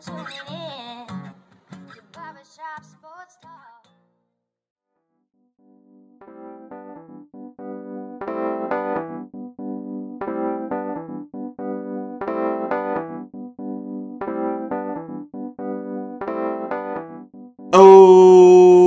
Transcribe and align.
tuning 0.00 0.26
in. 0.48 1.06
to 1.08 2.02
Barbershop 2.12 2.84
Sports 2.84 3.36
Talk. 3.42 3.86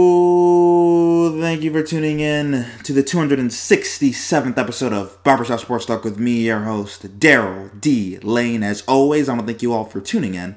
Oh, 0.04 1.38
thank 1.42 1.62
you 1.62 1.72
for 1.72 1.84
tuning 1.84 2.22
in 2.22 2.66
to 2.84 2.94
the 2.94 3.04
267th 3.04 4.58
episode 4.58 4.94
of 4.94 5.22
Barbershop 5.24 5.60
Sports 5.60 5.86
Talk 5.86 6.06
with 6.06 6.18
me, 6.20 6.46
your 6.46 6.62
host, 6.62 7.20
Daryl 7.20 7.70
D. 7.82 8.18
Lane. 8.20 8.64
As 8.64 8.82
always, 8.84 9.28
I 9.28 9.34
want 9.34 9.46
to 9.46 9.48
thank 9.52 9.62
you 9.62 9.74
all 9.74 9.84
for 9.84 10.00
tuning 10.00 10.36
in, 10.36 10.56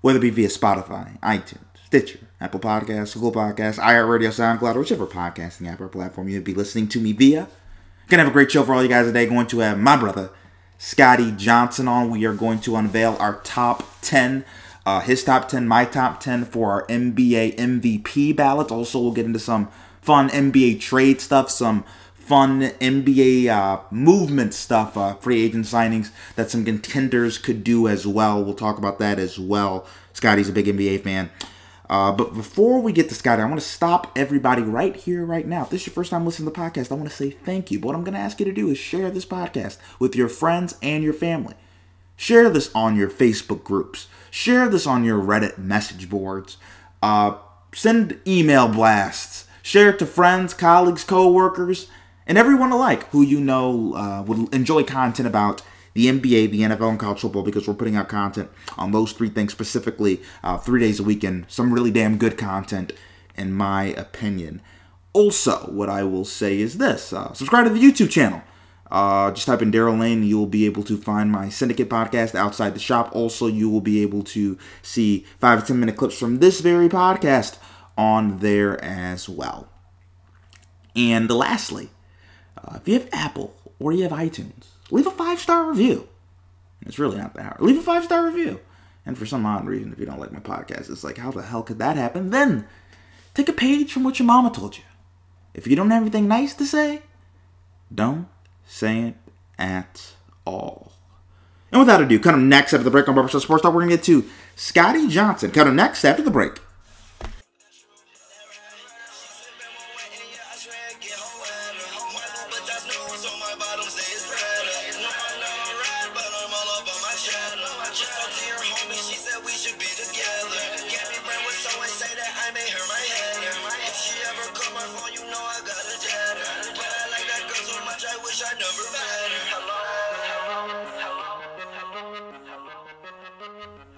whether 0.00 0.18
it 0.18 0.22
be 0.22 0.30
via 0.30 0.48
Spotify, 0.48 1.18
iTunes, 1.20 1.64
Stitcher, 1.86 2.20
Apple 2.40 2.60
Podcasts, 2.60 3.14
Google 3.14 3.32
Podcasts, 3.32 3.78
iHeartRadio, 3.78 4.28
SoundCloud, 4.28 4.76
or 4.76 4.80
whichever 4.80 5.06
podcasting 5.06 5.70
app 5.70 5.80
or 5.80 5.88
platform 5.88 6.28
you'd 6.28 6.44
be 6.44 6.54
listening 6.54 6.88
to 6.88 7.00
me 7.00 7.12
via. 7.12 7.48
Gonna 8.08 8.24
have 8.24 8.30
a 8.30 8.34
great 8.34 8.50
show 8.50 8.62
for 8.62 8.74
all 8.74 8.82
you 8.82 8.88
guys 8.88 9.06
today. 9.06 9.26
Going 9.26 9.46
to 9.46 9.58
have 9.58 9.78
my 9.78 9.96
brother, 9.96 10.30
Scotty 10.78 11.32
Johnson, 11.32 11.88
on. 11.88 12.10
We 12.10 12.24
are 12.24 12.34
going 12.34 12.60
to 12.60 12.76
unveil 12.76 13.16
our 13.20 13.40
top 13.42 13.84
10 14.02 14.44
uh, 14.86 15.00
his 15.00 15.22
top 15.22 15.48
10, 15.48 15.68
my 15.68 15.84
top 15.84 16.20
10 16.20 16.46
for 16.46 16.72
our 16.72 16.86
NBA 16.86 17.56
MVP 17.56 18.34
ballots. 18.34 18.72
Also, 18.72 18.98
we'll 18.98 19.12
get 19.12 19.26
into 19.26 19.38
some 19.38 19.68
fun 20.00 20.28
NBA 20.30 20.80
trade 20.80 21.20
stuff, 21.20 21.50
some 21.50 21.84
fun 22.14 22.62
NBA 22.80 23.48
uh, 23.48 23.82
movement 23.90 24.54
stuff, 24.54 24.96
uh, 24.96 25.14
free 25.14 25.42
agent 25.42 25.66
signings 25.66 26.10
that 26.36 26.50
some 26.50 26.64
contenders 26.64 27.38
could 27.38 27.62
do 27.62 27.88
as 27.88 28.06
well. 28.06 28.42
We'll 28.42 28.54
talk 28.54 28.78
about 28.78 28.98
that 29.00 29.18
as 29.18 29.38
well. 29.38 29.86
Scotty's 30.20 30.50
a 30.50 30.52
big 30.52 30.66
NBA 30.66 31.02
fan. 31.02 31.30
Uh, 31.88 32.12
but 32.12 32.34
before 32.34 32.82
we 32.82 32.92
get 32.92 33.08
to 33.08 33.14
Scotty, 33.14 33.40
I 33.40 33.46
want 33.46 33.58
to 33.58 33.66
stop 33.66 34.12
everybody 34.18 34.60
right 34.60 34.94
here, 34.94 35.24
right 35.24 35.46
now. 35.46 35.62
If 35.62 35.70
this 35.70 35.80
is 35.80 35.86
your 35.86 35.94
first 35.94 36.10
time 36.10 36.26
listening 36.26 36.52
to 36.52 36.54
the 36.54 36.60
podcast, 36.60 36.92
I 36.92 36.94
want 36.94 37.08
to 37.08 37.16
say 37.16 37.30
thank 37.30 37.70
you. 37.70 37.80
But 37.80 37.86
what 37.86 37.96
I'm 37.96 38.04
going 38.04 38.12
to 38.12 38.20
ask 38.20 38.38
you 38.38 38.44
to 38.44 38.52
do 38.52 38.68
is 38.68 38.76
share 38.76 39.10
this 39.10 39.24
podcast 39.24 39.78
with 39.98 40.14
your 40.14 40.28
friends 40.28 40.76
and 40.82 41.02
your 41.02 41.14
family. 41.14 41.54
Share 42.16 42.50
this 42.50 42.70
on 42.74 42.96
your 42.96 43.08
Facebook 43.08 43.64
groups. 43.64 44.08
Share 44.30 44.68
this 44.68 44.86
on 44.86 45.04
your 45.04 45.18
Reddit 45.22 45.56
message 45.56 46.10
boards. 46.10 46.58
Uh, 47.02 47.38
send 47.72 48.20
email 48.26 48.68
blasts. 48.68 49.46
Share 49.62 49.88
it 49.88 49.98
to 50.00 50.06
friends, 50.06 50.52
colleagues, 50.52 51.02
co-workers, 51.02 51.88
and 52.26 52.36
everyone 52.36 52.72
alike 52.72 53.08
who 53.08 53.22
you 53.22 53.40
know 53.40 53.94
uh, 53.94 54.22
would 54.22 54.54
enjoy 54.54 54.84
content 54.84 55.26
about 55.26 55.62
the 55.94 56.06
NBA, 56.06 56.50
the 56.50 56.60
NFL, 56.60 56.90
and 56.90 56.98
college 56.98 57.20
football 57.20 57.42
because 57.42 57.66
we're 57.66 57.74
putting 57.74 57.96
out 57.96 58.08
content 58.08 58.50
on 58.78 58.92
those 58.92 59.12
three 59.12 59.28
things 59.28 59.52
specifically 59.52 60.20
uh, 60.42 60.58
three 60.58 60.80
days 60.80 61.00
a 61.00 61.04
week 61.04 61.24
and 61.24 61.44
some 61.48 61.72
really 61.72 61.90
damn 61.90 62.16
good 62.18 62.38
content, 62.38 62.92
in 63.36 63.52
my 63.52 63.84
opinion. 63.84 64.60
Also, 65.12 65.58
what 65.70 65.88
I 65.88 66.04
will 66.04 66.24
say 66.24 66.60
is 66.60 66.78
this 66.78 67.12
uh, 67.12 67.32
subscribe 67.32 67.64
to 67.64 67.70
the 67.70 67.82
YouTube 67.82 68.10
channel. 68.10 68.42
Uh, 68.90 69.30
just 69.30 69.46
type 69.46 69.62
in 69.62 69.70
Daryl 69.70 69.98
Lane, 69.98 70.24
you 70.24 70.36
will 70.36 70.46
be 70.46 70.66
able 70.66 70.82
to 70.82 70.96
find 70.96 71.30
my 71.30 71.48
Syndicate 71.48 71.88
podcast 71.88 72.34
outside 72.34 72.74
the 72.74 72.80
shop. 72.80 73.10
Also, 73.14 73.46
you 73.46 73.70
will 73.70 73.80
be 73.80 74.02
able 74.02 74.24
to 74.24 74.58
see 74.82 75.24
five 75.38 75.60
to 75.60 75.66
ten 75.66 75.78
minute 75.78 75.96
clips 75.96 76.18
from 76.18 76.38
this 76.38 76.60
very 76.60 76.88
podcast 76.88 77.58
on 77.96 78.38
there 78.38 78.82
as 78.84 79.28
well. 79.28 79.68
And 80.96 81.30
lastly, 81.30 81.90
uh, 82.58 82.76
if 82.76 82.88
you 82.88 82.94
have 82.94 83.08
Apple 83.12 83.54
or 83.78 83.92
you 83.92 84.02
have 84.02 84.12
iTunes, 84.12 84.69
leave 84.90 85.06
a 85.06 85.10
five 85.10 85.40
star 85.40 85.68
review. 85.68 86.08
It's 86.82 86.98
really 86.98 87.18
not 87.18 87.34
that 87.34 87.42
hard. 87.42 87.60
Leave 87.60 87.78
a 87.78 87.82
five 87.82 88.04
star 88.04 88.26
review. 88.26 88.60
And 89.06 89.16
for 89.16 89.26
some 89.26 89.46
odd 89.46 89.66
reason, 89.66 89.92
if 89.92 89.98
you 89.98 90.06
don't 90.06 90.20
like 90.20 90.32
my 90.32 90.40
podcast, 90.40 90.90
it's 90.90 91.04
like, 91.04 91.18
how 91.18 91.30
the 91.30 91.42
hell 91.42 91.62
could 91.62 91.78
that 91.78 91.96
happen? 91.96 92.30
Then 92.30 92.66
take 93.34 93.48
a 93.48 93.52
page 93.52 93.92
from 93.92 94.04
what 94.04 94.18
your 94.18 94.26
mama 94.26 94.50
told 94.50 94.76
you. 94.76 94.84
If 95.54 95.66
you 95.66 95.74
don't 95.74 95.90
have 95.90 96.02
anything 96.02 96.28
nice 96.28 96.54
to 96.54 96.66
say, 96.66 97.02
don't 97.92 98.28
say 98.66 99.00
it 99.00 99.16
at 99.58 100.12
all. 100.44 100.92
And 101.72 101.80
without 101.80 102.02
ado, 102.02 102.18
kind 102.18 102.36
of 102.36 102.42
next 102.42 102.72
after 102.72 102.84
the 102.84 102.90
break 102.90 103.08
on 103.08 103.14
Barbershop 103.14 103.42
Sports 103.42 103.62
Talk, 103.62 103.72
we're 103.72 103.80
going 103.80 103.90
to 103.90 103.96
get 103.96 104.04
to 104.06 104.28
Scotty 104.56 105.08
Johnson. 105.08 105.50
Kind 105.50 105.68
of 105.68 105.74
next 105.74 106.04
after 106.04 106.22
the 106.22 106.30
break. 106.30 106.58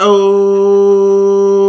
Oh, 0.04 1.60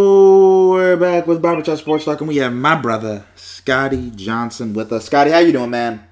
we're 0.71 0.97
back 0.97 1.27
with 1.27 1.39
Barbershop 1.39 1.77
Sports 1.77 2.05
Talk, 2.05 2.19
and 2.19 2.27
we 2.27 2.37
have 2.37 2.51
my 2.51 2.73
brother 2.73 3.27
Scotty 3.35 4.09
Johnson 4.09 4.73
with 4.73 4.91
us. 4.91 5.05
Scotty, 5.05 5.29
how 5.29 5.37
you 5.37 5.51
doing, 5.51 5.69
man? 5.69 6.03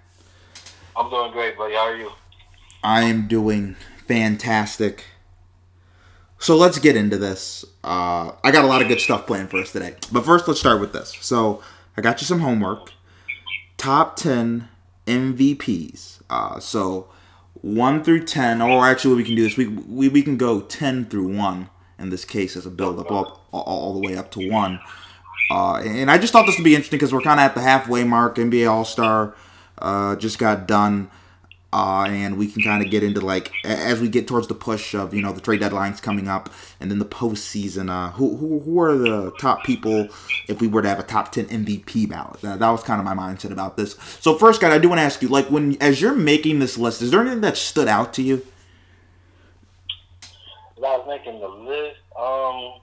I'm 0.95 1.09
doing 1.09 1.31
great, 1.31 1.57
buddy. 1.57 1.73
How 1.73 1.79
are 1.79 1.95
you? 1.95 2.11
I 2.83 3.05
am 3.05 3.27
doing 3.27 3.75
fantastic. 4.07 5.05
So 6.37 6.55
let's 6.55 6.77
get 6.77 6.95
into 6.95 7.17
this. 7.17 7.65
Uh, 7.83 8.33
I 8.43 8.51
got 8.51 8.65
a 8.65 8.67
lot 8.67 8.83
of 8.83 8.87
good 8.87 9.01
stuff 9.01 9.25
planned 9.25 9.49
for 9.49 9.57
us 9.57 9.71
today, 9.71 9.95
but 10.11 10.23
first 10.23 10.47
let's 10.47 10.59
start 10.59 10.79
with 10.79 10.93
this. 10.93 11.17
So 11.21 11.63
I 11.97 12.01
got 12.01 12.21
you 12.21 12.27
some 12.27 12.41
homework. 12.41 12.93
Top 13.77 14.15
ten 14.15 14.67
MVPs. 15.07 16.21
Uh, 16.29 16.59
so 16.59 17.09
one 17.61 18.03
through 18.03 18.25
ten, 18.25 18.61
or 18.61 18.85
actually 18.85 19.15
we 19.15 19.23
can 19.23 19.33
do 19.33 19.41
this. 19.41 19.57
We 19.57 19.65
we, 19.69 20.07
we 20.07 20.21
can 20.21 20.37
go 20.37 20.61
ten 20.61 21.05
through 21.05 21.35
one 21.35 21.71
in 22.01 22.09
this 22.09 22.25
case 22.25 22.55
as 22.55 22.65
a 22.65 22.69
build 22.69 22.99
up 22.99 23.11
all, 23.11 23.41
all, 23.51 23.63
all 23.63 23.93
the 23.93 24.05
way 24.05 24.17
up 24.17 24.31
to 24.31 24.49
one. 24.49 24.79
Uh, 25.49 25.81
and 25.85 26.09
I 26.09 26.17
just 26.17 26.31
thought 26.31 26.45
this 26.45 26.57
would 26.57 26.63
be 26.63 26.75
interesting 26.75 26.97
because 26.97 27.13
we're 27.13 27.21
kind 27.21 27.39
of 27.39 27.45
at 27.45 27.55
the 27.55 27.61
halfway 27.61 28.03
mark. 28.03 28.35
NBA 28.35 28.71
All 28.71 28.85
Star 28.85 29.35
uh, 29.79 30.15
just 30.15 30.39
got 30.39 30.65
done, 30.65 31.11
uh, 31.73 32.05
and 32.07 32.37
we 32.37 32.47
can 32.47 32.61
kind 32.61 32.81
of 32.81 32.89
get 32.89 33.03
into 33.03 33.19
like 33.19 33.51
as 33.65 33.99
we 33.99 34.07
get 34.07 34.27
towards 34.29 34.47
the 34.47 34.55
push 34.55 34.93
of 34.93 35.13
you 35.13 35.21
know 35.21 35.33
the 35.33 35.41
trade 35.41 35.59
deadlines 35.59 36.01
coming 36.01 36.29
up, 36.29 36.49
and 36.79 36.89
then 36.89 36.99
the 36.99 37.05
postseason. 37.05 37.89
Uh, 37.89 38.11
who, 38.11 38.37
who 38.37 38.59
who 38.59 38.79
are 38.79 38.97
the 38.97 39.31
top 39.39 39.65
people 39.65 40.07
if 40.47 40.61
we 40.61 40.67
were 40.67 40.81
to 40.81 40.87
have 40.87 40.99
a 40.99 41.03
top 41.03 41.33
ten 41.33 41.45
MVP 41.47 42.07
ballot? 42.07 42.39
That, 42.41 42.59
that 42.59 42.69
was 42.69 42.83
kind 42.83 43.01
of 43.01 43.05
my 43.05 43.13
mindset 43.13 43.51
about 43.51 43.75
this. 43.75 43.97
So 44.21 44.37
first, 44.37 44.61
guy, 44.61 44.73
I 44.73 44.77
do 44.77 44.87
want 44.87 44.99
to 44.99 45.03
ask 45.03 45.21
you, 45.21 45.27
like 45.27 45.47
when 45.47 45.75
as 45.81 45.99
you're 45.99 46.15
making 46.15 46.59
this 46.59 46.77
list, 46.77 47.01
is 47.01 47.11
there 47.11 47.19
anything 47.19 47.41
that 47.41 47.57
stood 47.57 47.89
out 47.89 48.13
to 48.13 48.21
you? 48.21 48.45
As 50.81 50.89
I 50.89 50.97
was 50.97 51.05
making 51.05 51.37
the 51.37 51.47
list, 51.47 52.01
um, 52.17 52.81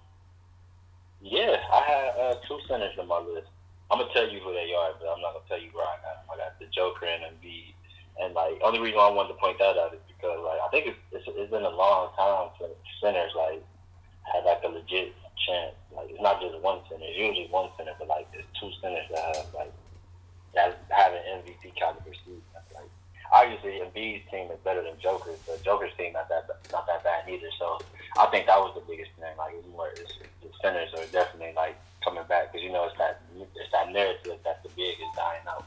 yeah, 1.19 1.59
I 1.67 1.83
had 1.83 2.07
uh, 2.15 2.35
two 2.47 2.63
centers 2.71 2.95
on 2.95 3.11
my 3.11 3.19
list. 3.19 3.51
I'm 3.91 3.99
gonna 3.99 4.15
tell 4.15 4.31
you 4.31 4.39
who 4.39 4.55
they 4.55 4.71
are, 4.71 4.95
but 5.03 5.11
I'm 5.11 5.19
not 5.19 5.35
gonna 5.35 5.51
tell 5.51 5.59
you 5.59 5.75
where 5.75 5.83
I 5.83 5.99
got 6.07 6.23
them. 6.23 6.31
I 6.31 6.37
got 6.39 6.55
the 6.63 6.71
Joker 6.71 7.11
and 7.11 7.27
Embiid, 7.27 7.75
and 8.23 8.39
like 8.39 8.63
only 8.63 8.79
reason 8.79 9.03
I 9.03 9.11
wanted 9.11 9.35
to 9.35 9.41
point 9.43 9.59
that 9.59 9.75
out 9.75 9.99
is 9.99 10.05
because 10.07 10.39
like 10.47 10.63
I 10.63 10.71
think 10.71 10.95
it's 10.95 11.01
it's, 11.11 11.27
it's 11.27 11.51
been 11.51 11.67
a 11.67 11.75
long 11.75 12.15
time 12.15 12.55
for 12.55 12.71
centers 13.03 13.35
like 13.35 13.67
have 14.31 14.47
like 14.47 14.63
a 14.63 14.71
legit 14.71 15.11
chance. 15.43 15.75
Like 15.91 16.15
it's 16.15 16.23
not 16.23 16.39
just 16.39 16.55
one 16.63 16.79
center. 16.87 17.03
It's 17.03 17.19
usually 17.19 17.51
one 17.51 17.75
center, 17.75 17.99
but 17.99 18.07
like 18.07 18.31
there's 18.31 18.47
two 18.63 18.71
centers 18.79 19.11
that 19.11 19.43
have 19.43 19.51
like 19.59 19.75
that 20.55 20.87
have 20.95 21.19
an 21.19 21.43
MVP 21.43 21.75
caliber 21.75 22.15
season. 22.15 22.47
Obviously 23.33 23.81
Embiid's 23.85 24.29
team 24.31 24.51
is 24.51 24.59
better 24.65 24.83
than 24.83 24.95
Joker's, 25.03 25.39
but 25.47 25.63
Joker's 25.65 25.93
team 25.99 26.13
not 26.15 26.29
that 26.29 26.49
not 26.73 26.87
that 26.87 27.05
bad 27.05 27.29
either. 27.29 27.49
So 27.59 27.79
I 28.19 28.27
think 28.27 28.47
that 28.47 28.59
was 28.59 28.75
the 28.75 28.83
biggest 28.91 29.11
thing. 29.19 29.37
Like 29.37 29.55
it's 29.55 29.69
more 29.69 29.89
it's, 29.91 30.13
the 30.43 30.49
centers 30.63 30.93
are 30.95 31.05
definitely 31.13 31.53
like 31.55 31.77
coming 32.03 32.23
back 32.29 32.53
because 32.53 32.65
you 32.65 32.73
know 32.73 32.85
it's 32.85 32.97
that 32.99 33.21
it's 33.37 33.73
that 33.73 33.93
narrative 33.93 34.39
that 34.45 34.63
the 34.63 34.69
big 34.71 34.95
is 34.97 35.17
dying 35.17 35.43
out. 35.49 35.67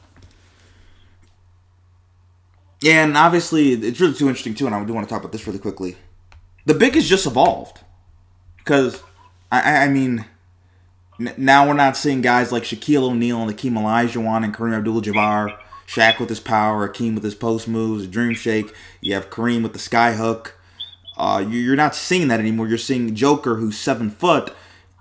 Yeah, 2.80 3.04
and 3.04 3.16
obviously 3.16 3.72
it's 3.74 4.00
really 4.00 4.14
too 4.14 4.26
interesting 4.26 4.54
too, 4.54 4.66
and 4.66 4.74
I 4.74 4.84
do 4.84 4.92
want 4.92 5.06
to 5.08 5.12
talk 5.12 5.22
about 5.22 5.30
this 5.32 5.46
really 5.46 5.60
quickly. 5.60 5.96
The 6.66 6.74
big 6.74 6.94
has 6.94 7.08
just 7.08 7.26
evolved 7.26 7.78
because 8.58 9.00
I, 9.52 9.60
I- 9.60 9.84
I 9.84 9.88
mean, 9.88 10.24
n- 11.20 11.34
now 11.36 11.66
we're 11.68 11.74
not 11.74 11.96
seeing 11.96 12.22
guys 12.22 12.50
like 12.50 12.64
Shaquille 12.64 13.04
O'Neal 13.04 13.40
and 13.42 13.50
Akeem 13.56 13.72
Olajuwon 13.72 14.44
and 14.44 14.52
Kareem 14.54 14.76
Abdul-Jabbar, 14.78 15.58
Shaq 15.92 16.18
with 16.18 16.28
his 16.28 16.40
power, 16.40 16.88
Akeem 16.88 17.14
with 17.14 17.24
his 17.24 17.34
post 17.34 17.68
moves, 17.68 18.06
Dream 18.06 18.34
Shake. 18.34 18.72
You 19.00 19.14
have 19.14 19.30
Kareem 19.30 19.62
with 19.62 19.72
the 19.74 19.78
sky 19.78 20.14
hook. 20.14 20.54
Uh, 21.18 21.44
you- 21.46 21.60
you're 21.60 21.76
not 21.76 21.94
seeing 21.94 22.28
that 22.28 22.40
anymore. 22.40 22.68
You're 22.68 22.78
seeing 22.78 23.14
Joker, 23.14 23.56
who's 23.56 23.76
seven 23.76 24.10
foot, 24.10 24.52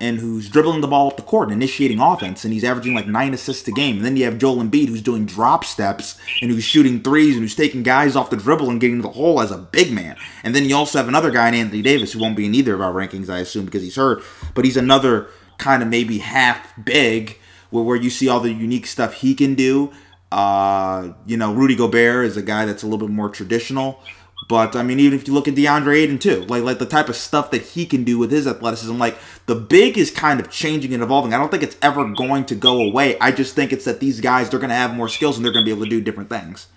and 0.01 0.17
who's 0.19 0.49
dribbling 0.49 0.81
the 0.81 0.87
ball 0.87 1.07
up 1.07 1.15
the 1.15 1.21
court 1.23 1.49
and 1.49 1.61
initiating 1.61 1.99
offense, 1.99 2.43
and 2.43 2.51
he's 2.53 2.63
averaging 2.63 2.95
like 2.95 3.07
nine 3.07 3.33
assists 3.33 3.67
a 3.67 3.71
game. 3.71 3.97
And 3.97 4.05
then 4.05 4.17
you 4.17 4.25
have 4.25 4.39
Joel 4.39 4.57
Embiid, 4.57 4.87
who's 4.89 5.01
doing 5.01 5.25
drop 5.25 5.63
steps 5.63 6.15
and 6.41 6.49
who's 6.51 6.63
shooting 6.63 7.01
threes 7.01 7.35
and 7.35 7.43
who's 7.43 7.55
taking 7.55 7.83
guys 7.83 8.15
off 8.15 8.31
the 8.31 8.35
dribble 8.35 8.69
and 8.69 8.81
getting 8.81 8.97
to 8.97 9.03
the 9.03 9.09
hole 9.13 9.39
as 9.39 9.51
a 9.51 9.57
big 9.59 9.93
man. 9.93 10.17
And 10.43 10.53
then 10.55 10.65
you 10.65 10.75
also 10.75 10.97
have 10.97 11.07
another 11.07 11.29
guy 11.31 11.49
Anthony 11.51 11.83
Davis, 11.83 12.11
who 12.13 12.19
won't 12.19 12.35
be 12.35 12.47
in 12.47 12.55
either 12.55 12.73
of 12.73 12.81
our 12.81 12.91
rankings, 12.91 13.29
I 13.29 13.39
assume, 13.39 13.65
because 13.65 13.83
he's 13.83 13.95
hurt. 13.95 14.23
But 14.55 14.65
he's 14.65 14.75
another 14.77 15.27
kind 15.59 15.83
of 15.83 15.87
maybe 15.89 16.17
half 16.17 16.73
big, 16.83 17.37
where, 17.69 17.83
where 17.83 17.95
you 17.95 18.09
see 18.09 18.27
all 18.27 18.39
the 18.39 18.51
unique 18.51 18.87
stuff 18.87 19.13
he 19.13 19.35
can 19.35 19.53
do. 19.53 19.91
Uh, 20.31 21.13
you 21.25 21.37
know, 21.37 21.53
Rudy 21.53 21.75
Gobert 21.75 22.25
is 22.25 22.37
a 22.37 22.41
guy 22.41 22.65
that's 22.65 22.83
a 22.83 22.85
little 22.85 23.05
bit 23.05 23.13
more 23.13 23.29
traditional. 23.29 24.01
But 24.47 24.75
I 24.75 24.83
mean, 24.83 24.99
even 24.99 25.17
if 25.17 25.27
you 25.27 25.33
look 25.33 25.47
at 25.47 25.55
DeAndre 25.55 25.95
Ayton 25.97 26.19
too, 26.19 26.41
like 26.45 26.63
like 26.63 26.79
the 26.79 26.85
type 26.85 27.09
of 27.09 27.15
stuff 27.15 27.51
that 27.51 27.61
he 27.61 27.85
can 27.85 28.03
do 28.03 28.17
with 28.17 28.31
his 28.31 28.47
athleticism, 28.47 28.97
like 28.97 29.17
the 29.45 29.55
big 29.55 29.97
is 29.97 30.11
kind 30.11 30.39
of 30.39 30.49
changing 30.49 30.93
and 30.93 31.03
evolving. 31.03 31.33
I 31.33 31.37
don't 31.37 31.49
think 31.49 31.63
it's 31.63 31.77
ever 31.81 32.05
going 32.05 32.45
to 32.45 32.55
go 32.55 32.81
away. 32.81 33.17
I 33.19 33.31
just 33.31 33.55
think 33.55 33.71
it's 33.71 33.85
that 33.85 33.99
these 33.99 34.19
guys 34.19 34.49
they're 34.49 34.59
going 34.59 34.69
to 34.69 34.75
have 34.75 34.95
more 34.95 35.07
skills 35.07 35.37
and 35.37 35.45
they're 35.45 35.53
going 35.53 35.63
to 35.63 35.69
be 35.69 35.71
able 35.71 35.85
to 35.85 35.89
do 35.89 36.01
different 36.01 36.29
things. 36.29 36.67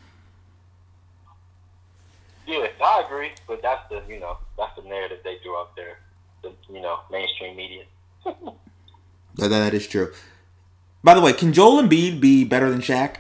Yeah, 2.47 2.67
I 2.81 3.03
agree, 3.07 3.31
but 3.49 3.63
that's 3.63 3.89
the 3.89 4.03
you 4.09 4.21
know 4.21 4.39
that's 4.59 4.77
the 4.77 4.89
narrative 4.89 5.19
they 5.25 5.39
threw 5.43 5.57
out 5.57 5.75
there, 5.75 5.99
the 6.43 6.53
you 6.73 6.81
know 6.81 7.01
mainstream 7.11 7.57
media. 7.57 7.85
That, 9.37 9.49
that 9.49 9.75
is 9.75 9.89
true. 9.89 10.13
By 11.03 11.15
the 11.15 11.21
way, 11.21 11.33
can 11.33 11.53
Joel 11.53 11.83
Embiid 11.83 12.21
be 12.21 12.45
better 12.45 12.71
than 12.71 12.81
Shaq? 12.81 13.17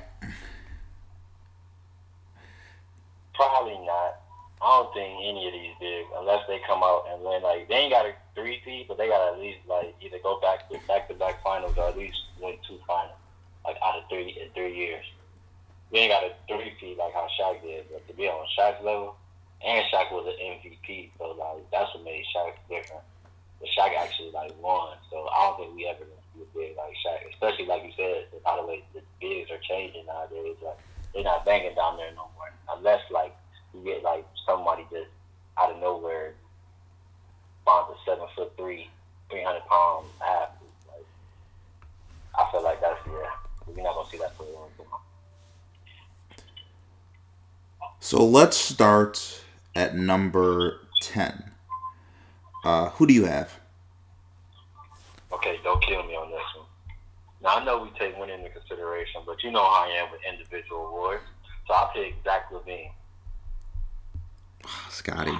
Probably 3.34 3.78
not. 3.84 4.20
I 4.62 4.80
don't 4.80 4.94
think 4.94 5.12
any 5.20 5.46
of 5.46 5.52
these 5.52 5.76
big, 5.80 6.06
unless 6.16 6.46
they 6.48 6.60
come 6.66 6.82
out 6.82 7.04
and 7.10 7.22
win. 7.22 7.42
Like 7.42 7.68
they 7.68 7.74
ain't 7.84 7.92
got 7.92 8.06
a 8.06 8.14
three 8.34 8.62
seed, 8.64 8.86
but 8.88 8.96
they 8.96 9.08
got 9.08 9.34
at 9.34 9.40
least 9.40 9.58
like 9.68 9.94
either 10.00 10.18
go 10.22 10.40
back 10.40 10.70
to 10.70 10.78
back 10.86 11.08
to 11.08 11.14
back 11.14 11.42
finals 11.42 11.76
or 11.76 11.88
at 11.88 11.98
least 11.98 12.16
win 12.40 12.56
two 12.66 12.78
finals, 12.86 13.18
like 13.64 13.76
out 13.84 13.98
of 13.98 14.08
three 14.08 14.38
in 14.40 14.48
three 14.54 14.74
years. 14.74 15.04
We 15.90 15.98
ain't 16.00 16.12
got 16.12 16.24
a 16.24 16.32
three 16.48 16.72
seed 16.80 16.96
like 16.96 17.12
how 17.12 17.28
Shaq 17.38 17.62
did, 17.62 17.86
but 17.92 18.06
to 18.08 18.14
be 18.14 18.26
on 18.26 18.46
Shaq's 18.56 18.82
level, 18.82 19.16
and 19.60 19.84
Shaq 19.92 20.10
was 20.10 20.26
an 20.26 20.38
MVP, 20.40 21.10
so 21.18 21.36
like 21.36 21.68
that's 21.70 21.92
what 21.94 22.04
made 22.04 22.24
Shaq 22.34 22.54
different. 22.70 23.02
But 23.60 23.68
Shaq 23.68 23.94
actually 23.98 24.30
like 24.30 24.54
won, 24.62 24.96
so 25.10 25.28
I 25.28 25.44
don't 25.44 25.58
think 25.58 25.76
we 25.76 25.86
ever 25.86 26.04
gonna 26.08 26.24
a 26.40 26.46
big 26.56 26.76
like 26.76 26.94
Shaq, 27.04 27.20
especially 27.32 27.66
like 27.66 27.84
you 27.84 27.92
said. 27.96 28.26
By 28.42 28.56
the 28.56 28.66
way, 28.66 28.82
the 28.94 29.02
bigs 29.20 29.50
are 29.50 29.60
changing 29.62 30.06
nowadays. 30.06 30.56
Like 30.62 30.78
they're 31.14 31.24
not 31.24 31.44
banging 31.44 31.74
down 31.74 31.96
there 31.96 32.10
no 32.10 32.28
more, 32.36 32.52
unless 32.76 33.00
like 33.10 33.34
you 33.72 33.84
get 33.84 34.02
like 34.02 34.26
somebody 34.46 34.84
just 34.90 35.10
out 35.58 35.70
of 35.70 35.80
nowhere 35.80 36.34
finds 37.64 37.90
a 37.90 38.04
seven 38.04 38.26
foot 38.34 38.52
three, 38.56 38.90
three 39.30 39.42
hundred 39.42 39.62
pound 39.66 40.06
athlete. 40.20 40.70
Like 40.88 41.06
I 42.38 42.50
feel 42.50 42.62
like 42.62 42.80
that's 42.80 43.00
yeah, 43.06 43.30
we're 43.66 43.82
not 43.82 43.94
gonna 43.94 44.10
see 44.10 44.18
that 44.18 44.36
for 44.36 44.42
a 44.42 44.50
long 44.50 44.68
time. 44.76 44.86
So 48.00 48.24
let's 48.24 48.56
start 48.56 49.44
at 49.74 49.96
number 49.96 50.80
ten. 51.00 51.52
Uh, 52.64 52.90
who 52.90 53.06
do 53.06 53.14
you 53.14 53.24
have? 53.24 53.60
Okay, 55.32 55.58
don't 55.62 55.82
kill 55.82 56.02
me 56.04 56.14
on 56.14 56.30
this. 56.30 56.40
Now 57.44 57.56
I 57.56 57.64
know 57.64 57.82
we 57.82 57.90
take 57.98 58.18
winning 58.18 58.38
into 58.38 58.48
consideration, 58.48 59.20
but 59.26 59.42
you 59.44 59.50
know 59.52 59.62
how 59.62 59.84
I 59.84 59.88
am 60.02 60.10
with 60.10 60.22
individual 60.26 60.86
awards. 60.86 61.22
So 61.68 61.74
I'll 61.74 61.90
pick 61.94 62.14
Zach 62.24 62.50
LaVine. 62.50 62.90
Scotty. 64.88 65.38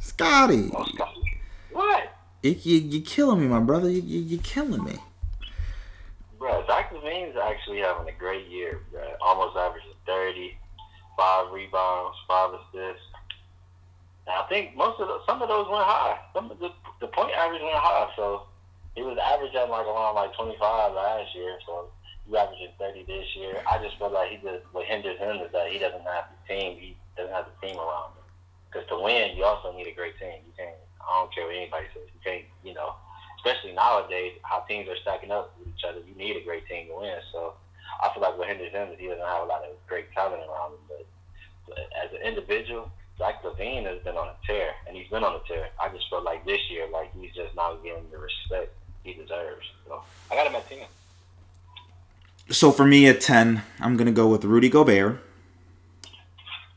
Scotty. 0.00 0.70
Oh, 0.74 0.86
Scott. 0.94 1.14
What? 1.72 2.16
You, 2.42 2.56
you, 2.62 2.76
you're 2.78 3.02
killing 3.02 3.40
me, 3.40 3.48
my 3.48 3.60
brother. 3.60 3.90
You, 3.90 4.00
you, 4.00 4.20
you're 4.20 4.42
killing 4.42 4.82
me. 4.82 4.96
Bro, 6.38 6.64
Zach 6.66 6.90
LaVine's 6.90 7.36
actually 7.36 7.80
having 7.80 8.08
a 8.08 8.18
great 8.18 8.48
year, 8.48 8.80
bro. 8.90 9.02
Almost 9.20 9.58
averaging 9.58 9.92
30, 10.06 10.56
five 11.18 11.52
rebounds, 11.52 12.16
five 12.26 12.54
assists. 12.54 13.04
And 14.26 14.36
I 14.36 14.46
think 14.48 14.74
most 14.74 14.98
of 15.00 15.08
the, 15.08 15.18
some 15.26 15.42
of 15.42 15.48
those 15.50 15.66
went 15.68 15.84
high. 15.84 16.18
Some 16.32 16.50
of 16.50 16.58
the, 16.58 16.70
the 17.02 17.08
point 17.08 17.32
average 17.34 17.60
went 17.60 17.76
high, 17.76 18.10
so 18.16 18.47
he 18.98 19.06
was 19.06 19.14
averaging 19.14 19.70
like 19.70 19.86
around 19.86 20.18
like 20.18 20.34
25 20.34 20.58
last 20.58 21.30
year. 21.30 21.54
So 21.62 21.86
he 22.26 22.34
averaging 22.34 22.74
30 22.82 23.06
this 23.06 23.30
year. 23.38 23.62
I 23.62 23.78
just 23.78 23.94
feel 23.94 24.10
like 24.10 24.34
he 24.34 24.42
just 24.42 24.66
what 24.74 24.90
hinders 24.90 25.22
him 25.22 25.38
is 25.38 25.54
that 25.54 25.70
he 25.70 25.78
doesn't 25.78 26.02
have 26.02 26.26
the 26.34 26.38
team. 26.50 26.82
He 26.82 26.98
doesn't 27.14 27.30
have 27.30 27.46
the 27.46 27.54
team 27.62 27.78
around 27.78 28.18
him. 28.18 28.26
Because 28.66 28.90
to 28.90 28.98
win, 28.98 29.38
you 29.38 29.46
also 29.46 29.70
need 29.70 29.86
a 29.86 29.94
great 29.94 30.18
team. 30.18 30.42
You 30.42 30.52
can't. 30.58 30.74
I 30.98 31.22
don't 31.22 31.30
care 31.30 31.46
what 31.46 31.54
anybody 31.54 31.86
says. 31.94 32.10
You 32.10 32.20
can't. 32.26 32.42
You 32.66 32.74
know, 32.74 32.98
especially 33.38 33.72
nowadays, 33.78 34.34
how 34.42 34.66
teams 34.66 34.90
are 34.90 34.98
stacking 34.98 35.30
up 35.30 35.54
with 35.62 35.70
each 35.70 35.86
other. 35.86 36.02
You 36.02 36.18
need 36.18 36.34
a 36.34 36.42
great 36.42 36.66
team 36.66 36.90
to 36.90 36.98
win. 36.98 37.22
So 37.30 37.54
I 38.02 38.10
feel 38.10 38.26
like 38.26 38.34
what 38.34 38.50
hinders 38.50 38.74
him 38.74 38.90
is 38.90 38.98
he 38.98 39.06
doesn't 39.06 39.22
have 39.22 39.46
a 39.46 39.48
lot 39.48 39.62
of 39.62 39.78
great 39.86 40.10
talent 40.10 40.42
around 40.42 40.74
him. 40.74 40.82
But, 40.90 41.06
but 41.70 41.78
as 41.94 42.10
an 42.10 42.26
individual, 42.26 42.90
Zach 43.16 43.46
LaVine 43.46 43.86
has 43.86 44.02
been 44.02 44.18
on 44.18 44.34
a 44.34 44.36
tear, 44.42 44.74
and 44.90 44.98
he's 44.98 45.08
been 45.08 45.22
on 45.22 45.38
a 45.38 45.42
tear. 45.46 45.70
I 45.78 45.86
just 45.94 46.10
feel 46.10 46.22
like 46.22 46.42
this 46.44 46.60
year, 46.68 46.90
like 46.90 47.14
he's 47.14 47.32
just 47.32 47.54
not 47.54 47.78
getting 47.86 48.10
the 48.10 48.18
respect 48.18 48.74
he 49.04 49.14
deserves. 49.14 49.66
So 49.86 50.02
I 50.30 50.34
got 50.34 50.46
him 50.46 50.54
at 50.56 50.68
ten. 50.68 50.78
So 52.50 52.70
for 52.72 52.86
me 52.86 53.06
at 53.08 53.20
10, 53.20 53.62
I'm 53.78 53.96
going 53.98 54.06
to 54.06 54.12
go 54.12 54.26
with 54.28 54.42
Rudy 54.42 54.70
Gobert 54.70 55.20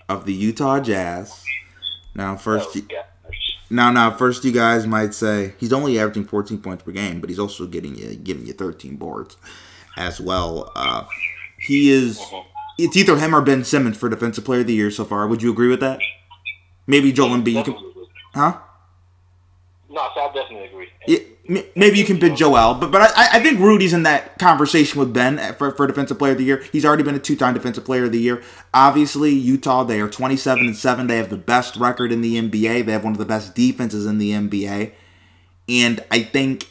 of 0.10 0.26
the 0.26 0.34
Utah 0.34 0.82
Jazz. 0.82 1.46
Now, 2.14 2.36
first, 2.36 2.70
Oh, 2.76 2.76
you, 2.76 2.88
now, 3.70 3.90
now, 3.90 4.12
first, 4.12 4.44
you 4.44 4.52
guys 4.52 4.86
might 4.86 5.14
say 5.14 5.54
he's 5.60 5.72
only 5.72 5.98
averaging 5.98 6.26
14 6.26 6.58
points 6.62 6.84
per 6.84 6.92
game, 6.92 7.22
but 7.22 7.30
he's 7.30 7.40
also 7.40 7.66
getting 7.68 7.96
you, 7.96 8.16
giving 8.16 8.46
you 8.46 8.52
13 8.52 8.98
boards 8.98 9.38
as 9.96 10.20
well. 10.20 10.74
Uh, 10.76 11.06
he 11.58 11.90
is. 11.90 12.20
Mhm. 12.20 12.46
It's 12.78 12.98
either 12.98 13.16
him 13.18 13.34
or 13.34 13.42
Ben 13.42 13.64
Simmons 13.64 13.96
for 13.96 14.10
Defensive 14.10 14.44
Player 14.44 14.62
of 14.62 14.68
the 14.68 14.74
Year 14.74 14.92
so 14.92 15.06
far. 15.06 15.26
Would 15.28 15.42
you 15.42 15.52
agree 15.52 15.70
with 15.70 15.80
that? 15.80 16.00
Maybe 16.86 17.14
Joel 17.14 17.30
Embiid. 17.38 17.64
Can, 17.64 17.76
huh? 18.36 18.58
No, 19.90 20.10
so 20.16 20.20
I 20.22 20.34
definitely 20.34 20.66
agree. 20.68 20.81
Maybe 21.76 21.98
you 21.98 22.06
can 22.06 22.18
bid 22.18 22.38
Joel, 22.38 22.76
but 22.76 22.92
but 22.92 23.02
I, 23.02 23.38
I 23.38 23.40
think 23.44 23.60
Rudy's 23.60 23.92
in 23.92 24.04
that 24.04 24.38
conversation 24.38 25.00
with 25.00 25.14
Ben 25.14 25.54
for, 25.56 25.72
for 25.72 25.86
Defensive 25.86 26.18
Player 26.18 26.32
of 26.32 26.38
the 26.38 26.46
Year. 26.46 26.64
He's 26.72 26.86
already 26.86 27.04
been 27.04 27.16
a 27.16 27.20
two-time 27.20 27.54
Defensive 27.54 27.84
Player 27.84 28.06
of 28.06 28.14
the 28.14 28.20
Year. 28.20 28.42
Obviously, 28.74 29.32
Utah 29.32 29.84
they 29.84 30.00
are 30.00 30.10
twenty-seven 30.10 30.66
and 30.68 30.78
seven. 30.78 31.08
They 31.08 31.18
have 31.18 31.30
the 31.30 31.38
best 31.38 31.76
record 31.76 32.14
in 32.14 32.22
the 32.22 32.42
NBA. 32.42 32.86
They 32.86 32.92
have 32.94 33.04
one 33.04 33.12
of 33.12 33.20
the 33.20 33.26
best 33.26 33.54
defenses 33.54 34.06
in 34.06 34.18
the 34.18 34.32
NBA, 34.32 34.94
and 35.68 36.04
I 36.10 36.24
think 36.24 36.68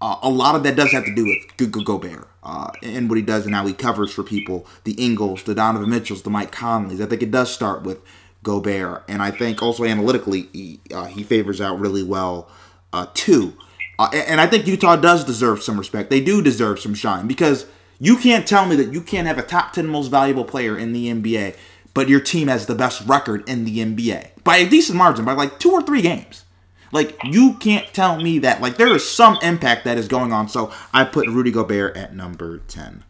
uh, 0.00 0.16
a 0.22 0.30
lot 0.30 0.54
of 0.54 0.62
that 0.62 0.76
does 0.76 0.92
have 0.92 1.04
to 1.04 1.14
do 1.14 1.26
with 1.26 1.70
Go- 1.70 1.82
Gobert 1.82 2.26
uh, 2.42 2.70
and 2.82 3.08
what 3.10 3.16
he 3.16 3.22
does 3.22 3.44
and 3.44 3.54
how 3.54 3.66
he 3.66 3.74
covers 3.74 4.12
for 4.12 4.22
people. 4.22 4.66
The 4.84 4.92
Ingles, 4.92 5.42
the 5.42 5.54
Donovan 5.54 5.90
Mitchells, 5.90 6.22
the 6.22 6.30
Mike 6.30 6.52
Conleys. 6.52 7.02
I 7.02 7.06
think 7.06 7.22
it 7.22 7.30
does 7.30 7.52
start 7.52 7.82
with 7.82 7.98
Gobert, 8.42 9.04
and 9.08 9.20
I 9.20 9.30
think 9.30 9.62
also 9.62 9.84
analytically 9.84 10.48
he, 10.54 10.80
uh, 10.94 11.04
he 11.04 11.22
favors 11.22 11.60
out 11.60 11.78
really 11.78 12.02
well 12.02 12.48
uh, 12.94 13.06
too. 13.12 13.54
Uh, 14.00 14.08
and, 14.14 14.28
and 14.28 14.40
I 14.40 14.46
think 14.46 14.66
Utah 14.66 14.96
does 14.96 15.24
deserve 15.24 15.62
some 15.62 15.76
respect. 15.76 16.08
They 16.08 16.22
do 16.22 16.40
deserve 16.40 16.80
some 16.80 16.94
shine 16.94 17.26
because 17.26 17.66
you 17.98 18.16
can't 18.16 18.48
tell 18.48 18.64
me 18.64 18.74
that 18.76 18.94
you 18.94 19.02
can't 19.02 19.26
have 19.26 19.36
a 19.36 19.42
top 19.42 19.74
ten 19.74 19.86
most 19.86 20.06
valuable 20.06 20.46
player 20.46 20.78
in 20.78 20.94
the 20.94 21.08
NBA, 21.08 21.54
but 21.92 22.08
your 22.08 22.20
team 22.20 22.48
has 22.48 22.64
the 22.64 22.74
best 22.74 23.06
record 23.06 23.46
in 23.46 23.66
the 23.66 23.76
NBA 23.80 24.42
by 24.42 24.56
a 24.56 24.66
decent 24.66 24.96
margin, 24.96 25.26
by 25.26 25.34
like 25.34 25.58
two 25.58 25.70
or 25.70 25.82
three 25.82 26.00
games. 26.00 26.44
Like 26.92 27.14
you 27.24 27.58
can't 27.60 27.92
tell 27.92 28.16
me 28.16 28.38
that. 28.38 28.62
Like 28.62 28.78
there 28.78 28.88
is 28.88 29.06
some 29.06 29.36
impact 29.42 29.84
that 29.84 29.98
is 29.98 30.08
going 30.08 30.32
on. 30.32 30.48
So 30.48 30.72
I 30.94 31.04
put 31.04 31.28
Rudy 31.28 31.50
Gobert 31.50 31.94
at 31.94 32.14
number 32.14 32.62
ten. 32.68 33.04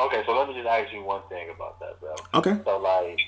Okay, 0.00 0.22
so 0.24 0.32
let 0.32 0.48
me 0.48 0.54
just 0.54 0.66
ask 0.66 0.90
you 0.94 1.04
one 1.04 1.20
thing 1.28 1.50
about 1.54 1.78
that, 1.80 2.00
bro. 2.00 2.14
Okay. 2.32 2.56
So 2.64 2.78
like, 2.78 3.18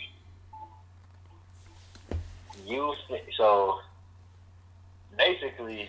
you 2.64 2.94
so 3.36 3.80
basically, 5.16 5.88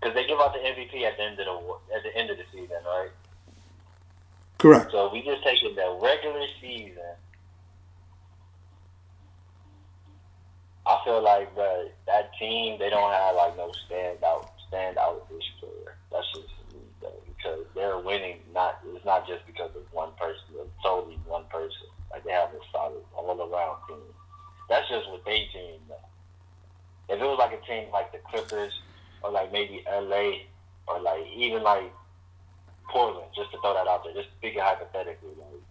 because 0.00 0.14
they 0.14 0.26
give 0.26 0.38
out 0.38 0.52
the 0.52 0.60
MVP 0.60 1.02
at 1.02 1.16
the 1.16 1.22
end 1.22 1.38
of 1.38 1.46
the 1.46 1.94
at 1.96 2.02
the 2.02 2.16
end 2.16 2.30
of 2.30 2.36
the 2.36 2.44
season, 2.52 2.76
right? 2.84 3.10
Correct. 4.58 4.90
So 4.90 5.10
we 5.12 5.22
just 5.22 5.44
taking 5.44 5.74
the 5.74 5.98
regular 6.02 6.46
season. 6.60 7.14
I 10.86 10.98
feel 11.04 11.22
like, 11.22 11.54
bro, 11.54 11.90
that 12.06 12.30
team 12.38 12.78
they 12.78 12.90
don't 12.90 13.12
have 13.12 13.36
like 13.36 13.56
no 13.56 13.70
standout 13.88 14.48
standout 14.72 15.28
this 15.28 15.44
player. 15.60 15.96
That's 16.10 16.26
just 16.32 16.48
me, 16.72 16.80
though, 17.00 17.22
because 17.26 17.64
they're 17.74 17.98
winning. 17.98 18.38
Not 18.54 18.80
it's 18.86 19.04
not 19.04 19.26
just 19.26 19.46
because 19.46 19.70
of 19.76 19.82
one 19.92 20.10
person. 20.18 20.42
It's 20.56 20.70
totally 20.82 21.18
one 21.26 21.44
person. 21.50 21.86
Like 22.10 22.24
they 22.24 22.32
have 22.32 22.48
a 22.50 22.58
solid 22.72 23.04
all 23.14 23.30
around 23.30 23.78
team. 23.86 23.98
That's 24.68 24.88
just 24.88 25.08
what 25.10 25.24
they 25.24 25.48
team. 25.52 25.80
Though. 25.88 26.07
If 27.08 27.20
it 27.20 27.24
was 27.24 27.38
like 27.38 27.52
a 27.52 27.64
team 27.66 27.90
like 27.92 28.12
the 28.12 28.18
Clippers 28.18 28.72
or 29.22 29.30
like 29.30 29.52
maybe 29.52 29.84
LA 29.90 30.44
or 30.86 31.00
like 31.00 31.26
even 31.34 31.62
like 31.62 31.92
Portland, 32.88 33.28
just 33.34 33.50
to 33.52 33.60
throw 33.60 33.74
that 33.74 33.86
out 33.86 34.04
there, 34.04 34.14
just 34.14 34.28
speaking 34.38 34.60
hypothetically, 34.60 35.30
like 35.38 35.62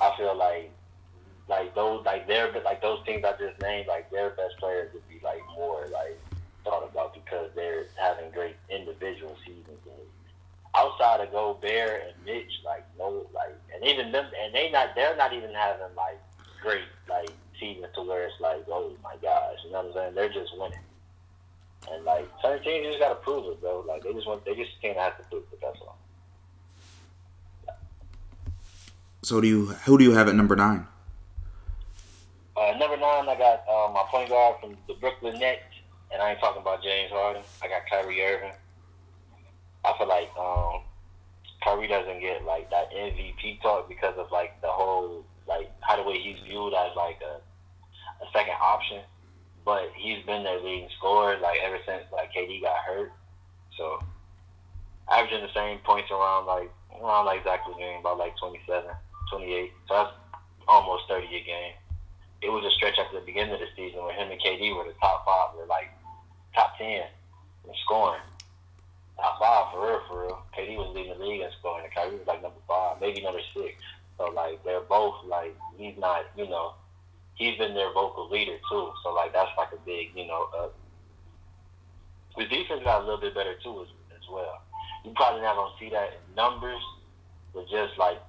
I 0.00 0.16
feel 0.16 0.36
like 0.36 0.70
like 1.48 1.74
those 1.74 2.04
like 2.04 2.26
their 2.26 2.52
like 2.62 2.80
those 2.80 3.04
teams 3.06 3.24
I 3.24 3.32
just 3.32 3.60
named, 3.60 3.88
like 3.88 4.10
their 4.10 4.30
best 4.30 4.56
players 4.58 4.92
would 4.94 5.08
be 5.08 5.20
like 5.22 5.42
more 5.56 5.86
like 5.92 6.18
thought 6.64 6.88
about 6.88 7.14
because 7.14 7.50
they're 7.54 7.86
having 7.98 8.30
great 8.30 8.56
individual 8.70 9.36
seasons. 9.44 9.66
And 9.84 10.06
outside 10.74 11.20
of 11.20 11.32
Gobert 11.32 12.02
and 12.06 12.24
Mitch, 12.24 12.52
like 12.64 12.84
no, 12.98 13.26
like 13.34 13.54
and 13.74 13.84
even 13.84 14.12
them, 14.12 14.26
and 14.42 14.54
they 14.54 14.70
not 14.70 14.94
they're 14.94 15.16
not 15.16 15.32
even 15.32 15.52
having 15.52 15.94
like 15.96 16.20
great 16.62 16.88
like 17.08 17.30
to 17.94 18.02
where 18.02 18.24
it's 18.26 18.40
like, 18.40 18.64
oh 18.68 18.92
my 19.02 19.14
gosh, 19.22 19.58
you 19.64 19.72
know 19.72 19.78
what 19.78 19.86
I'm 19.86 19.92
saying? 19.94 20.14
They're 20.14 20.32
just 20.32 20.56
winning. 20.58 20.78
And 21.90 22.04
like 22.04 22.28
certain 22.40 22.62
teams, 22.64 22.84
you 22.84 22.90
just 22.90 23.00
gotta 23.00 23.16
prove 23.16 23.52
it, 23.52 23.60
bro. 23.60 23.84
Like 23.86 24.02
they 24.02 24.12
just 24.12 24.26
want, 24.26 24.44
they 24.44 24.54
just 24.54 24.70
can't 24.80 24.96
have 24.96 25.16
to 25.18 25.24
prove 25.24 25.44
it. 25.52 25.58
That's 25.62 25.78
all. 25.80 25.98
So 29.22 29.40
do 29.40 29.46
you? 29.46 29.66
Who 29.86 29.98
do 29.98 30.04
you 30.04 30.12
have 30.12 30.28
at 30.28 30.34
number 30.34 30.56
nine? 30.56 30.86
Uh, 32.56 32.76
number 32.78 32.96
nine, 32.96 33.28
I 33.28 33.36
got 33.38 33.64
uh, 33.68 33.92
my 33.92 34.02
point 34.10 34.28
guard 34.28 34.60
from 34.60 34.76
the 34.86 34.94
Brooklyn 34.94 35.38
Nets, 35.38 35.62
and 36.12 36.20
I 36.20 36.30
ain't 36.32 36.40
talking 36.40 36.60
about 36.60 36.82
James 36.82 37.10
Harden. 37.10 37.42
I 37.62 37.68
got 37.68 37.82
Kyrie 37.88 38.20
Irving. 38.20 38.52
I 39.84 39.94
feel 39.98 40.08
like 40.08 40.30
um, 40.38 40.82
Kyrie 41.64 41.88
doesn't 41.88 42.20
get 42.20 42.44
like 42.44 42.70
that 42.70 42.90
MVP 42.92 43.62
talk 43.62 43.88
because 43.88 44.14
of 44.18 44.30
like 44.30 44.60
the 44.60 44.68
whole 44.68 45.24
like 45.48 45.70
how 45.80 45.96
the 45.96 46.02
way 46.02 46.18
he's 46.18 46.38
viewed 46.46 46.74
as 46.74 46.94
like 46.96 47.20
a, 47.22 47.40
a 48.22 48.26
second 48.32 48.54
option, 48.60 49.02
but 49.64 49.90
he's 49.96 50.24
been 50.24 50.42
their 50.42 50.60
leading 50.60 50.88
scorer 50.98 51.38
like 51.38 51.58
ever 51.62 51.78
since 51.86 52.04
like 52.12 52.32
KD 52.32 52.62
got 52.62 52.76
hurt. 52.86 53.12
So 53.76 53.98
averaging 55.10 55.42
the 55.42 55.52
same 55.54 55.78
points 55.84 56.10
around 56.10 56.46
like 56.46 56.70
around 57.00 57.26
like 57.26 57.44
Zach 57.44 57.60
LaVine, 57.66 58.00
about 58.00 58.18
like 58.18 58.36
27, 58.38 58.90
28. 59.30 59.72
So 59.88 59.94
that's 59.94 60.12
almost 60.68 61.04
30 61.08 61.26
a 61.26 61.44
game. 61.44 61.74
It 62.42 62.50
was 62.50 62.64
a 62.64 62.70
stretch 62.74 62.98
at 62.98 63.06
the 63.12 63.20
beginning 63.24 63.54
of 63.54 63.60
the 63.60 63.70
season 63.76 64.02
where 64.02 64.14
him 64.14 64.30
and 64.30 64.40
KD 64.40 64.74
were 64.76 64.84
the 64.84 64.98
top 65.00 65.24
five, 65.24 65.56
were 65.56 65.66
like 65.66 65.90
top 66.54 66.76
10 66.78 66.86
in 66.88 67.74
scoring. 67.84 68.20
Top 69.16 69.38
five 69.38 69.72
for 69.72 69.86
real, 69.86 70.02
for 70.08 70.22
real. 70.22 70.42
KD 70.56 70.76
was 70.76 70.94
leading 70.94 71.16
the 71.18 71.24
league 71.24 71.40
in 71.40 71.50
scoring, 71.60 71.84
and 71.84 71.94
Kyrie 71.94 72.16
was 72.16 72.26
like 72.26 72.42
number 72.42 72.58
five, 72.66 73.00
maybe 73.00 73.22
number 73.22 73.40
six. 73.54 73.78
So 74.18 74.30
like 74.30 74.62
they're 74.64 74.80
both 74.80 75.14
like 75.26 75.54
he's 75.76 75.96
not, 75.98 76.26
you 76.36 76.48
know, 76.48 76.71
he's 77.42 77.58
been 77.58 77.74
their 77.74 77.92
vocal 77.92 78.30
leader 78.30 78.56
too. 78.70 78.92
So 79.02 79.10
like 79.12 79.32
that's 79.32 79.50
like 79.58 79.74
a 79.74 79.80
big, 79.84 80.14
you 80.14 80.26
know, 80.26 80.46
uh, 80.54 80.70
the 82.38 82.46
defense 82.46 82.82
got 82.84 83.02
a 83.02 83.04
little 83.04 83.20
bit 83.20 83.34
better 83.34 83.58
too 83.62 83.82
as, 83.82 83.90
as 84.14 84.24
well. 84.30 84.62
You 85.04 85.10
probably 85.18 85.42
not 85.42 85.58
gonna 85.58 85.74
see 85.78 85.90
that 85.90 86.22
in 86.22 86.34
numbers, 86.34 86.80
but 87.52 87.66
just 87.68 87.98
like 87.98 88.22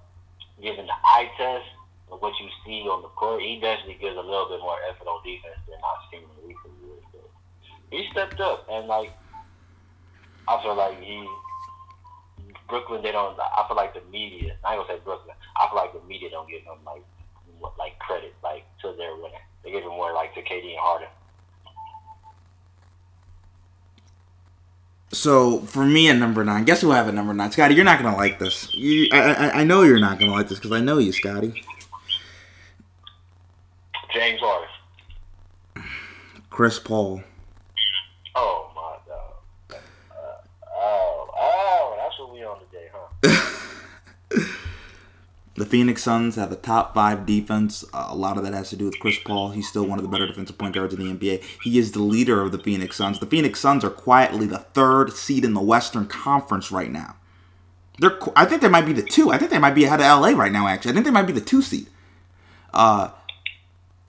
giving 0.58 0.89
the 0.89 0.98
eye 1.05 1.29
test 1.38 1.70
of 2.12 2.22
what 2.22 2.34
you 2.41 2.50
see 2.65 2.82
on 2.89 3.01
the 3.01 3.13
court, 3.13 3.41
he 3.41 3.62
definitely 3.62 4.01
gives 4.01 4.17
a 4.17 4.25
little 4.25 4.50
bit 4.50 4.60
more 4.60 4.77
effort 4.89 5.05
on 5.05 5.22
defense 5.22 5.62
than 5.70 5.77
I've 5.77 6.03
seen 6.10 6.25
in 6.25 6.50
recent 6.50 6.74
years. 6.82 7.05
But 7.13 7.29
he 7.93 8.10
stepped 8.12 8.41
up 8.41 8.65
and 8.70 8.88
like 8.89 9.13
I 10.50 10.58
feel 10.62 10.75
like 10.75 10.98
he 10.98 11.22
Brooklyn 12.67 13.05
they 13.05 13.13
don't 13.13 13.38
I 13.38 13.62
feel 13.70 13.77
like 13.77 13.93
the 13.93 14.01
media 14.10 14.58
I 14.65 14.74
ain't 14.74 14.82
gonna 14.82 14.98
say 14.98 15.05
Brooklyn, 15.05 15.38
I 15.55 15.70
feel 15.70 15.77
like 15.77 15.93
the 15.93 16.01
media 16.10 16.34
don't 16.34 16.50
give 16.50 16.65
him 16.65 16.82
like 16.82 17.05
like 17.77 17.98
credit 18.00 18.34
like 18.43 18.65
to 18.83 18.93
their 18.97 19.15
winning. 19.15 19.31
They 19.63 19.71
give 19.71 19.83
him 19.83 19.89
more 19.89 20.13
like 20.13 20.33
to 20.35 20.41
KD 20.41 20.71
and 20.71 20.79
Harden. 20.79 21.07
So 25.11 25.59
for 25.59 25.85
me 25.85 26.09
at 26.09 26.17
number 26.17 26.43
nine, 26.43 26.65
guess 26.65 26.81
who 26.81 26.91
I 26.91 26.97
have 26.97 27.07
at 27.07 27.13
number 27.13 27.33
nine? 27.33 27.51
Scotty, 27.51 27.75
you're 27.75 27.85
not 27.85 28.01
gonna 28.01 28.17
like 28.17 28.39
this. 28.39 28.73
You, 28.73 29.07
I, 29.11 29.33
I, 29.33 29.59
I 29.61 29.63
know 29.63 29.83
you're 29.83 29.99
not 29.99 30.19
gonna 30.19 30.31
like 30.31 30.47
this 30.47 30.57
because 30.57 30.71
I 30.71 30.79
know 30.79 30.97
you, 30.97 31.11
Scotty. 31.11 31.63
James 34.13 34.39
Harden. 34.41 34.69
Chris 36.49 36.79
Paul. 36.79 37.21
Oh 38.35 38.71
my 38.75 38.97
god. 39.07 39.79
Uh, 40.11 40.25
oh, 40.75 41.29
oh, 41.35 41.95
that's 41.99 42.19
what 42.19 42.33
we 42.33 42.43
on 42.43 42.59
today, 42.59 42.89
huh? 42.91 44.43
The 45.55 45.65
Phoenix 45.65 46.01
Suns 46.01 46.36
have 46.36 46.51
a 46.51 46.55
top 46.55 46.95
five 46.95 47.27
defense. 47.27 47.86
Uh, 47.93 48.07
a 48.10 48.15
lot 48.15 48.38
of 48.38 48.43
that 48.43 48.53
has 48.53 48.72
to 48.72 48.75
do 48.75 48.86
with 48.86 49.00
Chris 49.00 49.19
Paul. 49.19 49.51
He's 49.51 49.67
still 49.67 49.86
one 49.86 50.00
of 50.00 50.03
the 50.03 50.10
better 50.10 50.25
defensive 50.25 50.57
point 50.57 50.74
guards 50.74 50.93
in 50.93 51.00
the 51.00 51.13
NBA. 51.13 51.43
He 51.63 51.77
is 51.77 51.91
the 51.91 52.01
leader 52.01 52.41
of 52.41 52.51
the 52.51 52.57
Phoenix 52.57 52.95
Suns. 52.95 53.19
The 53.19 53.27
Phoenix 53.27 53.60
Suns 53.60 53.83
are 53.83 53.91
quietly 53.91 54.48
the 54.48 54.57
third 54.57 55.13
seed 55.13 55.45
in 55.45 55.53
the 55.53 55.62
Western 55.62 56.07
Conference 56.07 56.72
right 56.72 56.91
now. 56.91 57.17
They're, 58.00 58.17
I 58.36 58.45
think 58.45 58.63
they 58.63 58.67
might 58.69 58.88
be 58.88 58.93
the 58.93 59.03
two. 59.03 59.29
I 59.29 59.38
think 59.38 59.51
they 59.51 59.60
might 59.60 59.75
be 59.75 59.83
ahead 59.83 60.01
of 60.01 60.22
LA 60.22 60.29
right 60.29 60.51
now. 60.51 60.67
Actually, 60.67 60.91
I 60.91 60.93
think 60.95 61.05
they 61.05 61.12
might 61.12 61.27
be 61.27 61.33
the 61.33 61.41
two 61.41 61.62
seed. 61.62 61.88
Uh, 62.74 63.12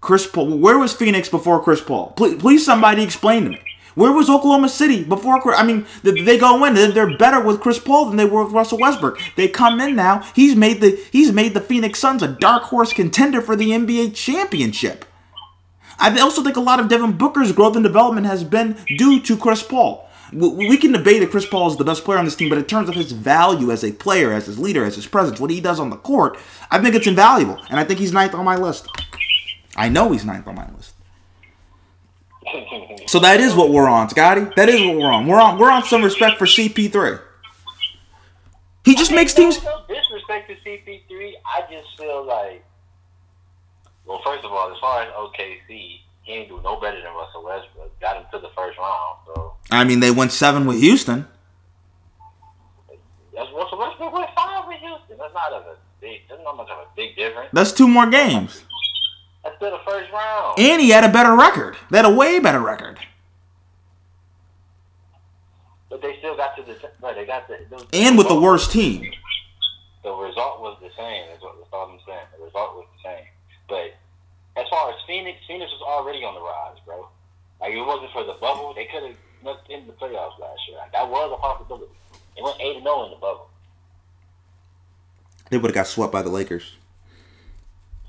Chris 0.00 0.26
Paul. 0.26 0.56
Where 0.56 0.78
was 0.78 0.94
Phoenix 0.94 1.28
before 1.28 1.62
Chris 1.62 1.82
Paul? 1.82 2.12
Please, 2.16 2.40
please 2.40 2.64
somebody 2.64 3.02
explain 3.02 3.44
to 3.44 3.50
me. 3.50 3.60
Where 3.94 4.12
was 4.12 4.28
Oklahoma 4.28 4.68
City 4.68 5.04
before? 5.04 5.54
I 5.54 5.64
mean, 5.64 5.86
they 6.02 6.38
go 6.38 6.64
in. 6.64 6.74
They're 6.74 7.16
better 7.16 7.40
with 7.40 7.60
Chris 7.60 7.78
Paul 7.78 8.06
than 8.06 8.16
they 8.16 8.24
were 8.24 8.44
with 8.44 8.52
Russell 8.52 8.78
Westbrook. 8.78 9.20
They 9.36 9.48
come 9.48 9.80
in 9.80 9.94
now. 9.94 10.22
He's 10.34 10.56
made 10.56 10.80
the 10.80 11.00
he's 11.12 11.32
made 11.32 11.54
the 11.54 11.60
Phoenix 11.60 11.98
Suns 11.98 12.22
a 12.22 12.28
dark 12.28 12.64
horse 12.64 12.92
contender 12.92 13.40
for 13.40 13.56
the 13.56 13.70
NBA 13.70 14.14
championship. 14.14 15.04
I 15.98 16.18
also 16.20 16.42
think 16.42 16.56
a 16.56 16.60
lot 16.60 16.80
of 16.80 16.88
Devin 16.88 17.12
Booker's 17.12 17.52
growth 17.52 17.76
and 17.76 17.84
development 17.84 18.26
has 18.26 18.42
been 18.42 18.76
due 18.98 19.20
to 19.20 19.36
Chris 19.36 19.62
Paul. 19.62 20.08
We 20.32 20.76
can 20.76 20.90
debate 20.90 21.22
if 21.22 21.30
Chris 21.30 21.46
Paul 21.46 21.70
is 21.70 21.76
the 21.76 21.84
best 21.84 22.04
player 22.04 22.18
on 22.18 22.24
this 22.24 22.34
team, 22.34 22.48
but 22.48 22.58
in 22.58 22.64
terms 22.64 22.88
of 22.88 22.96
his 22.96 23.12
value 23.12 23.70
as 23.70 23.84
a 23.84 23.92
player, 23.92 24.32
as 24.32 24.46
his 24.46 24.58
leader, 24.58 24.84
as 24.84 24.96
his 24.96 25.06
presence, 25.06 25.38
what 25.38 25.50
he 25.50 25.60
does 25.60 25.78
on 25.78 25.90
the 25.90 25.96
court, 25.96 26.36
I 26.70 26.82
think 26.82 26.96
it's 26.96 27.06
invaluable, 27.06 27.60
and 27.70 27.78
I 27.78 27.84
think 27.84 28.00
he's 28.00 28.12
ninth 28.12 28.34
on 28.34 28.44
my 28.44 28.56
list. 28.56 28.88
I 29.76 29.88
know 29.88 30.10
he's 30.10 30.24
ninth 30.24 30.48
on 30.48 30.56
my 30.56 30.68
list. 30.72 30.93
So 33.06 33.18
that 33.20 33.40
is 33.40 33.54
what 33.54 33.70
we're 33.70 33.88
on, 33.88 34.08
Scotty. 34.08 34.46
That 34.56 34.68
is 34.68 34.80
what 34.80 34.96
we're 34.96 35.10
on. 35.10 35.26
We're 35.26 35.40
on. 35.40 35.58
We're 35.58 35.70
on 35.70 35.84
some 35.84 36.02
respect 36.02 36.38
for 36.38 36.46
CP3. 36.46 37.20
He 38.84 38.94
just 38.94 39.12
makes 39.12 39.32
teams. 39.32 39.62
No, 39.62 39.82
disrespect 39.88 40.50
to 40.50 40.56
CP3. 40.56 41.32
I 41.46 41.60
just 41.72 41.88
feel 41.98 42.24
like, 42.26 42.64
well, 44.04 44.20
first 44.24 44.44
of 44.44 44.52
all, 44.52 44.70
as 44.72 44.78
far 44.78 45.02
as 45.02 45.08
OKC, 45.14 46.00
he 46.22 46.32
ain't 46.32 46.48
do 46.48 46.60
no 46.62 46.78
better 46.80 47.00
than 47.00 47.12
Russell 47.14 47.44
Westbrook. 47.44 47.98
Got 48.00 48.16
him 48.16 48.24
to 48.32 48.38
the 48.38 48.50
first 48.56 48.78
round, 48.78 49.18
so 49.26 49.54
I 49.70 49.84
mean, 49.84 50.00
they 50.00 50.10
went 50.10 50.32
seven 50.32 50.66
with 50.66 50.80
Houston. 50.80 51.26
that's 53.34 53.48
Russell 53.54 53.78
Westbrook 53.78 54.12
went 54.12 54.30
five 54.36 54.66
with 54.66 54.78
Houston. 54.78 55.16
That's 55.18 55.34
not 55.34 55.52
a 55.52 55.76
big. 56.00 56.20
That's 56.28 56.42
not 56.42 56.56
much 56.56 56.68
of 56.70 56.78
a 56.78 56.86
big 56.96 57.16
difference. 57.16 57.50
That's 57.52 57.72
two 57.72 57.88
more 57.88 58.06
games. 58.06 58.64
That's 59.44 59.56
still 59.56 59.70
the 59.70 59.90
first 59.90 60.10
round. 60.10 60.58
And 60.58 60.80
he 60.80 60.88
had 60.88 61.04
a 61.04 61.12
better 61.12 61.36
record. 61.36 61.76
They 61.90 61.98
had 61.98 62.06
a 62.06 62.14
way 62.14 62.40
better 62.40 62.60
record. 62.60 62.98
But 65.90 66.00
they 66.00 66.16
still 66.18 66.36
got 66.36 66.56
to 66.56 66.62
the. 66.62 66.76
Right, 67.00 67.14
they 67.14 67.26
got 67.26 67.46
the. 67.46 67.58
the 67.70 67.86
And 67.92 68.16
with 68.16 68.28
the 68.28 68.40
worst 68.40 68.72
team. 68.72 69.12
The 70.02 70.12
result 70.12 70.60
was 70.60 70.78
the 70.80 70.90
same. 70.98 71.26
That's 71.30 71.42
what 71.42 71.56
that's 71.58 71.70
all 71.72 71.90
I'm 71.90 72.00
saying. 72.06 72.26
The 72.38 72.44
result 72.44 72.76
was 72.76 72.86
the 72.96 73.08
same. 73.08 73.24
But 73.68 73.94
as 74.60 74.68
far 74.68 74.90
as 74.90 74.96
Phoenix, 75.06 75.38
Phoenix 75.46 75.70
was 75.70 75.82
already 75.82 76.24
on 76.24 76.34
the 76.34 76.40
rise, 76.40 76.76
bro. 76.84 77.08
Like 77.60 77.72
if 77.72 77.78
it 77.78 77.86
wasn't 77.86 78.12
for 78.12 78.24
the 78.24 78.34
bubble, 78.40 78.74
they 78.74 78.86
could 78.86 79.02
have 79.02 79.16
snuck 79.40 79.60
in 79.70 79.86
the 79.86 79.92
playoffs 79.92 80.38
last 80.38 80.60
year. 80.68 80.78
Like, 80.78 80.92
that 80.92 81.08
was 81.08 81.32
a 81.32 81.40
possibility. 81.40 81.92
They 82.36 82.42
went 82.42 82.56
eight 82.60 82.76
and 82.76 82.84
zero 82.84 83.04
in 83.04 83.10
the 83.10 83.16
bubble. 83.16 83.48
They 85.50 85.58
would 85.58 85.70
have 85.70 85.74
got 85.74 85.86
swept 85.86 86.12
by 86.12 86.22
the 86.22 86.30
Lakers. 86.30 86.72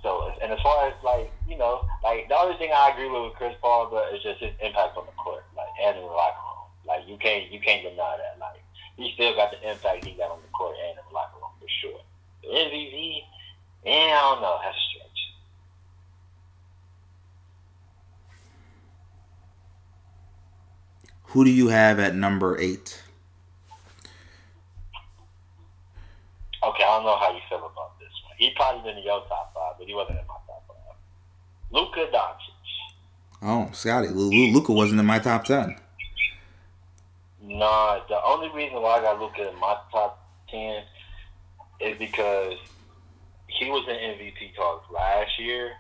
So, 0.06 0.30
and 0.40 0.54
as 0.54 0.62
far 0.62 0.88
as 0.88 0.94
like 1.04 1.32
you 1.50 1.58
know, 1.58 1.82
like 2.04 2.30
the 2.30 2.38
only 2.38 2.56
thing 2.58 2.70
I 2.72 2.92
agree 2.94 3.10
with 3.10 3.24
with 3.24 3.34
Chris 3.34 3.56
Paul, 3.60 3.90
but 3.90 4.14
is 4.14 4.22
just 4.22 4.40
his 4.40 4.54
impact 4.62 4.96
on 4.96 5.08
the 5.08 5.12
court, 5.14 5.44
like 5.58 5.66
and 5.82 5.98
in 5.98 6.04
the 6.04 6.08
locker 6.08 6.38
room. 6.46 6.70
Like 6.86 7.10
you 7.10 7.18
can't 7.18 7.52
you 7.52 7.60
can't 7.60 7.82
deny 7.82 8.16
that. 8.22 8.38
Like 8.40 8.62
he 8.98 9.12
still 9.16 9.34
got 9.34 9.50
the 9.50 9.58
impact 9.68 10.06
he 10.06 10.12
got 10.12 10.30
on 10.30 10.38
the 10.46 10.50
court 10.50 10.76
and 10.78 10.92
in 10.92 11.04
the 11.10 11.14
locker 11.16 11.38
room 11.42 11.50
for 11.60 11.68
sure. 11.82 12.00
The 12.44 12.50
MVP, 12.50 13.18
yeah, 13.84 13.92
I 13.92 14.30
don't 14.30 14.42
know, 14.44 14.60
that's 14.64 14.78
a 14.78 14.82
stretch. 14.94 15.20
Who 21.34 21.46
do 21.46 21.50
you 21.50 21.70
have 21.70 22.00
at 22.00 22.14
number 22.14 22.60
eight? 22.60 23.02
Okay, 26.64 26.84
I 26.84 26.96
don't 26.96 27.06
know 27.06 27.18
how 27.18 27.34
you 27.34 27.42
feel 27.50 27.58
about 27.58 27.95
He 28.46 28.52
probably 28.52 28.84
been 28.84 29.00
in 29.00 29.04
your 29.04 29.22
top 29.22 29.56
five, 29.56 29.74
but 29.80 29.88
he 29.88 29.96
wasn't 29.96 30.20
in 30.20 30.28
my 30.28 30.36
top 30.46 30.64
five. 30.68 30.96
Luka 31.72 32.06
Doncic. 32.14 33.42
Oh, 33.42 33.72
Scotty. 33.74 34.10
Luka 34.10 34.72
wasn't 34.72 35.00
in 35.00 35.06
my 35.08 35.18
top 35.18 35.46
ten. 35.46 35.75
Nah, 37.42 38.02
the 38.08 38.24
only 38.24 38.50
reason 38.50 38.80
why 38.84 39.00
I 39.00 39.02
got 39.02 39.20
Luka 39.20 39.50
in 39.50 39.60
my 39.60 39.75
top 39.92 40.24
ten 40.48 40.84
is 41.80 41.98
because 41.98 42.54
he 43.48 43.72
was 43.72 43.84
in 43.88 43.96
MVP 43.96 44.56
talks 44.56 44.92
last 44.92 45.40
year, 45.40 45.72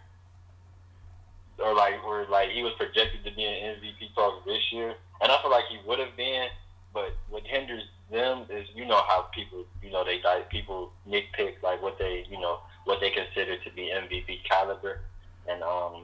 or 1.59 1.75
like, 1.75 2.03
or 2.03 2.25
like 2.31 2.49
he 2.49 2.63
was 2.63 2.73
projected 2.79 3.23
to 3.25 3.31
be 3.35 3.45
in 3.45 3.75
MVP 3.75 4.15
talks 4.15 4.43
this 4.47 4.71
year, 4.71 4.95
and 5.21 5.31
I 5.31 5.39
feel 5.43 5.51
like 5.51 5.65
he 5.69 5.77
would 5.87 5.99
have 5.99 6.17
been. 6.17 6.47
But 6.95 7.15
what 7.29 7.43
hinders 7.45 7.83
them 8.11 8.45
is, 8.49 8.67
you 8.75 8.85
know, 8.85 9.01
how 9.07 9.27
people, 9.33 9.65
you 9.81 9.91
know, 9.91 10.03
they 10.03 10.21
like 10.23 10.49
people 10.49 10.91
nitpick 11.07 11.61
like 11.63 11.81
what 11.81 11.97
they, 11.97 12.25
you 12.29 12.39
know, 12.39 12.59
what 12.85 12.99
they 12.99 13.09
consider 13.09 13.57
to 13.57 13.71
be 13.71 13.91
MVP 13.93 14.43
caliber, 14.47 15.01
and 15.49 15.63
um, 15.63 16.03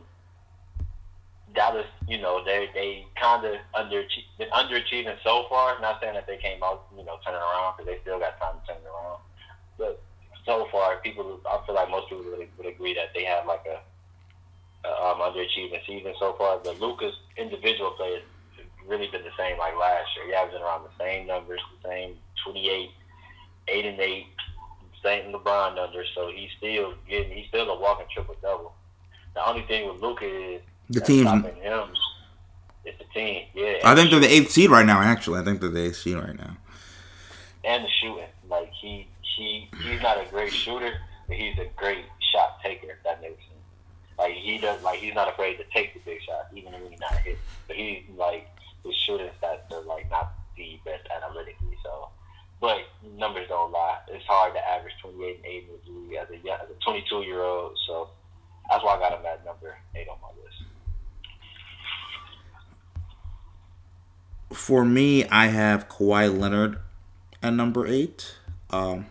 Dallas, 1.54 1.86
you 2.08 2.20
know, 2.20 2.44
they 2.44 2.70
they 2.74 3.06
kind 3.20 3.46
of 3.46 3.56
under 3.74 4.04
been 4.38 4.50
underachieving 4.50 5.18
so 5.24 5.46
far. 5.50 5.80
Not 5.82 6.02
saying 6.02 6.16
that 6.16 6.28
they 6.28 6.38
came 6.38 6.64
out, 6.64 6.88
you 6.98 7.04
know, 7.04 7.18
turning 7.26 7.42
around 7.42 7.78
because 7.78 7.86
they 7.88 8.02
still 8.02 8.20
got 8.20 8.40
time 8.40 8.56
to 8.62 8.74
turn 8.74 8.82
around. 8.86 9.20
But 9.78 10.02
so 10.46 10.68
far, 10.72 10.98
people, 10.98 11.40
I 11.46 11.66
feel 11.66 11.76
like 11.76 11.90
most 11.90 12.10
people 12.10 12.26
would, 12.26 12.48
would 12.58 12.68
agree 12.68 12.94
that 12.96 13.14
they 13.14 13.24
have 13.26 13.46
like 13.46 13.66
a, 13.68 14.88
a 14.88 15.12
um, 15.12 15.20
underachieving 15.20 15.86
season 15.86 16.14
so 16.20 16.34
far. 16.38 16.60
But 16.64 16.80
Luka's 16.80 17.14
individual 17.38 17.92
play 17.92 18.14
has 18.14 18.24
really 18.92 19.08
been 19.08 19.24
the 19.24 19.32
same 19.38 19.58
like 19.58 19.76
last 19.78 20.10
year. 20.18 20.26
Yeah, 20.30 20.42
I've 20.42 20.48
averaging 20.50 20.64
around 20.66 20.84
the 20.84 21.04
same 21.04 21.26
numbers, 21.28 21.60
the 21.82 21.90
same 21.90 22.18
28, 22.46 22.90
8 23.70 23.86
and 23.86 24.00
8, 24.00 24.26
same 25.04 25.34
LeBron 25.34 25.76
numbers. 25.76 26.08
So 26.14 26.30
he's 26.36 26.50
still 26.58 26.94
getting, 27.10 27.32
he's 27.36 27.48
still 27.48 27.70
a 27.70 27.80
walking 27.80 28.06
triple 28.14 28.36
double. 28.42 28.74
The 29.34 29.48
only 29.48 29.64
thing 29.64 29.88
with 29.92 30.02
Luka 30.02 30.26
is 30.26 30.62
The 30.90 31.00
team's. 31.02 31.30
him. 31.30 31.88
It's 32.84 32.98
the 32.98 33.06
team, 33.14 33.46
yeah. 33.54 33.78
I 33.84 33.96
think 33.96 34.10
they're 34.12 34.20
the 34.20 34.32
eighth 34.32 34.52
seed 34.52 34.70
right 34.72 34.86
now. 34.86 35.00
Actually, 35.00 35.40
I 35.40 35.44
think 35.44 35.62
they're 35.62 35.70
the 35.70 35.86
eighth 35.86 35.98
seed 35.98 36.16
right 36.18 36.36
now. 36.36 36.58
and 37.64 37.84
the 37.86 37.90
shooting. 38.02 38.26
Like 38.50 38.72
he 38.82 39.08
he 39.38 39.70
he's 39.84 40.02
not 40.02 40.18
a 40.18 40.26
great 40.30 40.52
shooter, 40.52 40.92
but 41.28 41.38
he's 41.38 41.58
a 41.60 41.68
great 41.78 42.04
shot 42.34 42.60
taker. 42.62 42.88
If 42.88 43.04
that 43.06 43.22
makes 43.22 43.38
sense. 43.38 44.18
Like 44.18 44.34
he 44.34 44.58
does. 44.58 44.82
Like 44.84 45.00
he's 45.00 45.14
not 45.14 45.30
afraid 45.32 45.58
to 45.58 45.64
take 45.74 45.94
the 45.94 46.00
big 46.02 46.22
shot, 46.24 46.48
even 46.56 46.74
when 46.74 46.90
he's 46.92 47.00
not 47.00 47.14
hit. 47.18 47.38
But 47.68 47.78
he's 47.78 48.02
like 48.18 48.48
his 48.86 48.96
shooting 48.96 49.30
stats 49.42 49.72
are 49.72 49.84
like 49.84 50.10
not 50.10 50.34
the 50.58 50.80
best 50.86 51.08
analytically. 51.16 51.78
So, 51.84 52.10
but 52.60 52.78
numbers 53.18 53.48
don't 53.48 53.72
lie. 53.72 54.00
It's 54.10 54.26
hard 54.26 54.54
to 54.54 54.68
average 54.68 54.94
28 55.02 55.38
and 55.38 55.46
8 55.46 55.64
in 55.64 55.94
the 55.94 56.00
league 56.00 56.18
as 56.18 56.30
a 56.30 56.64
as 56.64 56.70
a 56.70 56.84
22 56.84 57.22
year 57.24 57.42
old. 57.42 57.78
So 57.88 58.10
that's 58.70 58.84
why 58.84 58.96
I 58.96 59.00
got 59.00 59.20
him 59.20 59.26
at 59.26 59.44
number 59.46 59.78
eight 59.96 60.08
on 60.08 60.18
my 60.22 60.30
list. 60.42 60.64
For 64.54 64.86
me, 64.86 65.26
I 65.26 65.48
have 65.48 65.90
Kawhi 65.90 66.38
Leonard 66.38 66.78
at 67.44 67.54
number 67.54 67.86
eight. 67.86 68.36
Um, 68.70 69.08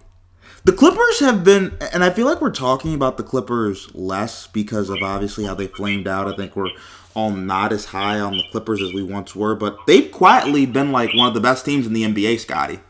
the 0.64 0.72
Clippers 0.72 1.20
have 1.20 1.44
been, 1.44 1.76
and 1.92 2.04
I 2.04 2.10
feel 2.10 2.26
like 2.26 2.40
we're 2.40 2.50
talking 2.50 2.94
about 2.94 3.16
the 3.16 3.22
Clippers 3.22 3.94
less 3.94 4.46
because 4.46 4.90
of 4.90 5.02
obviously 5.02 5.44
how 5.44 5.54
they 5.54 5.66
flamed 5.66 6.06
out. 6.08 6.26
I 6.26 6.36
think 6.36 6.56
we're 6.56 6.70
all 7.14 7.30
not 7.30 7.72
as 7.72 7.86
high 7.86 8.20
on 8.20 8.36
the 8.36 8.44
Clippers 8.50 8.80
as 8.82 8.92
we 8.92 9.02
once 9.02 9.34
were, 9.34 9.54
but 9.54 9.78
they've 9.86 10.10
quietly 10.10 10.66
been 10.66 10.92
like 10.92 11.12
one 11.14 11.28
of 11.28 11.34
the 11.34 11.40
best 11.40 11.64
teams 11.64 11.86
in 11.86 11.92
the 11.92 12.02
NBA, 12.04 12.38
Scotty. 12.38 12.80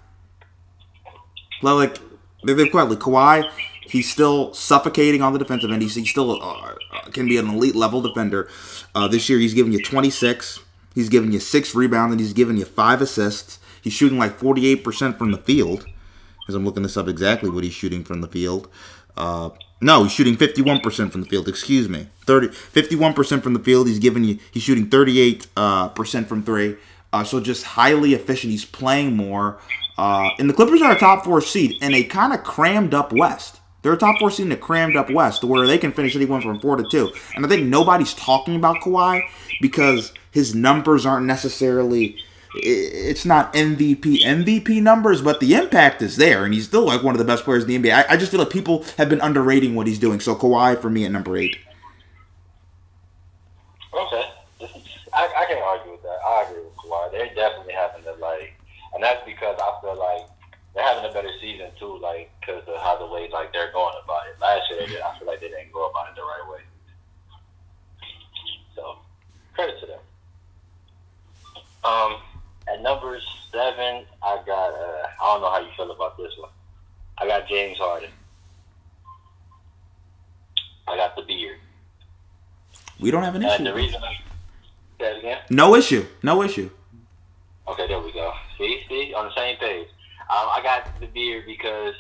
Like, 1.62 1.98
they- 2.44 2.54
they've 2.54 2.70
quietly. 2.70 2.96
Kawhi, 2.96 3.50
he's 3.82 4.10
still 4.10 4.52
suffocating 4.54 5.22
on 5.22 5.32
the 5.32 5.38
defensive 5.38 5.70
end. 5.70 5.82
He's, 5.82 5.94
he 5.94 6.04
still 6.06 6.42
uh, 6.42 6.74
uh, 6.92 7.00
can 7.12 7.28
be 7.28 7.36
an 7.36 7.48
elite 7.48 7.74
level 7.76 8.00
defender. 8.00 8.48
Uh, 8.94 9.08
this 9.08 9.28
year, 9.28 9.38
he's 9.38 9.54
giving 9.54 9.72
you 9.72 9.82
26. 9.82 10.60
He's 10.94 11.08
giving 11.08 11.32
you 11.32 11.40
six 11.40 11.74
rebounds, 11.74 12.12
and 12.12 12.20
he's 12.20 12.32
giving 12.32 12.56
you 12.56 12.64
five 12.64 13.00
assists. 13.02 13.58
He's 13.82 13.92
shooting 13.92 14.18
like 14.18 14.38
48% 14.38 15.16
from 15.18 15.32
the 15.32 15.38
field. 15.38 15.86
As 16.48 16.54
I'm 16.54 16.64
looking 16.64 16.82
this 16.82 16.96
up 16.96 17.08
exactly 17.08 17.48
what 17.50 17.62
he's 17.64 17.72
shooting 17.74 18.02
from 18.04 18.22
the 18.22 18.26
field. 18.28 18.68
Uh, 19.16 19.50
no, 19.80 20.02
he's 20.02 20.12
shooting 20.12 20.36
51% 20.36 21.10
from 21.10 21.22
the 21.22 21.26
field. 21.26 21.48
Excuse 21.48 21.88
me, 21.88 22.08
30, 22.26 22.48
51% 22.48 23.42
from 23.42 23.54
the 23.54 23.60
field. 23.60 23.88
He's 23.88 23.98
giving 23.98 24.24
you. 24.24 24.38
He's 24.50 24.62
shooting 24.62 24.88
38 24.88 25.46
uh, 25.56 25.88
percent 25.88 26.28
from 26.28 26.42
three. 26.42 26.76
Uh, 27.12 27.24
so 27.24 27.40
just 27.40 27.64
highly 27.64 28.14
efficient. 28.14 28.50
He's 28.50 28.64
playing 28.64 29.16
more. 29.16 29.58
Uh, 29.96 30.30
and 30.38 30.48
the 30.48 30.54
Clippers 30.54 30.82
are 30.82 30.92
a 30.92 30.98
top 30.98 31.24
four 31.24 31.40
seed 31.40 31.82
in 31.82 31.94
a 31.94 32.04
kind 32.04 32.32
of 32.32 32.44
crammed 32.44 32.94
up 32.94 33.12
West. 33.12 33.60
They're 33.82 33.94
a 33.94 33.98
top 33.98 34.18
four 34.18 34.30
seed 34.30 34.46
in 34.46 34.52
a 34.52 34.56
crammed 34.56 34.96
up 34.96 35.10
West, 35.10 35.42
where 35.42 35.66
they 35.66 35.78
can 35.78 35.92
finish 35.92 36.14
anyone 36.14 36.42
from 36.42 36.60
four 36.60 36.76
to 36.76 36.84
two. 36.90 37.10
And 37.34 37.44
I 37.44 37.48
think 37.48 37.66
nobody's 37.66 38.14
talking 38.14 38.56
about 38.56 38.76
Kawhi 38.82 39.22
because 39.60 40.12
his 40.30 40.54
numbers 40.54 41.06
aren't 41.06 41.26
necessarily. 41.26 42.16
It's 42.54 43.24
not 43.24 43.52
MVP 43.54 44.22
MVP 44.22 44.82
numbers, 44.82 45.22
but 45.22 45.38
the 45.38 45.54
impact 45.54 46.02
is 46.02 46.16
there, 46.16 46.44
and 46.44 46.52
he's 46.52 46.66
still 46.66 46.84
like 46.84 47.02
one 47.02 47.14
of 47.14 47.18
the 47.18 47.24
best 47.24 47.44
players 47.44 47.64
in 47.64 47.68
the 47.68 47.78
NBA. 47.78 47.94
I, 47.94 48.14
I 48.14 48.16
just 48.16 48.32
feel 48.32 48.40
like 48.40 48.50
people 48.50 48.84
have 48.96 49.08
been 49.08 49.20
underrating 49.20 49.74
what 49.74 49.86
he's 49.86 50.00
doing. 50.00 50.18
So 50.18 50.34
Kawhi 50.34 50.80
for 50.80 50.90
me 50.90 51.04
at 51.04 51.12
number 51.12 51.36
eight. 51.36 51.58
Okay, 53.94 54.24
I, 55.14 55.32
I 55.38 55.44
can't 55.46 55.62
argue 55.62 55.92
with 55.92 56.02
that. 56.02 56.18
I 56.26 56.46
agree 56.48 56.62
with 56.62 56.74
Kawhi. 56.76 57.12
They're 57.12 57.34
definitely 57.34 57.74
having 57.74 58.02
to 58.04 58.14
like, 58.14 58.54
and 58.94 59.02
that's 59.02 59.24
because 59.24 59.56
I 59.60 59.80
feel 59.80 59.96
like 59.96 60.26
they're 60.74 60.84
having 60.84 61.08
a 61.08 61.12
better 61.12 61.30
season 61.40 61.70
too, 61.78 61.98
like 61.98 62.30
because 62.40 62.62
of 62.66 62.80
how 62.80 62.98
the 62.98 63.06
way 63.06 63.28
like 63.32 63.52
they're 63.52 63.72
going 63.72 63.94
about 64.02 64.26
it. 64.26 64.40
Last 64.40 64.68
year, 64.70 64.80
they 64.80 64.86
did, 64.86 65.00
I 65.00 65.16
feel 65.18 65.28
like 65.28 65.40
they 65.40 65.48
didn't 65.48 65.72
go 65.72 65.88
about 65.88 66.08
it 66.08 66.16
the 66.16 66.22
right 66.22 66.50
way. 66.50 66.60
So, 68.74 68.98
credit 69.54 69.78
to 69.80 69.86
them. 69.86 70.00
Um, 71.82 72.16
at 72.72 72.82
number 72.82 73.18
seven, 73.52 74.04
I 74.22 74.42
got. 74.46 74.74
Uh, 74.74 75.06
I 75.30 75.34
don't 75.34 75.42
know 75.42 75.50
how 75.50 75.60
you 75.60 75.68
feel 75.76 75.90
about 75.92 76.16
this 76.16 76.32
one. 76.38 76.50
I 77.18 77.26
got 77.26 77.46
James 77.48 77.78
Harden. 77.78 78.10
I 80.88 80.96
got 80.96 81.14
the 81.14 81.22
beard. 81.22 81.58
We 82.98 83.10
don't 83.12 83.22
have 83.22 83.36
an 83.36 83.44
And 83.44 83.64
the 83.64 83.70
issue. 83.70 83.76
reason 83.76 84.02
I 84.02 85.04
again. 85.04 85.38
No 85.48 85.74
issue. 85.76 86.04
No 86.22 86.42
issue. 86.42 86.68
Okay, 87.68 87.86
there 87.86 88.00
we 88.00 88.12
go. 88.12 88.32
See, 88.58 88.82
see, 88.88 89.14
on 89.14 89.26
the 89.26 89.34
same 89.36 89.56
page. 89.58 89.86
Um, 90.22 90.48
I 90.52 90.60
got 90.62 90.88
the 91.00 91.06
beard 91.06 91.44
because 91.46 91.94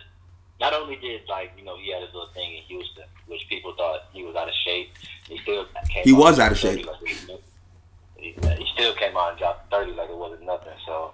not 0.60 0.74
only 0.74 0.96
did 0.96 1.22
like 1.28 1.52
you 1.56 1.64
know 1.64 1.76
he 1.78 1.92
had 1.92 2.02
his 2.02 2.12
little 2.12 2.30
thing 2.34 2.56
in 2.56 2.62
Houston, 2.64 3.04
which 3.28 3.40
people 3.48 3.74
thought 3.76 4.00
he 4.12 4.24
was 4.24 4.34
out 4.34 4.48
of 4.48 4.54
shape. 4.64 4.90
He 5.28 5.38
still 5.38 5.66
came. 5.88 6.02
He 6.04 6.12
was 6.12 6.38
out 6.40 6.50
of 6.52 6.58
shape. 6.58 6.84
Like 6.84 6.98
he 8.58 8.66
still 8.74 8.94
came 8.94 9.16
out 9.16 9.30
and 9.30 9.38
dropped 9.38 9.70
thirty 9.70 9.92
like 9.92 10.10
it 10.10 10.16
wasn't 10.16 10.42
nothing. 10.44 10.72
So 10.84 11.12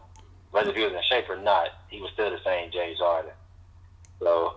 whether 0.57 0.73
he 0.73 0.83
was 0.83 0.93
in 0.95 1.03
shape 1.11 1.29
or 1.29 1.37
not, 1.37 1.69
he 1.89 2.01
was 2.01 2.11
still 2.13 2.31
the 2.31 2.41
same 2.43 2.71
James 2.71 2.99
Harden. 2.99 3.33
So 4.19 4.55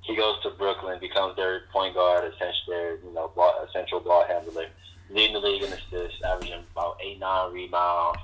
he 0.00 0.16
goes 0.16 0.42
to 0.42 0.50
Brooklyn, 0.50 0.98
becomes 0.98 1.36
their 1.36 1.62
point 1.72 1.94
guard, 1.94 2.24
essentially 2.24 2.76
their 2.76 2.96
you 2.96 3.14
know 3.14 3.30
ball, 3.36 3.54
central 3.72 4.00
ball 4.00 4.24
handler, 4.26 4.66
leading 5.10 5.34
the 5.34 5.38
league 5.38 5.62
in 5.62 5.72
assists, 5.72 6.20
averaging 6.24 6.64
about 6.72 6.98
eight 7.00 7.20
nine 7.20 7.52
rebounds, 7.52 8.18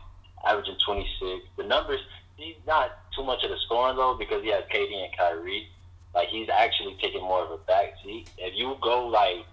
averaging 0.45 0.75
twenty 0.85 1.09
six. 1.21 1.47
The 1.57 1.63
numbers 1.63 2.01
he's 2.37 2.57
not 2.67 2.99
too 3.15 3.23
much 3.23 3.45
of 3.45 3.51
the 3.51 3.59
scoring 3.67 3.97
though 3.97 4.17
because 4.19 4.43
he 4.43 4.51
has 4.51 4.65
KD 4.65 4.93
and 4.93 5.17
Kyrie. 5.17 5.69
Like 6.17 6.29
he's 6.31 6.49
actually 6.49 6.97
taking 7.01 7.23
more 7.23 7.45
of 7.45 7.53
a 7.53 7.59
back 7.59 7.95
seat. 8.03 8.29
If 8.39 8.55
you 8.57 8.77
go 8.83 9.07
like 9.07 9.47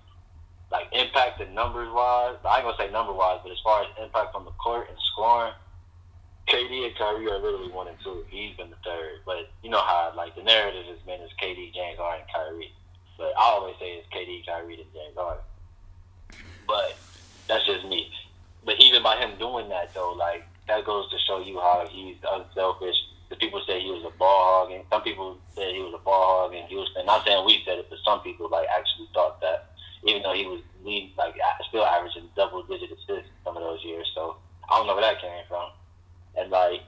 like 0.72 0.88
impact 0.94 1.42
and 1.42 1.54
numbers 1.54 1.94
wise, 1.94 2.38
I 2.44 2.58
ain't 2.58 2.66
gonna 2.66 2.78
say 2.80 2.92
number 2.92 3.14
wise, 3.14 3.38
but 3.44 3.52
as 3.52 3.60
far 3.64 3.84
as 3.84 3.88
impact 4.02 4.34
on 4.34 4.46
the 4.46 4.52
court 4.52 4.88
and 4.90 4.98
scoring, 5.14 5.54
KD 6.48 6.86
and 6.86 6.96
Kyrie 6.96 7.30
are 7.30 7.40
literally 7.40 7.72
one 7.72 7.88
and 7.88 7.98
two. 8.04 8.24
He's 8.30 8.56
been 8.56 8.70
the 8.70 8.82
third. 8.86 9.26
But 9.26 9.50
you 9.64 9.70
know 9.70 9.82
how 9.82 10.14
like 10.16 10.36
the 10.36 10.44
narrative 10.44 10.86
has 10.86 11.00
been 11.06 11.22
is 11.22 11.32
KD, 11.42 11.74
James 11.74 11.98
Harden, 11.98 12.26
Kyrie. 12.34 12.72
But 13.18 13.34
I 13.38 13.44
always 13.56 13.76
say 13.80 13.98
it's 13.98 14.08
KD, 14.14 14.46
Kyrie, 14.46 14.82
and 14.82 14.94
James 14.94 15.16
Harden. 15.16 15.44
But 16.68 17.00
that's 17.48 17.66
just 17.66 17.86
me. 17.86 18.12
But 18.64 18.76
even 18.80 19.04
by 19.04 19.18
him 19.18 19.38
doing 19.40 19.70
that 19.70 19.94
though, 19.94 20.14
like 20.14 20.46
that 20.68 20.86
goes 20.86 21.10
to 21.12 21.18
show 21.28 21.42
you 21.42 21.60
how 21.60 21.88
he's 21.90 22.18
unselfish. 22.22 22.96
The 23.30 23.36
people 23.38 23.62
say 23.66 23.82
he 23.82 23.90
was 23.90 24.06
a 24.06 24.16
ball 24.18 24.66
hog, 24.68 24.72
and 24.72 24.84
some 24.90 25.02
people 25.02 25.38
said 25.56 25.74
he 25.74 25.82
was 25.82 25.98
a 25.98 26.04
ball 26.04 26.46
hog 26.46 26.54
in 26.54 26.66
Houston. 26.68 27.06
Not 27.06 27.26
saying 27.26 27.46
we 27.46 27.62
said 27.66 27.80
it, 27.80 27.88
but 27.90 27.98
some 28.06 28.22
people 28.22 28.50
like 28.50 28.68
actually 28.70 29.10
thought 29.14 29.42
that, 29.42 29.74
even 30.06 30.22
though 30.22 30.34
he 30.34 30.46
was 30.46 30.62
lead, 30.84 31.14
like 31.18 31.34
still 31.70 31.86
averaging 31.86 32.30
double 32.36 32.62
digit 32.64 32.94
assists 32.94 33.34
some 33.44 33.58
of 33.58 33.64
those 33.64 33.82
years. 33.84 34.06
So 34.14 34.38
I 34.70 34.78
don't 34.78 34.86
know 34.86 34.94
where 34.94 35.02
that 35.02 35.22
came 35.22 35.42
from, 35.50 35.70
and 36.38 36.50
like 36.50 36.82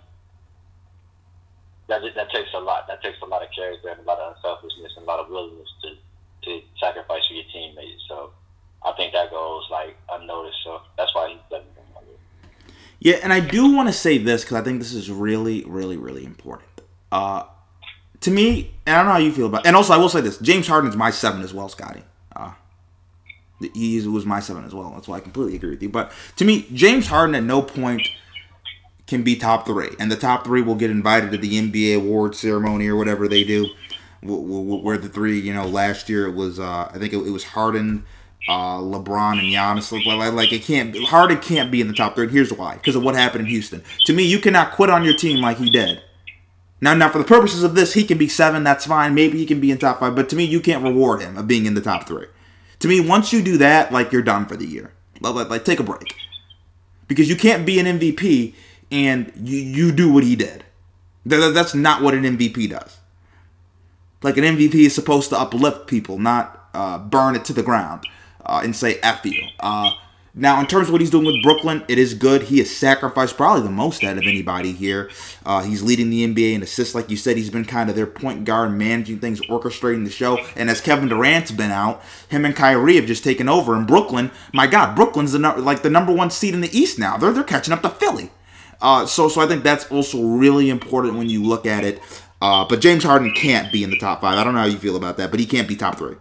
that 1.88 2.02
that 2.16 2.30
takes 2.32 2.50
a 2.54 2.60
lot. 2.60 2.88
That 2.88 3.02
takes 3.02 3.18
a 3.22 3.26
lot 3.26 3.44
of 3.44 3.50
character 3.56 3.90
and 3.90 4.00
a 4.00 4.04
lot 4.04 4.20
of 4.20 4.36
unselfishness 4.36 4.94
and 4.98 5.06
a 5.06 5.08
lot 5.08 5.20
of 5.20 5.30
willingness 5.30 5.70
to 5.84 5.96
to 6.44 6.62
sacrifice 6.80 7.26
for 7.28 7.34
your 7.34 7.46
teammates. 7.52 8.04
So 8.08 8.32
I 8.86 8.92
think 8.94 9.14
that 9.14 9.32
goes 9.32 9.68
like 9.72 9.98
unnoticed. 10.12 10.58
So 10.64 10.82
that's 10.98 11.14
why 11.16 11.30
he's 11.30 11.40
my. 11.52 11.58
Yeah, 13.00 13.18
and 13.22 13.32
I 13.32 13.40
do 13.40 13.76
want 13.76 13.90
to 13.90 13.94
say 13.94 14.18
this 14.18 14.44
because 14.44 14.58
I 14.58 14.64
think 14.64 14.80
this 14.80 14.94
is 14.94 15.12
really, 15.12 15.64
really, 15.66 15.98
really 15.98 16.26
important. 16.26 16.70
Uh, 17.12 17.44
to 18.22 18.32
me, 18.32 18.72
and 18.86 18.96
I 18.96 19.00
don't 19.00 19.06
know 19.06 19.12
how 19.14 19.18
you 19.20 19.32
feel 19.32 19.46
about. 19.46 19.68
And 19.68 19.76
also, 19.76 19.94
I 19.94 19.98
will 19.98 20.10
say 20.10 20.22
this: 20.22 20.38
James 20.40 20.68
Harden's 20.68 20.96
my 20.96 21.12
seven 21.12 21.42
as 21.42 21.54
well, 21.54 21.70
Scotty. 21.70 22.02
Uh, 22.36 22.54
he 23.74 24.06
was 24.08 24.26
my 24.26 24.40
seven 24.40 24.66
as 24.66 24.74
well. 24.74 24.92
That's 24.92 25.08
why 25.08 25.18
I 25.18 25.20
completely 25.20 25.56
agree 25.56 25.72
with 25.72 25.82
you. 25.82 25.90
But 25.90 26.12
to 26.38 26.46
me, 26.46 26.68
James 26.74 27.08
Harden 27.08 27.36
at 27.36 27.44
no 27.44 27.62
point 27.62 28.02
can 29.08 29.24
be 29.24 29.36
top 29.36 29.66
three, 29.66 29.90
and 30.00 30.12
the 30.12 30.16
top 30.18 30.44
three 30.46 30.62
will 30.62 30.76
get 30.76 30.92
invited 30.92 31.32
to 31.32 31.38
the 31.38 31.54
NBA 31.54 31.96
award 31.98 32.36
ceremony 32.36 32.88
or 32.88 32.96
whatever 32.96 33.28
they 33.28 33.44
do. 33.44 33.66
wh- 34.22 34.28
wh- 34.44 34.84
Where 34.84 34.98
the 34.98 35.10
three, 35.10 35.40
you 35.40 35.54
know, 35.54 35.66
last 35.66 36.10
year 36.10 36.28
it 36.28 36.36
was, 36.36 36.60
uh, 36.60 36.92
I 36.94 36.98
think 36.98 37.14
it, 37.14 37.18
was 37.18 37.44
Harden, 37.46 38.04
uh, 38.50 38.78
LeBron, 38.80 39.40
and 39.40 39.48
Giannis. 39.54 39.92
Like, 40.06 40.34
like, 40.34 40.52
it 40.52 40.64
can't, 40.64 40.96
Harden 41.06 41.40
can't 41.40 41.72
be 41.72 41.82
in 41.82 41.88
the 41.88 41.94
top 41.94 42.16
three. 42.16 42.28
Here's 42.28 42.52
why: 42.52 42.76
because 42.76 42.96
of 42.96 43.04
what 43.04 43.16
happened 43.16 43.42
in 43.46 43.48
Houston. 43.50 43.84
To 44.06 44.14
me, 44.14 44.24
you 44.24 44.40
cannot 44.40 44.74
quit 44.74 44.90
on 44.90 45.04
your 45.06 45.16
team 45.16 45.40
like 45.42 45.58
he 45.58 45.70
did, 45.70 46.02
Now, 46.82 46.94
now 46.94 47.10
for 47.10 47.18
the 47.20 47.24
purposes 47.24 47.64
of 47.64 47.76
this, 47.76 47.94
he 47.94 48.04
can 48.04 48.18
be 48.18 48.28
seven. 48.28 48.64
That's 48.64 48.86
fine. 48.86 49.16
Maybe 49.16 49.38
he 49.38 49.46
can 49.46 49.60
be 49.62 49.72
in 49.72 49.78
top 49.78 50.00
five. 50.00 50.16
But 50.16 50.30
to 50.30 50.36
me, 50.36 50.44
you 50.44 50.60
can't 50.60 50.84
reward 50.84 51.22
him 51.22 51.38
of 51.38 51.48
being 51.48 51.66
in 51.66 51.74
the 51.76 51.82
top 51.82 52.08
three. 52.08 52.28
To 52.80 52.88
me, 52.88 53.00
once 53.00 53.32
you 53.34 53.42
do 53.42 53.58
that, 53.58 53.92
like 53.92 54.12
you're 54.12 54.22
done 54.22 54.46
for 54.46 54.56
the 54.58 54.66
year. 54.68 54.94
Like, 55.22 55.34
like, 55.34 55.50
like 55.50 55.66
take 55.66 55.80
a 55.80 55.84
break 55.84 56.14
because 57.08 57.30
you 57.30 57.36
can't 57.36 57.66
be 57.66 57.80
an 57.80 57.86
MVP 58.00 58.54
and 58.92 59.32
you 59.42 59.58
you 59.58 59.92
do 59.92 60.12
what 60.12 60.24
he 60.24 60.36
did. 60.36 60.64
That- 61.26 61.38
that- 61.38 61.54
That's 61.54 61.76
not 61.76 62.02
what 62.02 62.14
an 62.14 62.24
MVP 62.26 62.68
does. 62.70 62.98
Like 64.24 64.38
an 64.38 64.44
MVP 64.44 64.86
is 64.86 64.96
supposed 64.96 65.30
to 65.30 65.40
uplift 65.40 65.88
people, 65.88 66.18
not 66.20 66.70
uh, 66.74 66.98
burn 66.98 67.36
it 67.36 67.46
to 67.46 67.54
the 67.54 67.64
ground 67.64 68.02
uh, 68.46 68.62
and 68.64 68.76
say 68.76 69.00
"f 69.04 69.24
you." 69.26 69.42
Uh, 69.60 69.92
now, 70.40 70.60
in 70.60 70.68
terms 70.68 70.88
of 70.88 70.92
what 70.92 71.02
he's 71.02 71.10
doing 71.10 71.26
with 71.26 71.42
Brooklyn, 71.42 71.84
it 71.88 71.98
is 71.98 72.14
good. 72.14 72.44
He 72.44 72.60
has 72.60 72.70
sacrificed 72.70 73.38
probably 73.38 73.64
the 73.64 73.72
most 73.72 74.04
out 74.04 74.18
of 74.18 74.24
anybody 74.24 74.72
here. 74.72 75.10
Uh, 75.44 75.64
he's 75.64 75.82
leading 75.82 76.12
the 76.12 76.24
NBA 76.28 76.54
in 76.54 76.62
assists, 76.62 76.94
like 76.94 77.10
you 77.10 77.18
said. 77.18 77.38
He's 77.38 77.50
been 77.50 77.66
kind 77.66 77.90
of 77.90 77.96
their 77.96 78.06
point 78.06 78.46
guard, 78.46 78.72
managing 78.72 79.18
things, 79.20 79.42
orchestrating 79.42 80.04
the 80.06 80.12
show. 80.12 80.38
And 80.56 80.70
as 80.70 80.80
Kevin 80.80 81.10
Durant's 81.10 81.50
been 81.52 81.72
out, 81.72 82.04
him 82.30 82.46
and 82.46 82.56
Kyrie 82.56 82.98
have 82.98 83.06
just 83.08 83.24
taken 83.24 83.50
over. 83.50 83.76
In 83.76 83.86
Brooklyn, 83.88 84.30
my 84.54 84.68
God, 84.68 84.96
Brooklyn's 84.96 85.32
the 85.32 85.40
like 85.40 85.82
the 85.82 85.90
number 85.90 86.14
one 86.14 86.30
seed 86.30 86.54
in 86.54 86.62
the 86.62 86.76
East 86.78 87.00
now. 87.00 87.18
They're 87.18 87.32
they're 87.34 87.44
catching 87.44 87.74
up 87.74 87.82
to 87.82 87.90
Philly. 87.90 88.30
Uh, 88.82 89.06
so 89.06 89.28
so 89.28 89.42
I 89.42 89.48
think 89.48 89.64
that's 89.64 89.90
also 89.92 90.22
really 90.22 90.70
important 90.70 91.16
when 91.16 91.30
you 91.30 91.44
look 91.44 91.66
at 91.66 91.84
it. 91.84 92.02
Uh, 92.42 92.66
but 92.68 92.82
James 92.82 93.04
Harden 93.04 93.34
can't 93.34 93.72
be 93.72 93.84
in 93.84 93.90
the 93.90 93.98
top 93.98 94.22
five. 94.22 94.38
I 94.38 94.44
don't 94.44 94.54
know 94.54 94.60
how 94.60 94.68
you 94.68 94.78
feel 94.78 94.96
about 94.96 95.18
that, 95.18 95.32
but 95.32 95.40
he 95.40 95.46
can't 95.46 95.68
be 95.68 95.76
top 95.76 95.98
three. 95.98 96.16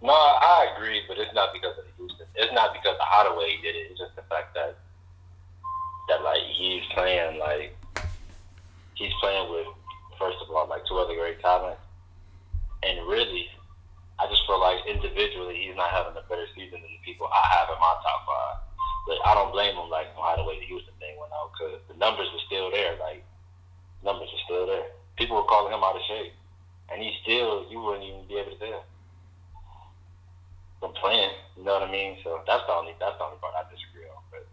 No, 0.00 0.12
I 0.12 0.72
agree, 0.76 1.02
but 1.08 1.18
it's 1.18 1.34
not 1.34 1.52
because 1.52 1.76
of 1.76 1.84
Houston. 1.96 2.26
It's 2.36 2.52
not 2.52 2.72
because 2.72 2.94
of 2.94 3.06
how 3.10 3.28
the 3.28 3.36
way 3.36 3.56
he 3.56 3.62
did 3.62 3.74
it. 3.74 3.90
It's 3.90 3.98
just 3.98 4.14
the 4.14 4.22
fact 4.22 4.54
that 4.54 4.78
that 6.08 6.22
like 6.22 6.42
he's 6.54 6.84
playing 6.94 7.38
like 7.40 7.76
he's 8.94 9.12
playing 9.20 9.50
with 9.50 9.66
first 10.18 10.38
of 10.42 10.54
all 10.54 10.68
like 10.68 10.86
two 10.86 10.96
other 10.98 11.14
great 11.14 11.40
talents, 11.40 11.82
and 12.84 13.06
really, 13.08 13.50
I 14.20 14.28
just 14.30 14.46
feel 14.46 14.60
like 14.60 14.86
individually 14.86 15.66
he's 15.66 15.76
not 15.76 15.90
having 15.90 16.14
a 16.14 16.22
better 16.28 16.46
season 16.54 16.78
than 16.78 16.90
the 16.94 17.02
people 17.04 17.26
I 17.26 17.58
have 17.58 17.68
in 17.74 17.80
my 17.80 17.94
top 18.06 18.20
five. 18.22 18.67
But 19.08 19.16
I 19.24 19.32
don't 19.32 19.56
blame 19.56 19.72
him 19.72 19.88
like 19.88 20.12
on 20.12 20.20
how 20.20 20.36
the 20.36 20.44
way 20.44 20.60
the 20.60 20.68
Houston 20.68 20.92
thing 21.00 21.16
went 21.16 21.32
out 21.32 21.48
because 21.56 21.80
the 21.88 21.96
numbers 21.96 22.28
were 22.28 22.44
still 22.44 22.68
there. 22.70 22.92
Like 23.00 23.24
numbers 24.04 24.28
were 24.28 24.44
still 24.44 24.66
there. 24.68 24.92
People 25.16 25.40
were 25.40 25.48
calling 25.48 25.72
him 25.72 25.80
out 25.80 25.96
of 25.96 26.04
shape, 26.04 26.36
and 26.92 27.00
he 27.00 27.16
still 27.24 27.64
you 27.72 27.80
wouldn't 27.80 28.04
even 28.04 28.28
be 28.28 28.36
able 28.36 28.52
to 28.52 28.60
tell 28.60 28.84
from 30.78 30.92
playing. 31.00 31.32
You 31.56 31.64
know 31.64 31.80
what 31.80 31.88
I 31.88 31.90
mean? 31.90 32.20
So 32.22 32.44
that's 32.46 32.68
the 32.68 32.72
only 32.76 32.92
that's 33.00 33.16
the 33.16 33.24
only 33.24 33.40
part 33.40 33.56
I 33.56 33.64
disagree 33.72 34.04
on. 34.12 34.20
But 34.28 34.44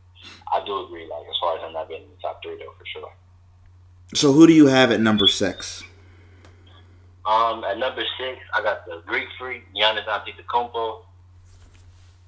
I 0.55 0.63
do 0.63 0.87
agree, 0.87 1.03
like 1.03 1.27
as 1.27 1.35
far 1.43 1.59
as 1.59 1.61
him 1.61 1.73
not 1.75 1.91
being 1.91 2.07
in 2.07 2.09
the 2.15 2.21
top 2.23 2.39
three 2.41 2.55
though, 2.55 2.71
for 2.79 2.85
sure. 2.87 3.11
So 4.15 4.31
who 4.31 4.47
do 4.47 4.53
you 4.53 4.67
have 4.67 4.89
at 4.89 5.01
number 5.01 5.27
six? 5.27 5.83
Um, 7.25 7.65
at 7.65 7.77
number 7.77 8.03
six, 8.17 8.39
I 8.55 8.63
got 8.63 8.85
the 8.85 9.03
Greek 9.05 9.27
freak 9.37 9.67
Giannis 9.75 10.05
Antetokounmpo, 10.07 11.03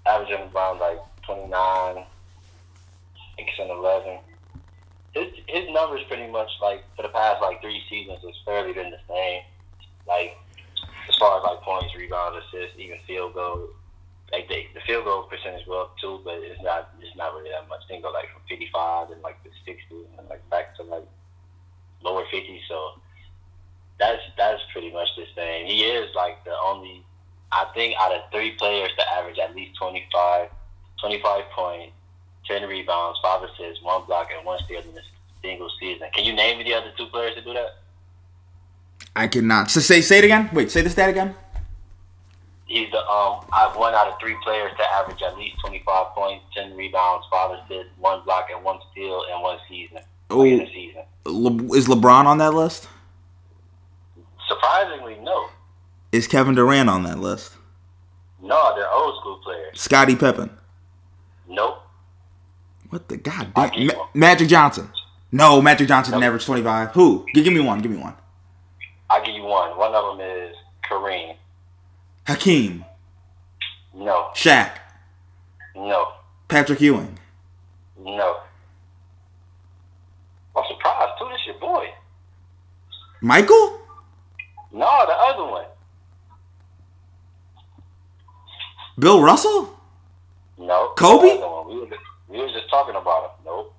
averaging 0.05 0.51
around 0.53 0.79
like 0.79 0.99
29, 3.37 3.45
6 3.45 3.59
and 3.59 3.71
11. 3.71 4.19
His 5.13 5.33
his 5.47 5.69
numbers 5.73 6.01
pretty 6.07 6.29
much 6.31 6.49
like 6.61 6.83
for 6.95 7.01
the 7.03 7.09
past 7.09 7.41
like 7.41 7.61
three 7.61 7.81
seasons 7.89 8.19
has 8.23 8.35
fairly 8.45 8.73
been 8.73 8.91
the 8.91 9.01
same. 9.07 9.41
Like 10.07 10.37
as 11.09 11.15
far 11.15 11.39
as 11.39 11.43
like 11.43 11.61
points, 11.61 11.95
rebounds, 11.95 12.37
assists, 12.37 12.77
even 12.77 12.97
field 13.07 13.33
goal. 13.33 13.69
Like 14.31 14.49
they, 14.49 14.67
the 14.73 14.81
field 14.81 15.05
goal 15.05 15.23
percentage 15.23 15.65
go 15.65 15.81
up 15.83 15.97
too, 15.97 16.19
but 16.23 16.35
it's 16.43 16.61
not 16.61 16.93
it's 16.99 17.15
not 17.15 17.33
really 17.33 17.49
that 17.49 17.67
much. 17.69 17.81
They 17.89 18.01
go 18.01 18.11
like 18.11 18.29
from 18.33 18.41
55 18.49 19.11
and 19.11 19.21
like 19.21 19.41
to 19.43 19.49
60 19.65 19.79
and 20.19 20.27
like 20.29 20.47
back 20.49 20.75
to 20.77 20.83
like 20.83 21.07
lower 22.03 22.23
50. 22.29 22.61
So 22.67 22.99
that's 23.99 24.21
that's 24.37 24.61
pretty 24.71 24.91
much 24.91 25.07
the 25.15 25.25
same. 25.35 25.65
He 25.65 25.83
is 25.83 26.13
like 26.13 26.43
the 26.43 26.53
only, 26.65 27.03
I 27.51 27.65
think, 27.73 27.95
out 27.99 28.13
of 28.13 28.21
three 28.31 28.51
players 28.51 28.91
to 28.97 29.13
average 29.13 29.39
at 29.39 29.55
least 29.55 29.77
25, 29.79 30.49
25 30.99 31.43
points, 31.55 31.93
10 32.47 32.67
rebounds, 32.67 33.19
five 33.21 33.43
assists, 33.43 33.83
one 33.83 34.05
block, 34.05 34.29
and 34.35 34.45
one 34.45 34.59
steal 34.65 34.81
in 34.81 34.97
a 34.97 35.01
single 35.41 35.69
season. 35.79 36.07
Can 36.13 36.25
you 36.25 36.33
name 36.33 36.57
me 36.57 36.63
the 36.63 36.73
other 36.73 36.91
two 36.97 37.07
players 37.07 37.35
to 37.35 37.41
do 37.41 37.53
that? 37.53 37.77
I 39.15 39.27
cannot. 39.27 39.71
So 39.71 39.79
say 39.79 40.01
say 40.01 40.19
it 40.19 40.25
again. 40.25 40.49
Wait, 40.53 40.71
say 40.71 40.81
the 40.81 40.89
stat 40.89 41.09
again. 41.09 41.35
He's 42.65 42.91
the 42.91 42.99
um, 42.99 43.45
I've 43.51 43.75
one 43.77 43.93
out 43.93 44.07
of 44.07 44.19
three 44.19 44.35
players 44.43 44.71
to 44.77 44.83
average 44.91 45.21
at 45.21 45.37
least 45.37 45.57
25 45.61 46.07
points, 46.13 46.43
10 46.53 46.75
rebounds, 46.75 47.25
five 47.31 47.51
assists, 47.51 47.91
one 47.97 48.23
block, 48.25 48.47
and 48.53 48.63
one 48.63 48.79
steal 48.91 49.23
in 49.33 49.41
one 49.41 49.57
season. 49.69 49.99
Oh. 50.29 50.39
Like 50.39 50.51
in 50.51 50.61
a 50.61 50.67
season. 50.67 51.03
Le- 51.25 51.75
is 51.75 51.87
LeBron 51.87 52.25
on 52.25 52.37
that 52.39 52.53
list? 52.53 52.89
Surprisingly, 54.47 55.17
no. 55.21 55.49
Is 56.11 56.27
Kevin 56.27 56.55
Durant 56.55 56.89
on 56.89 57.03
that 57.03 57.19
list? 57.19 57.53
No, 58.41 58.75
they're 58.75 58.91
old 58.91 59.15
school 59.19 59.39
players. 59.43 59.79
Scottie 59.79 60.15
Pippen. 60.15 60.49
Nope. 61.49 61.81
What 62.89 63.07
the 63.09 63.17
god 63.17 63.51
I'll 63.55 63.69
damn? 63.69 63.87
Ma- 63.87 63.93
Magic 64.13 64.47
Johnson. 64.47 64.89
No, 65.31 65.61
Magic 65.61 65.87
Johnson 65.87 66.11
didn't 66.13 66.21
Nope. 66.21 66.27
average 66.27 66.45
twenty 66.45 66.63
five. 66.63 66.91
Who? 66.91 67.25
Give, 67.33 67.43
give 67.43 67.53
me 67.53 67.59
one. 67.59 67.79
Give 67.81 67.91
me 67.91 67.97
one. 67.97 68.13
I'll 69.09 69.23
give 69.25 69.35
you 69.35 69.43
one. 69.43 69.77
One 69.77 69.93
of 69.93 70.17
them 70.17 70.25
is 70.27 70.55
Kareem. 70.89 71.35
Hakeem. 72.27 72.85
No. 73.93 74.29
Shaq. 74.35 74.71
No. 75.75 76.07
Patrick 76.47 76.79
Ewing. 76.81 77.17
No. 77.99 78.37
I'm 80.55 80.63
surprised 80.69 81.11
too. 81.19 81.27
This 81.31 81.45
your 81.45 81.59
boy. 81.59 81.87
Michael. 83.21 83.79
No, 84.71 84.87
the 85.05 85.13
other 85.13 85.45
one. 85.51 85.65
Bill 88.99 89.21
Russell. 89.21 89.77
No. 90.57 90.93
Kobe? 90.97 91.39
The 92.29 92.35
other 92.35 92.39
one. 92.39 92.39
We 92.39 92.39
were 92.39 92.47
just, 92.47 92.53
we 92.53 92.53
were 92.53 92.59
just 92.59 92.69
talking 92.69 92.95
about 92.95 93.23
him. 93.23 93.31
Nope. 93.45 93.73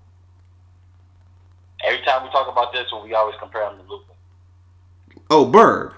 Every 1.85 2.05
time 2.05 2.25
we 2.25 2.31
talk 2.31 2.51
about 2.51 2.73
this 2.73 2.91
one, 2.93 3.05
we 3.05 3.15
always 3.15 3.37
compare 3.39 3.71
him 3.71 3.79
to 3.79 3.83
Luka. 3.91 4.13
Oh, 5.31 5.45
Bird. 5.45 5.93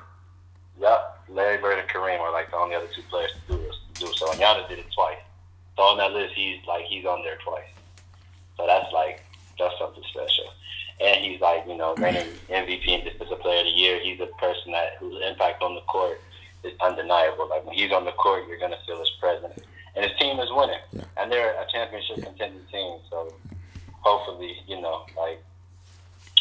Yep. 0.80 1.18
Larry 1.30 1.58
Bird 1.58 1.78
and 1.78 1.88
Kareem 1.88 2.18
are 2.20 2.32
like 2.32 2.50
the 2.50 2.56
only 2.56 2.74
other 2.74 2.88
two 2.94 3.02
players 3.08 3.30
to 3.32 3.52
do 3.52 3.62
this. 3.62 3.76
To 3.94 4.06
do 4.06 4.12
so, 4.14 4.30
and 4.30 4.40
Giannis 4.40 4.68
did 4.68 4.78
it 4.78 4.86
twice. 4.92 5.18
So 5.76 5.82
on 5.82 5.98
that 5.98 6.12
list, 6.12 6.34
he's 6.34 6.58
like 6.66 6.84
he's 6.86 7.04
on 7.06 7.22
there 7.22 7.38
twice. 7.44 7.68
So 8.56 8.66
that's 8.66 8.92
like 8.92 9.22
that's 9.58 9.78
something 9.78 10.02
special. 10.10 10.46
And 11.00 11.24
he's 11.24 11.40
like 11.40 11.64
you 11.66 11.76
know 11.76 11.94
reigning 11.96 12.26
MVP 12.48 12.88
and 12.88 13.04
Defensive 13.04 13.40
Player 13.40 13.60
of 13.60 13.66
the 13.66 13.70
Year. 13.70 14.00
He's 14.00 14.20
a 14.20 14.26
person 14.38 14.72
that 14.72 14.96
whose 14.98 15.22
impact 15.26 15.62
on 15.62 15.74
the 15.74 15.80
court 15.82 16.20
is 16.64 16.72
undeniable. 16.80 17.48
Like 17.48 17.64
when 17.64 17.76
he's 17.76 17.92
on 17.92 18.04
the 18.04 18.12
court, 18.12 18.44
you're 18.48 18.58
gonna 18.58 18.78
feel 18.86 18.98
his 18.98 19.10
presence. 19.20 19.60
And 19.96 20.05
his 20.05 20.16
team 20.18 20.38
is 20.38 20.48
winning, 20.53 20.79
Yeah. 20.92 21.03
and 21.16 21.31
they're 21.33 21.50
a 21.61 21.66
championship 21.70 22.22
contending 22.22 22.64
team. 22.70 22.98
So 23.11 23.33
hopefully, 24.03 24.57
you 24.66 24.81
know, 24.81 25.05
like 25.16 25.42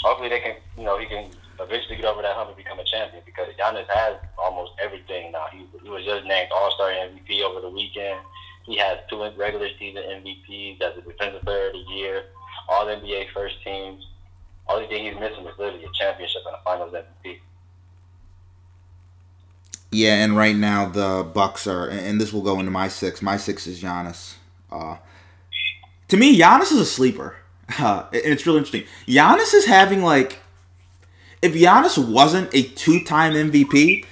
hopefully 0.01 0.29
they 0.29 0.39
can, 0.39 0.55
you 0.77 0.83
know, 0.83 0.97
he 0.99 1.05
can 1.05 1.31
eventually 1.59 1.95
get 1.97 2.05
over 2.05 2.21
that 2.21 2.35
hump 2.35 2.49
and 2.49 2.57
become 2.57 2.79
a 2.79 2.83
champion 2.85 3.21
because 3.25 3.47
Giannis 3.59 3.87
has 3.89 4.15
almost 4.37 4.73
everything 4.81 5.31
now. 5.31 5.45
He, 5.51 5.65
he 5.83 5.89
was 5.89 6.05
just 6.05 6.25
named 6.25 6.49
All 6.53 6.71
Star 6.71 6.89
MVP 6.91 7.41
over 7.41 7.59
the 7.59 7.69
weekend. 7.69 8.19
He 8.65 8.77
has 8.77 8.99
two 9.09 9.21
regular 9.35 9.67
season 9.79 10.03
MVPs 10.03 10.81
as 10.81 10.97
a 10.97 11.01
Defensive 11.01 11.41
Player 11.41 11.67
of 11.67 11.73
the 11.73 11.93
Year, 11.93 12.23
All 12.69 12.85
NBA 12.85 13.31
first 13.33 13.55
teams. 13.63 14.05
Only 14.67 14.87
thing 14.87 15.05
he's 15.05 15.19
missing 15.19 15.45
is 15.45 15.57
literally 15.57 15.83
a 15.85 15.89
championship 15.93 16.43
and 16.45 16.55
a 16.55 16.59
Finals 16.63 16.93
MVP. 16.93 17.39
Yeah, 19.91 20.23
and 20.23 20.37
right 20.37 20.55
now 20.55 20.87
the 20.87 21.23
Bucks 21.33 21.65
are, 21.65 21.87
and 21.89 22.21
this 22.21 22.31
will 22.31 22.43
go 22.43 22.59
into 22.59 22.71
my 22.71 22.87
six. 22.87 23.21
My 23.21 23.37
six 23.37 23.65
is 23.65 23.81
Giannis. 23.81 24.35
Uh, 24.71 24.97
to 26.09 26.17
me, 26.17 26.37
Giannis 26.39 26.71
is 26.71 26.77
a 26.79 26.85
sleeper, 26.85 27.37
uh, 27.79 28.05
and 28.11 28.21
it's 28.25 28.45
really 28.45 28.59
interesting. 28.59 28.85
Giannis 29.07 29.53
is 29.53 29.65
having 29.65 30.03
like, 30.03 30.39
if 31.41 31.53
Giannis 31.53 31.97
wasn't 31.97 32.53
a 32.53 32.63
two-time 32.63 33.33
MVP, 33.33 34.05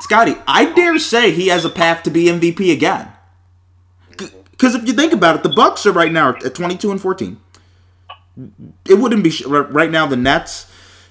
Scotty, 0.00 0.36
I 0.46 0.72
dare 0.72 0.98
say 0.98 1.32
he 1.32 1.48
has 1.48 1.64
a 1.64 1.70
path 1.70 2.04
to 2.04 2.10
be 2.10 2.26
MVP 2.26 2.72
again. 2.72 3.12
Because 4.08 4.74
if 4.74 4.86
you 4.86 4.92
think 4.92 5.12
about 5.12 5.36
it, 5.36 5.42
the 5.42 5.48
Bucks 5.50 5.86
are 5.86 5.92
right 5.92 6.10
now 6.10 6.30
at 6.30 6.54
twenty-two 6.54 6.90
and 6.90 7.00
fourteen. 7.00 7.40
It 8.88 8.94
wouldn't 8.94 9.22
be 9.22 9.32
right 9.46 9.90
now. 9.90 10.06
The 10.06 10.16
Nets 10.16 10.67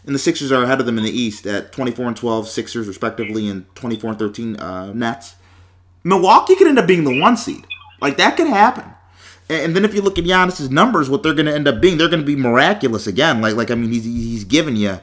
and 0.07 0.15
the 0.15 0.19
Sixers 0.19 0.51
are 0.51 0.63
ahead 0.63 0.79
of 0.79 0.85
them 0.85 0.97
in 0.97 1.03
the 1.03 1.11
East 1.11 1.45
at 1.45 1.71
24 1.73 2.07
and 2.07 2.17
12 2.17 2.47
Sixers 2.47 2.87
respectively 2.87 3.47
and 3.49 3.65
24 3.75 4.11
and 4.11 4.19
13 4.19 4.55
uh, 4.55 4.93
Nets. 4.93 5.35
Milwaukee 6.03 6.55
could 6.55 6.67
end 6.67 6.79
up 6.79 6.87
being 6.87 7.03
the 7.03 7.19
one 7.19 7.35
seed. 7.35 7.65
Like 7.99 8.17
that 8.17 8.37
could 8.37 8.47
happen. 8.47 8.85
And 9.49 9.75
then 9.75 9.85
if 9.85 9.93
you 9.93 10.01
look 10.01 10.17
at 10.17 10.23
Giannis's 10.23 10.71
numbers, 10.71 11.09
what 11.09 11.23
they're 11.23 11.33
going 11.33 11.45
to 11.45 11.53
end 11.53 11.67
up 11.67 11.81
being, 11.81 11.97
they're 11.97 12.09
going 12.09 12.21
to 12.21 12.25
be 12.25 12.35
miraculous 12.35 13.05
again. 13.05 13.41
Like 13.41 13.55
like 13.55 13.69
I 13.69 13.75
mean, 13.75 13.91
he's 13.91 14.05
he's 14.05 14.43
giving 14.45 14.77
you 14.77 14.99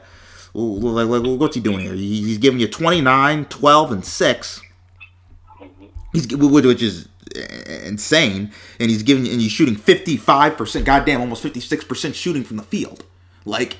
like, 0.54 1.06
like 1.08 1.38
what's 1.38 1.54
he 1.54 1.60
doing 1.60 1.80
here? 1.80 1.94
He's 1.94 2.38
giving 2.38 2.60
you 2.60 2.68
29, 2.68 3.44
12 3.46 3.92
and 3.92 4.04
6. 4.04 4.60
He's 6.12 6.36
which 6.36 6.82
is 6.82 7.08
insane 7.84 8.52
and 8.78 8.90
he's 8.90 9.02
giving 9.02 9.26
and 9.28 9.40
he's 9.40 9.50
shooting 9.50 9.74
55%, 9.74 10.84
goddamn, 10.84 11.20
almost 11.20 11.42
56% 11.42 12.14
shooting 12.14 12.44
from 12.44 12.56
the 12.56 12.62
field. 12.62 13.04
Like 13.44 13.78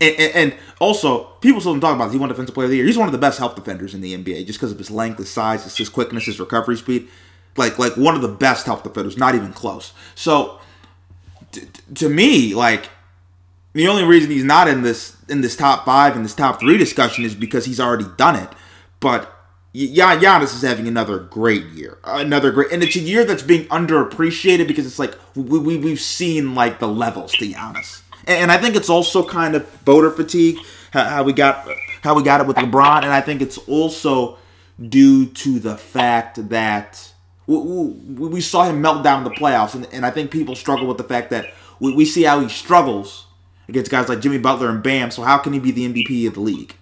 And, 0.00 0.18
and, 0.18 0.54
also, 0.80 1.24
people 1.40 1.60
still 1.60 1.72
don't 1.72 1.80
talk 1.80 1.94
about 1.94 2.06
this. 2.06 2.14
He 2.14 2.18
won 2.18 2.28
Defensive 2.28 2.54
Player 2.54 2.64
of 2.64 2.70
the 2.70 2.76
Year. 2.76 2.84
He's 2.84 2.98
one 2.98 3.06
of 3.06 3.12
the 3.12 3.18
best 3.18 3.38
help 3.38 3.54
defenders 3.54 3.94
in 3.94 4.00
the 4.00 4.12
NBA 4.12 4.44
just 4.44 4.58
because 4.58 4.72
of 4.72 4.78
his 4.78 4.90
length, 4.90 5.18
his 5.18 5.30
size, 5.30 5.64
his, 5.64 5.76
his 5.76 5.88
quickness, 5.88 6.26
his 6.26 6.40
recovery 6.40 6.76
speed. 6.76 7.08
Like, 7.56 7.78
like 7.78 7.96
one 7.96 8.16
of 8.16 8.22
the 8.22 8.28
best 8.28 8.66
help 8.66 8.82
defenders, 8.82 9.16
not 9.16 9.34
even 9.34 9.52
close. 9.52 9.92
So, 10.14 10.58
t- 11.52 11.62
to 11.94 12.08
me, 12.08 12.54
like, 12.54 12.90
the 13.74 13.88
only 13.88 14.04
reason 14.04 14.30
he's 14.30 14.44
not 14.44 14.68
in 14.68 14.82
this 14.82 15.16
in 15.28 15.40
this 15.40 15.56
top 15.56 15.84
five 15.84 16.16
and 16.16 16.24
this 16.24 16.34
top 16.34 16.60
three 16.60 16.78
discussion 16.78 17.24
is 17.24 17.34
because 17.34 17.64
he's 17.64 17.80
already 17.80 18.06
done 18.16 18.36
it. 18.36 18.48
But 19.00 19.30
Gian- 19.74 20.20
Giannis 20.20 20.54
is 20.54 20.62
having 20.62 20.86
another 20.86 21.18
great 21.18 21.64
year, 21.66 21.98
another 22.04 22.52
great, 22.52 22.70
and 22.70 22.82
it's 22.82 22.94
a 22.94 23.00
year 23.00 23.24
that's 23.24 23.42
being 23.42 23.66
underappreciated 23.66 24.68
because 24.68 24.86
it's 24.86 25.00
like 25.00 25.14
we, 25.34 25.58
we 25.58 25.76
we've 25.76 26.00
seen 26.00 26.54
like 26.54 26.78
the 26.78 26.86
levels 26.86 27.32
to 27.32 27.46
Giannis, 27.46 28.02
and, 28.26 28.50
I 28.50 28.58
think 28.58 28.76
it's 28.76 28.90
also 28.90 29.26
kind 29.26 29.54
of 29.54 29.68
voter 29.80 30.10
fatigue 30.10 30.58
how, 30.92 31.22
we 31.24 31.32
got 31.32 31.68
how 32.02 32.14
we 32.14 32.22
got 32.22 32.40
it 32.40 32.46
with 32.46 32.56
LeBron, 32.56 32.98
and 32.98 33.12
I 33.12 33.20
think 33.20 33.42
it's 33.42 33.58
also 33.58 34.38
due 34.88 35.26
to 35.26 35.58
the 35.58 35.76
fact 35.76 36.48
that 36.50 37.12
we, 37.46 38.40
saw 38.40 38.64
him 38.64 38.80
melt 38.80 39.02
down 39.04 39.18
in 39.18 39.24
the 39.24 39.38
playoffs, 39.38 39.74
and, 39.74 39.86
and 39.92 40.06
I 40.06 40.10
think 40.10 40.30
people 40.30 40.54
struggle 40.54 40.86
with 40.86 40.98
the 40.98 41.04
fact 41.04 41.30
that 41.30 41.52
we, 41.80 41.94
we 41.94 42.04
see 42.04 42.22
how 42.22 42.40
he 42.40 42.48
struggles 42.48 43.26
against 43.68 43.90
guys 43.90 44.08
like 44.08 44.20
Jimmy 44.20 44.38
Butler 44.38 44.68
and 44.70 44.82
Bam. 44.82 45.10
So 45.10 45.22
how 45.22 45.38
can 45.38 45.52
he 45.52 45.58
be 45.58 45.70
the 45.70 45.92
MVP 45.92 46.26
of 46.26 46.34
the 46.34 46.40
league? 46.40 46.74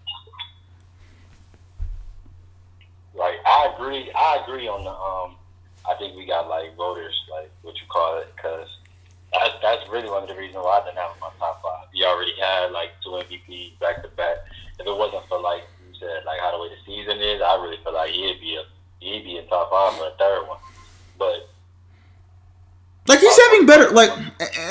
Like 3.14 3.36
I 3.46 3.72
agree, 3.74 4.10
I 4.14 4.40
agree 4.42 4.68
on 4.68 4.84
the. 4.84 4.90
Um, 4.90 5.36
I 5.88 5.98
think 5.98 6.16
we 6.16 6.26
got 6.26 6.48
like 6.48 6.76
voters, 6.76 7.14
like 7.30 7.50
what 7.62 7.74
you 7.76 7.86
call 7.90 8.20
it, 8.20 8.32
because 8.36 8.68
that's 9.32 9.54
that's 9.62 9.88
really 9.90 10.08
one 10.08 10.22
of 10.22 10.28
the 10.28 10.36
reasons 10.36 10.62
why 10.64 10.80
I 10.80 10.84
didn't 10.84 10.98
have 10.98 11.16
him 11.16 11.22
on 11.22 11.32
top 11.38 11.62
five. 11.62 11.86
He 11.92 12.04
already 12.04 12.34
had 12.40 12.72
like 12.72 12.90
two 13.02 13.10
MVPs 13.10 13.78
back 13.80 14.02
to 14.02 14.08
back. 14.10 14.36
If 14.78 14.86
it 14.86 14.96
wasn't 14.96 15.26
for 15.28 15.40
like 15.40 15.62
you 15.88 15.94
said, 15.98 16.24
like 16.26 16.40
how 16.40 16.52
the 16.52 16.62
way 16.62 16.68
the 16.68 16.80
season 16.86 17.20
is, 17.20 17.40
I 17.40 17.56
really 17.62 17.78
feel 17.82 17.94
like 17.94 18.10
he'd 18.10 18.40
be 18.40 18.56
a 18.56 18.62
he'd 19.00 19.24
be 19.24 19.36
in 19.38 19.46
top 19.48 19.70
five 19.70 19.98
for 19.98 20.06
a 20.08 20.16
third 20.18 20.46
one. 20.48 20.58
But 21.18 21.48
Like 23.08 23.20
he's 23.20 23.38
having 23.48 23.66
better. 23.66 23.90
Like, 23.90 24.10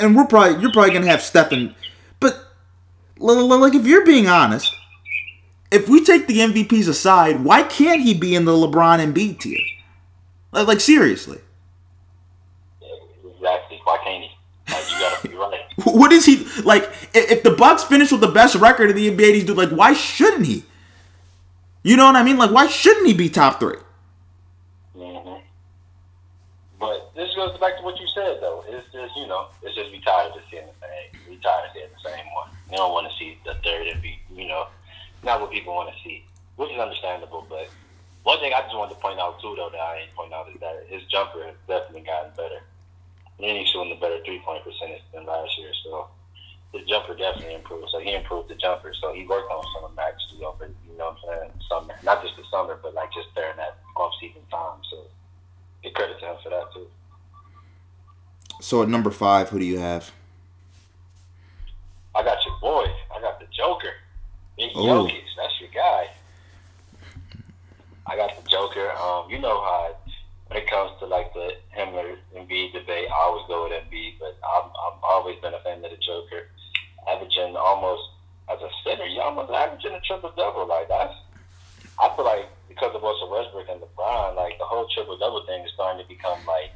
and 0.00 0.16
we're 0.16 0.26
probably 0.26 0.60
you're 0.60 0.72
probably 0.72 0.92
gonna 0.92 1.06
have 1.06 1.22
Stephen, 1.22 1.74
but 2.20 2.52
like 3.18 3.74
if 3.74 3.86
you're 3.86 4.04
being 4.06 4.26
honest, 4.28 4.74
if 5.70 5.88
we 5.88 6.04
take 6.04 6.26
the 6.26 6.38
MVPs 6.38 6.88
aside, 6.88 7.42
why 7.44 7.62
can't 7.62 8.02
he 8.02 8.14
be 8.14 8.34
in 8.34 8.44
the 8.44 8.52
LeBron 8.52 9.00
and 9.00 9.14
B 9.14 9.34
tier? 9.34 9.58
Like, 10.52 10.66
like 10.66 10.80
seriously, 10.80 11.38
exactly, 13.24 13.80
why 13.84 13.98
can't 14.04 14.24
he? 14.24 14.30
Like 14.72 14.90
you 14.90 14.98
gotta 14.98 15.28
be 15.28 15.34
right. 15.34 15.61
What 15.84 16.12
is 16.12 16.26
he 16.26 16.46
like? 16.62 16.90
If 17.14 17.42
the 17.42 17.50
Bucks 17.50 17.84
finish 17.84 18.12
with 18.12 18.20
the 18.20 18.28
best 18.28 18.54
record 18.56 18.90
in 18.90 18.96
the 18.96 19.10
NBA, 19.10 19.34
he's 19.34 19.44
doing 19.44 19.58
like, 19.58 19.70
why 19.70 19.92
shouldn't 19.92 20.46
he? 20.46 20.64
You 21.82 21.96
know 21.96 22.06
what 22.06 22.16
I 22.16 22.22
mean? 22.22 22.38
Like, 22.38 22.50
why 22.50 22.66
shouldn't 22.68 23.06
he 23.06 23.14
be 23.14 23.28
top 23.28 23.58
three? 23.58 23.78
hmm 24.94 25.34
But 26.78 27.12
this 27.16 27.34
goes 27.34 27.58
back 27.58 27.78
to 27.78 27.82
what 27.82 27.98
you 27.98 28.06
said, 28.14 28.38
though. 28.40 28.64
It's 28.68 28.86
just, 28.92 29.16
you 29.16 29.26
know, 29.26 29.48
it's 29.62 29.74
just 29.74 29.90
we 29.90 30.00
tired 30.00 30.32
of 30.32 30.42
seeing 30.50 30.66
the 30.66 30.86
same. 30.86 31.20
We 31.28 31.36
tired 31.38 31.66
of 31.66 31.72
seeing 31.74 31.88
the 31.90 32.10
same 32.10 32.26
one. 32.34 32.50
We 32.70 32.76
don't 32.76 32.92
want 32.92 33.10
to 33.10 33.18
see 33.18 33.38
the 33.44 33.54
third 33.64 33.88
and 33.88 34.00
be, 34.00 34.18
you 34.32 34.46
know, 34.46 34.68
not 35.24 35.40
what 35.40 35.50
people 35.50 35.74
want 35.74 35.94
to 35.94 36.02
see, 36.04 36.24
which 36.56 36.70
is 36.70 36.78
understandable. 36.78 37.46
But 37.48 37.68
one 38.22 38.38
thing 38.38 38.52
I 38.54 38.60
just 38.62 38.76
wanted 38.76 38.94
to 38.94 39.00
point 39.00 39.18
out, 39.18 39.40
too, 39.40 39.54
though, 39.56 39.70
that 39.70 39.80
I 39.80 40.02
ain't 40.02 40.14
point 40.14 40.32
out 40.32 40.48
is 40.54 40.60
that 40.60 40.86
his 40.88 41.02
jumper 41.10 41.42
has 41.44 41.54
definitely 41.66 42.02
gotten 42.02 42.30
better. 42.36 42.62
He's 43.50 43.68
shooting 43.68 43.92
a 43.96 44.00
better 44.00 44.18
three 44.24 44.40
point 44.44 44.62
percentage 44.64 45.02
than 45.12 45.26
last 45.26 45.58
year. 45.58 45.72
So 45.84 46.08
the 46.72 46.80
jumper 46.88 47.14
definitely 47.14 47.54
improved. 47.54 47.88
So 47.90 47.98
he 48.00 48.14
improved 48.14 48.48
the 48.48 48.54
jumper. 48.54 48.92
So 49.00 49.12
he 49.12 49.26
worked 49.26 49.50
on 49.50 49.64
some 49.74 49.84
of 49.84 49.94
Max, 49.96 50.16
too, 50.30 50.44
over, 50.44 50.66
you 50.90 50.96
know 50.96 51.14
what 51.22 51.34
I'm 51.34 51.38
saying? 51.40 51.52
Summer. 51.68 51.94
Not 52.02 52.22
just 52.22 52.36
the 52.36 52.44
summer, 52.50 52.78
but 52.82 52.94
like 52.94 53.12
just 53.12 53.34
during 53.34 53.56
that 53.56 53.78
off 53.96 54.12
season 54.20 54.42
time. 54.50 54.78
So 54.90 55.04
give 55.82 55.92
credit 55.94 56.18
to 56.20 56.26
him 56.26 56.36
for 56.42 56.50
that 56.50 56.72
too. 56.72 56.86
So 58.60 58.82
at 58.82 58.88
number 58.88 59.10
five, 59.10 59.48
who 59.50 59.58
do 59.58 59.64
you 59.64 59.78
have? 59.78 60.12
I 62.14 62.22
got 62.22 62.38
your 62.46 62.58
boy. 62.60 62.86
I 63.14 63.20
got 63.20 63.40
the 63.40 63.46
Joker. 63.50 63.92
Big 64.56 64.70
Oh. 64.74 64.84
Jokic. 65.06 65.22
That's 65.36 65.60
your 65.60 65.70
guy. 65.74 66.10
I 68.06 68.16
got 68.16 68.36
the 68.42 68.48
Joker. 68.50 68.92
Um, 68.92 69.30
you 69.30 69.38
know 69.38 69.60
how 69.60 69.96
when 70.52 70.62
it 70.62 70.68
comes 70.68 70.92
to 71.00 71.06
like 71.06 71.32
the 71.32 71.56
him 71.72 71.94
or 71.96 72.04
Embiid 72.36 72.72
debate, 72.72 73.08
I 73.08 73.24
always 73.24 73.44
go 73.48 73.64
with 73.64 73.72
Embiid, 73.72 74.20
but 74.20 74.36
I'm 74.44 74.68
I've 74.68 75.00
always 75.02 75.40
been 75.40 75.54
a 75.54 75.60
fan 75.60 75.80
of 75.82 75.90
the 75.90 75.96
Joker. 75.96 76.44
Averaging 77.08 77.56
almost 77.56 78.02
as 78.52 78.60
a 78.60 78.68
center, 78.84 79.06
you 79.06 79.20
almost 79.22 79.50
averaging 79.50 79.92
a 79.92 80.00
triple 80.00 80.32
double. 80.36 80.68
Like 80.68 80.88
that's 80.88 81.14
I 81.98 82.12
feel 82.14 82.26
like 82.26 82.52
because 82.68 82.94
of 82.94 83.00
Russell 83.00 83.32
Westbrook 83.32 83.68
and 83.70 83.80
LeBron, 83.80 84.36
like 84.36 84.58
the 84.58 84.68
whole 84.68 84.86
triple 84.92 85.16
double 85.16 85.44
thing 85.46 85.64
is 85.64 85.72
starting 85.72 86.04
to 86.04 86.08
become 86.08 86.38
like 86.44 86.68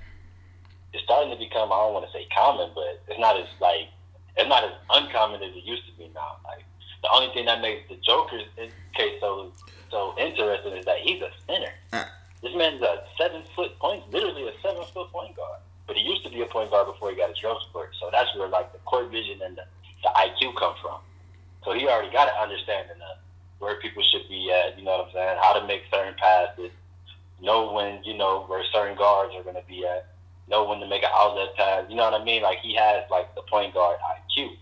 it's 0.95 1.05
starting 1.05 1.31
to 1.31 1.37
become 1.37 1.69
I 1.69 1.77
don't 1.77 1.93
want 1.93 2.07
to 2.07 2.13
say 2.17 2.27
common, 2.35 2.71
but 2.75 3.05
it's 3.09 3.21
not 3.21 3.37
as 3.37 3.47
like 3.61 3.93
it's 4.41 4.49
not 4.49 4.65
as 4.65 4.73
uncommon 4.89 5.43
as 5.43 5.53
it 5.53 5.65
used 5.65 5.85
to 5.85 5.93
be 6.01 6.09
now. 6.15 6.41
Like 6.49 6.65
the 7.03 7.13
only 7.13 7.29
thing 7.35 7.45
that 7.45 7.61
makes 7.61 7.85
the 7.93 8.01
Joker's 8.01 8.49
case 8.97 9.21
so 9.21 9.53
so 9.91 10.17
interesting 10.17 10.73
is 10.73 10.87
that 10.87 10.97
he's 11.05 11.21
a 11.21 11.29
center. 11.45 11.77
Uh. 11.93 12.09
This 12.47 12.55
man's 12.55 12.81
a 12.81 13.03
seven 13.19 13.43
foot 13.57 13.77
point, 13.81 14.09
literally 14.13 14.47
a 14.47 14.53
seven 14.63 14.85
foot 14.95 15.11
point 15.11 15.35
guard. 15.35 15.59
But 15.89 15.97
he 15.97 16.03
used 16.03 16.23
to 16.23 16.31
be 16.31 16.43
a 16.43 16.47
point 16.47 16.71
guard 16.71 16.87
before 16.87 17.11
he 17.11 17.17
got 17.17 17.29
his 17.29 17.39
growth 17.41 17.61
spurt. 17.69 17.91
So 17.99 18.09
that's 18.13 18.31
where 18.37 18.47
like 18.47 18.73
the 18.73 18.79
court 18.87 19.11
vision 19.11 19.43
and 19.43 19.57
the, 19.57 19.65
the 20.05 20.11
IQ 20.15 20.55
come 20.55 20.75
from. 20.81 21.01
So 21.65 21.73
he 21.73 21.89
already 21.89 22.13
got 22.13 22.29
an 22.29 22.35
understanding 22.41 23.03
of 23.03 23.19
where 23.59 23.75
people 23.81 24.01
should 24.05 24.29
be 24.29 24.53
at. 24.53 24.79
You 24.79 24.85
know 24.85 24.93
what 24.93 25.07
I'm 25.09 25.13
saying? 25.13 25.39
How 25.43 25.59
to 25.59 25.67
make 25.67 25.83
certain 25.91 26.15
passes. 26.15 26.71
Know 27.43 27.73
when 27.73 28.05
you 28.05 28.17
know 28.17 28.45
where 28.47 28.63
certain 28.73 28.97
guards 28.97 29.35
are 29.35 29.43
going 29.43 29.57
to 29.57 29.67
be 29.67 29.85
at. 29.85 30.07
Know 30.49 30.69
when 30.69 30.79
to 30.79 30.87
make 30.87 31.03
an 31.03 31.11
outlet 31.13 31.57
pass. 31.57 31.87
You 31.89 31.97
know 31.97 32.09
what 32.09 32.21
I 32.21 32.23
mean? 32.23 32.43
Like 32.43 32.59
he 32.63 32.77
has 32.77 33.11
like 33.11 33.35
the 33.35 33.43
point 33.43 33.75
guard 33.75 33.99
IQ. 33.99 34.55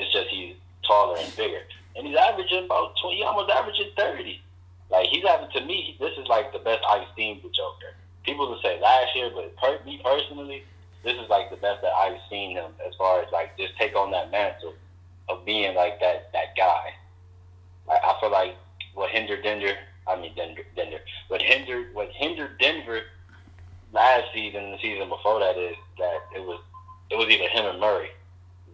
It's 0.00 0.12
just 0.12 0.26
he's 0.26 0.56
taller 0.84 1.16
and 1.20 1.36
bigger, 1.36 1.62
and 1.94 2.04
he's 2.04 2.16
averaging 2.16 2.64
about 2.64 2.96
twenty. 3.00 3.22
Almost 3.22 3.50
averaging 3.50 3.90
thirty. 3.96 4.42
Like 4.90 5.08
he's 5.08 5.24
having 5.24 5.50
to 5.50 5.64
me, 5.64 5.96
this 6.00 6.12
is 6.18 6.26
like 6.28 6.52
the 6.52 6.58
best 6.60 6.80
I've 6.88 7.08
seen 7.16 7.40
the 7.42 7.50
Joker. 7.50 7.94
People 8.24 8.48
will 8.48 8.60
say 8.62 8.80
last 8.80 9.14
year, 9.14 9.30
but 9.34 9.56
per, 9.56 9.84
me 9.84 10.00
personally, 10.02 10.64
this 11.04 11.14
is 11.14 11.28
like 11.28 11.50
the 11.50 11.56
best 11.56 11.82
that 11.82 11.92
I've 11.92 12.20
seen 12.30 12.52
him 12.56 12.72
as 12.86 12.94
far 12.96 13.22
as 13.22 13.30
like 13.32 13.56
just 13.58 13.76
take 13.78 13.94
on 13.96 14.10
that 14.12 14.30
mantle 14.30 14.74
of 15.28 15.44
being 15.44 15.74
like 15.74 16.00
that 16.00 16.32
that 16.32 16.56
guy. 16.56 16.94
Like 17.86 18.00
I 18.02 18.18
feel 18.20 18.30
like 18.30 18.56
what 18.94 19.10
hindered 19.10 19.42
Denver, 19.42 19.74
I 20.06 20.20
mean 20.20 20.32
Denver, 20.34 20.62
Denver, 20.76 21.00
what 21.28 21.42
hindered 21.42 21.94
what 21.94 22.10
hindered 22.12 22.58
Denver 22.58 23.02
last 23.92 24.32
season 24.34 24.64
and 24.64 24.74
the 24.74 24.78
season 24.78 25.08
before 25.08 25.40
that 25.40 25.56
is 25.56 25.76
that 25.98 26.18
it 26.34 26.42
was 26.42 26.60
it 27.10 27.16
was 27.16 27.28
either 27.28 27.48
him 27.48 27.66
or 27.66 27.78
Murray. 27.78 28.10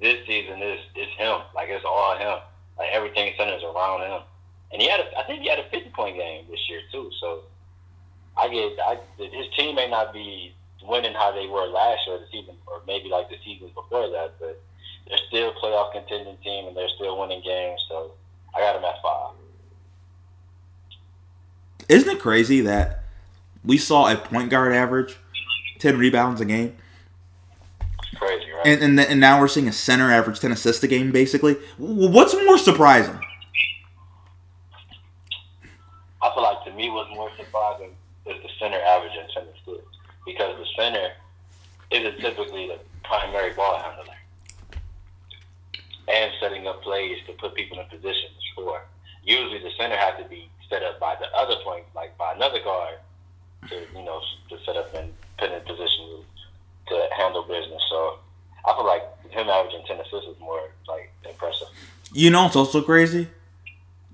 This 0.00 0.26
season 0.26 0.62
is 0.62 0.80
is 0.96 1.08
him. 1.18 1.40
Like 1.54 1.68
it's 1.68 1.84
all 1.84 2.16
him. 2.16 2.38
Like 2.78 2.90
everything 2.92 3.32
centers 3.38 3.62
around 3.62 4.02
him. 4.02 4.22
And 4.74 4.82
he 4.82 4.88
had 4.88 4.98
a, 4.98 5.18
I 5.18 5.22
think 5.22 5.42
he 5.42 5.48
had 5.48 5.60
a 5.60 5.68
50 5.70 5.90
point 5.90 6.16
game 6.16 6.46
this 6.50 6.58
year 6.68 6.80
too. 6.90 7.08
So 7.20 7.42
I 8.36 8.48
get 8.48 8.72
I, 8.84 8.98
his 9.16 9.46
team 9.56 9.76
may 9.76 9.88
not 9.88 10.12
be 10.12 10.52
winning 10.82 11.14
how 11.14 11.30
they 11.32 11.46
were 11.46 11.66
last 11.66 12.00
year, 12.06 12.16
or 12.16 12.18
the 12.18 12.26
season, 12.32 12.56
or 12.66 12.82
maybe 12.84 13.08
like 13.08 13.30
the 13.30 13.36
seasons 13.44 13.70
before 13.70 14.08
that, 14.10 14.34
but 14.40 14.60
they're 15.08 15.18
still 15.28 15.50
a 15.50 15.54
playoff 15.54 15.92
contending 15.92 16.36
team 16.38 16.66
and 16.66 16.76
they're 16.76 16.88
still 16.96 17.18
winning 17.20 17.40
games. 17.44 17.80
So 17.88 18.10
I 18.54 18.58
got 18.60 18.76
him 18.76 18.84
at 18.84 19.00
five. 19.00 19.34
Isn't 21.88 22.16
it 22.16 22.20
crazy 22.20 22.60
that 22.62 23.04
we 23.64 23.78
saw 23.78 24.10
a 24.12 24.16
point 24.16 24.50
guard 24.50 24.72
average 24.72 25.16
ten 25.78 25.98
rebounds 25.98 26.40
a 26.40 26.44
game, 26.44 26.76
It's 28.02 28.18
crazy, 28.18 28.50
right? 28.50 28.66
and 28.66 28.82
and, 28.82 29.00
and 29.00 29.20
now 29.20 29.38
we're 29.40 29.46
seeing 29.46 29.68
a 29.68 29.72
center 29.72 30.10
average 30.10 30.40
ten 30.40 30.50
assists 30.50 30.82
a 30.82 30.88
game, 30.88 31.12
basically? 31.12 31.54
What's 31.78 32.34
more 32.34 32.58
surprising? 32.58 33.20
I 36.22 36.32
feel 36.32 36.42
like 36.42 36.63
to 36.74 36.82
me 36.82 36.90
what's 36.90 37.10
more 37.10 37.30
surprising 37.36 37.90
is 38.26 38.42
the 38.42 38.48
center 38.58 38.80
averaging 38.80 39.26
ten 39.32 39.44
assists 39.44 39.98
because 40.26 40.56
the 40.58 40.66
center 40.76 41.12
isn't 41.90 42.20
typically 42.20 42.68
the 42.68 42.78
primary 43.04 43.52
ball 43.52 43.78
handler 43.78 44.14
and 46.08 46.32
setting 46.40 46.66
up 46.66 46.82
plays 46.82 47.18
to 47.26 47.32
put 47.34 47.54
people 47.54 47.78
in 47.78 47.86
position 47.86 48.28
to 48.28 48.52
score. 48.52 48.82
Usually 49.24 49.58
the 49.58 49.70
center 49.78 49.96
has 49.96 50.22
to 50.22 50.28
be 50.28 50.50
set 50.68 50.82
up 50.82 51.00
by 51.00 51.16
the 51.18 51.26
other 51.36 51.56
point, 51.64 51.84
like 51.94 52.16
by 52.18 52.32
another 52.34 52.60
guard, 52.62 52.98
to 53.68 53.74
you 53.96 54.04
know 54.04 54.20
to 54.50 54.56
set 54.64 54.76
up 54.76 54.92
and 54.94 55.12
put 55.38 55.50
in 55.50 55.60
position 55.62 56.24
to 56.88 57.08
handle 57.16 57.42
business. 57.42 57.82
So 57.88 58.18
I 58.66 58.74
feel 58.74 58.86
like 58.86 59.02
him 59.30 59.48
averaging 59.48 59.84
ten 59.86 59.98
assists 60.00 60.28
is 60.28 60.40
more 60.40 60.68
like 60.88 61.10
impressive. 61.28 61.68
You 62.12 62.30
know, 62.30 62.46
it's 62.46 62.56
also 62.56 62.82
crazy. 62.82 63.28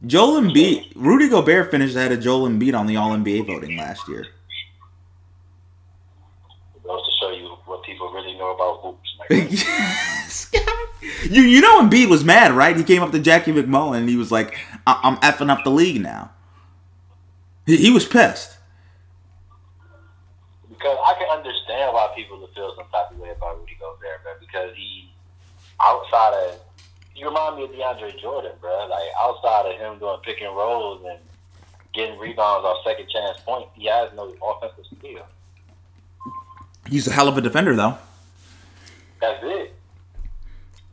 Joel 0.07 0.41
Embiid, 0.41 0.93
Rudy 0.97 1.29
Gobert 1.29 1.71
finished 1.71 1.95
ahead 1.95 2.13
of 2.13 2.21
Joel 2.21 2.49
Embiid 2.49 2.79
on 2.79 2.87
the 2.87 2.97
All 2.97 3.11
NBA 3.11 3.47
voting 3.47 3.77
last 3.77 4.09
year. 4.09 4.23
It 6.75 6.83
goes 6.85 7.05
to 7.05 7.11
show 7.21 7.31
you 7.31 7.49
what 7.67 7.83
people 7.83 8.11
really 8.13 8.35
know 8.39 8.55
about 8.55 8.81
hoops. 8.83 9.17
You 11.31 11.43
you 11.43 11.61
know 11.61 11.81
Embiid 11.83 12.09
was 12.09 12.25
mad, 12.25 12.53
right? 12.53 12.77
He 12.77 12.83
came 12.83 13.03
up 13.03 13.13
to 13.13 13.19
Jackie 13.19 13.53
MacMullan 13.53 13.99
and 13.99 14.09
he 14.09 14.17
was 14.17 14.31
like, 14.33 14.59
I- 14.87 15.01
"I'm 15.03 15.17
effing 15.19 15.49
up 15.51 15.65
the 15.65 15.71
league 15.71 16.01
now." 16.03 16.31
He, 17.67 17.77
he 17.77 17.91
was 17.91 18.05
pissed. 18.07 18.57
because 20.69 20.97
I 21.07 21.15
can 21.19 21.29
understand 21.31 21.93
why 21.95 22.11
people 22.17 22.41
would 22.41 22.51
feel 22.55 22.75
some 22.77 22.87
type 22.91 23.11
of 23.13 23.19
way 23.19 23.31
about 23.31 23.59
Rudy 23.61 23.77
Gobert, 23.81 24.23
bro. 24.25 24.33
Because 24.41 24.75
he, 24.77 25.11
outside 25.81 26.35
of, 26.35 26.59
you 27.21 27.27
remind 27.29 27.57
me 27.57 27.65
of 27.65 27.71
DeAndre 27.71 28.19
Jordan, 28.21 28.53
bro. 28.61 28.87
Like 28.89 29.09
outside 29.21 29.67
of 29.67 29.79
him 29.79 29.99
doing 29.99 30.19
pick 30.23 30.41
and 30.41 30.57
rolls 30.57 31.05
and 31.07 31.19
getting 31.93 32.19
rebounds 32.19 32.65
off 32.65 32.79
second 32.85 33.09
chance 33.11 33.39
points, 33.41 33.69
he 33.75 33.87
has 33.87 34.11
no 34.17 34.35
offensive 34.43 34.87
skill. 34.99 35.27
He's 36.89 37.07
a 37.07 37.13
hell 37.13 37.29
of 37.29 37.37
a 37.37 37.41
defender, 37.41 37.77
though. 37.77 37.99
That's 39.21 39.45
it. 39.45 39.75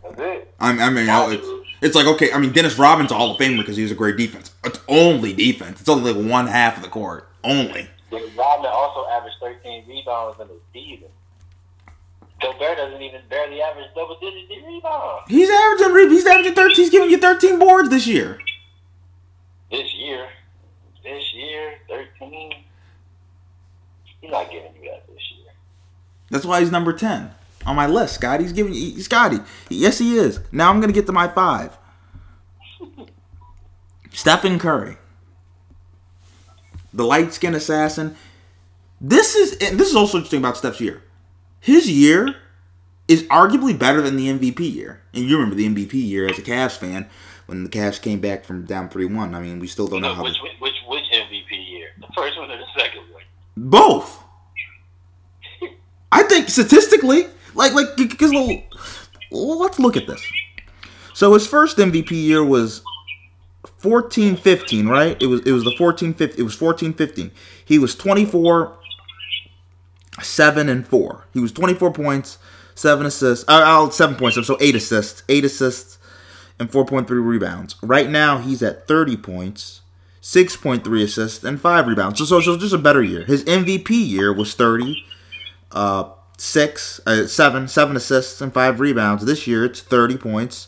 That's 0.03 0.19
it. 0.19 0.53
I 0.59 0.73
mean, 0.73 0.81
I 0.81 0.89
mean, 0.89 1.33
it's, 1.33 1.47
it's 1.81 1.95
like 1.95 2.07
okay. 2.07 2.31
I 2.33 2.39
mean, 2.39 2.51
Dennis 2.51 2.77
Rodman's 2.77 3.11
a 3.11 3.15
Hall 3.15 3.31
of 3.31 3.37
Famer 3.37 3.59
because 3.59 3.77
he 3.77 3.83
was 3.83 3.91
a 3.91 3.95
great 3.95 4.17
defense. 4.17 4.51
It's 4.65 4.79
only 4.87 5.33
defense. 5.33 5.79
It's 5.79 5.89
only 5.89 6.11
like 6.11 6.29
one 6.29 6.47
half 6.47 6.77
of 6.77 6.83
the 6.83 6.89
court. 6.89 7.29
Only. 7.43 7.87
Dennis 8.11 8.33
Rodman 8.35 8.71
also 8.73 9.07
averaged 9.09 9.35
13 9.41 9.85
rebounds 9.87 10.39
in 10.41 10.47
the 10.47 10.59
season. 10.73 11.07
Gobert 12.41 12.77
doesn't 12.77 13.01
even 13.01 13.21
barely 13.29 13.61
average 13.61 13.87
double 13.95 14.17
digit 14.19 14.49
rebounds 14.65 15.23
He's 15.27 15.49
averaging. 15.49 16.09
He's 16.11 16.25
averaging 16.25 16.53
thirteen. 16.53 16.75
He's 16.75 16.89
giving 16.89 17.09
you 17.09 17.17
thirteen 17.17 17.57
boards 17.59 17.89
this 17.89 18.05
year. 18.07 18.39
this 19.71 19.93
year. 19.95 20.27
This 21.03 21.23
year, 21.33 21.73
13. 21.89 22.53
He's 24.19 24.29
not 24.31 24.51
giving 24.51 24.71
you 24.81 24.89
that 24.91 25.07
this 25.07 25.21
year. 25.37 25.53
That's 26.29 26.45
why 26.45 26.59
he's 26.59 26.69
number 26.71 26.91
ten 26.93 27.31
on 27.65 27.75
my 27.75 27.87
list. 27.87 28.15
Scotty, 28.15 28.43
he's 28.43 28.53
giving. 28.53 28.73
He, 28.73 29.01
Scotty, 29.01 29.39
yes, 29.69 29.99
he 29.99 30.17
is. 30.17 30.39
Now 30.51 30.69
I'm 30.69 30.81
gonna 30.81 30.93
get 30.93 31.05
to 31.05 31.11
my 31.13 31.27
five. 31.29 31.77
Stephen 34.11 34.59
Curry, 34.59 34.97
the 36.93 37.05
light 37.05 37.33
skinned 37.33 37.55
assassin. 37.55 38.15
This 38.99 39.35
is 39.35 39.53
and 39.61 39.79
this 39.79 39.89
is 39.89 39.95
also 39.95 40.17
interesting 40.17 40.39
about 40.39 40.57
Steph's 40.57 40.81
year. 40.81 41.03
His 41.59 41.89
year 41.89 42.35
is 43.07 43.23
arguably 43.23 43.77
better 43.77 44.01
than 44.01 44.17
the 44.17 44.27
MVP 44.27 44.73
year. 44.73 45.01
And 45.13 45.25
you 45.25 45.37
remember 45.37 45.55
the 45.55 45.67
MVP 45.67 45.93
year 45.93 46.27
as 46.27 46.37
a 46.37 46.41
Cavs 46.41 46.77
fan 46.77 47.09
when 47.45 47.63
the 47.63 47.69
Cavs 47.69 48.01
came 48.01 48.19
back 48.19 48.45
from 48.45 48.65
down 48.65 48.89
three 48.89 49.05
one. 49.05 49.33
I 49.33 49.41
mean, 49.41 49.59
we 49.59 49.67
still 49.67 49.87
don't 49.87 50.01
know 50.01 50.13
how. 50.13 50.23
which, 50.23 50.37
which 50.61 50.73
which 50.87 51.05
MVP 51.11 51.69
year? 51.71 51.89
The 51.99 52.07
first 52.15 52.37
one 52.37 52.51
or 52.51 52.57
the 52.57 52.65
second 52.77 53.01
one? 53.11 53.23
Both. 53.55 54.23
I 56.11 56.23
think 56.23 56.49
statistically, 56.49 57.27
like 57.53 57.73
like 57.73 57.95
because 57.95 58.31
well, 58.31 59.59
let's 59.59 59.79
look 59.79 59.97
at 59.97 60.07
this. 60.07 60.25
So 61.13 61.33
his 61.33 61.47
first 61.47 61.77
MVP 61.77 62.11
year 62.11 62.43
was 62.43 62.83
14-15, 63.81 64.87
right? 64.87 65.21
It 65.21 65.27
was 65.27 65.41
it 65.41 65.51
was 65.51 65.63
the 65.63 65.71
14-15. 65.71 66.37
It 66.37 66.43
was 66.43 66.55
14-15. 66.55 67.31
He 67.65 67.79
was 67.79 67.95
24 67.95 68.76
7 70.21 70.69
and 70.69 70.87
4. 70.87 71.25
He 71.33 71.39
was 71.39 71.51
24 71.51 71.91
points, 71.93 72.37
7 72.75 73.05
assists. 73.05 73.45
Uh, 73.47 73.85
uh, 73.87 73.89
7 73.89 74.15
points, 74.15 74.45
so 74.45 74.57
8 74.59 74.75
assists. 74.75 75.23
8 75.29 75.45
assists 75.45 75.97
and 76.59 76.71
4.3 76.71 77.07
rebounds. 77.09 77.75
Right 77.81 78.09
now 78.09 78.39
he's 78.39 78.63
at 78.63 78.87
30 78.87 79.17
points, 79.17 79.81
6.3 80.21 81.03
assists 81.03 81.43
and 81.43 81.59
5 81.61 81.87
rebounds. 81.87 82.19
So, 82.19 82.25
so, 82.25 82.39
so 82.39 82.57
just 82.57 82.73
a 82.73 82.77
better 82.77 83.03
year. 83.03 83.23
His 83.25 83.43
MVP 83.45 83.89
year 83.89 84.33
was 84.33 84.53
30 84.55 85.03
uh, 85.71 86.09
six, 86.37 87.01
uh, 87.05 87.27
seven, 87.27 87.67
seven 87.67 87.95
assists 87.95 88.41
and 88.41 88.53
five 88.53 88.79
rebounds. 88.79 89.25
This 89.25 89.47
year 89.47 89.65
it's 89.65 89.81
thirty 89.81 90.17
points, 90.17 90.67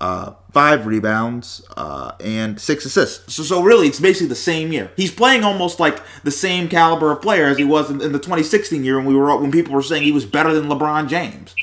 uh, 0.00 0.32
five 0.52 0.86
rebounds, 0.86 1.66
uh, 1.76 2.12
and 2.20 2.60
six 2.60 2.84
assists. 2.84 3.34
So, 3.34 3.42
so 3.42 3.62
really, 3.62 3.88
it's 3.88 4.00
basically 4.00 4.28
the 4.28 4.34
same 4.34 4.72
year. 4.72 4.90
He's 4.96 5.10
playing 5.10 5.44
almost 5.44 5.80
like 5.80 6.00
the 6.22 6.30
same 6.30 6.68
caliber 6.68 7.10
of 7.10 7.20
player 7.20 7.46
as 7.46 7.58
he 7.58 7.64
was 7.64 7.90
in, 7.90 8.00
in 8.00 8.12
the 8.12 8.18
2016 8.18 8.84
year 8.84 8.96
when 8.96 9.06
we 9.06 9.16
were 9.16 9.36
when 9.36 9.50
people 9.50 9.74
were 9.74 9.82
saying 9.82 10.04
he 10.04 10.12
was 10.12 10.26
better 10.26 10.54
than 10.54 10.68
LeBron 10.68 11.08
James. 11.08 11.54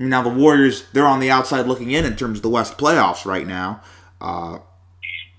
Now 0.00 0.22
the 0.22 0.28
Warriors 0.28 0.84
they're 0.92 1.06
on 1.06 1.18
the 1.18 1.30
outside 1.30 1.66
looking 1.66 1.90
in 1.90 2.04
in 2.04 2.14
terms 2.14 2.38
of 2.38 2.42
the 2.42 2.48
West 2.48 2.78
playoffs 2.78 3.24
right 3.24 3.46
now. 3.46 3.82
Uh, 4.20 4.58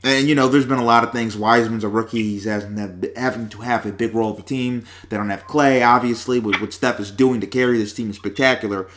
and 0.04 0.28
you 0.30 0.36
know, 0.36 0.48
there's 0.48 0.66
been 0.66 0.80
a 0.80 0.86
lot 0.86 1.04
of 1.04 1.12
things. 1.12 1.36
Wiseman's 1.36 1.84
a 1.84 1.90
rookie; 1.90 2.24
he's 2.24 2.46
having 2.46 2.76
to, 2.76 3.58
have 3.62 3.86
a 3.86 3.92
big 3.92 4.16
role 4.16 4.32
of 4.32 4.38
the 4.38 4.44
team. 4.44 4.86
They 5.10 5.18
don't 5.18 5.30
have 5.30 5.46
Clay, 5.46 5.84
obviously. 5.84 6.40
What 6.40 6.74
Steph 6.74 7.00
is 7.00 7.12
doing 7.12 7.42
to 7.42 7.48
carry 7.48 7.78
this 7.78 7.94
team 7.94 8.10
is 8.10 8.16
spectacular. 8.16 8.88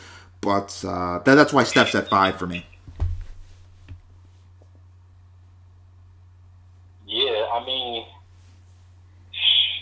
But 0.43 0.83
uh, 0.85 1.19
that, 1.19 1.35
that's 1.35 1.53
why 1.53 1.63
Steph's 1.63 1.95
at 1.95 2.09
five 2.09 2.37
for 2.37 2.47
me. 2.47 2.65
Yeah, 7.07 7.45
I 7.53 7.63
mean, 7.65 8.05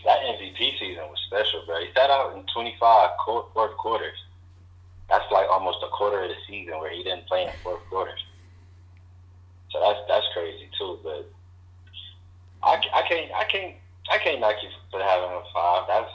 that 0.06 0.20
MVP 0.20 0.80
season 0.80 1.04
was 1.10 1.18
special, 1.28 1.64
bro. 1.66 1.80
He 1.80 1.88
sat 1.96 2.10
out 2.10 2.36
in 2.36 2.46
25 2.54 3.10
fourth 3.54 3.78
quarters. 3.78 4.18
That's 5.10 5.26
like 5.32 5.50
almost 5.50 5.80
a 5.84 5.88
quarter 5.88 6.24
of 6.24 6.30
the 6.30 6.36
season 6.48 6.78
where 6.80 6.92
he 6.92 7.04
didn't 7.04 7.28
play 7.28 7.44
in 7.44 7.52
fourth 7.64 7.82
quarters. 7.90 8.24
So 9.72 9.80
that's 9.80 10.00
that's 10.08 10.26
crazy 10.34 10.70
too. 10.78 11.00
But 11.04 11.32
I, 12.64 12.76
I 12.94 13.02
can't 13.08 13.32
I 13.32 13.44
can't 13.46 13.76
I 14.12 14.18
can't 14.18 14.40
knock 14.40 14.56
you 14.62 14.70
for 14.92 15.02
having 15.02 15.30
a 15.32 15.42
five. 15.54 15.84
That's 15.88 16.12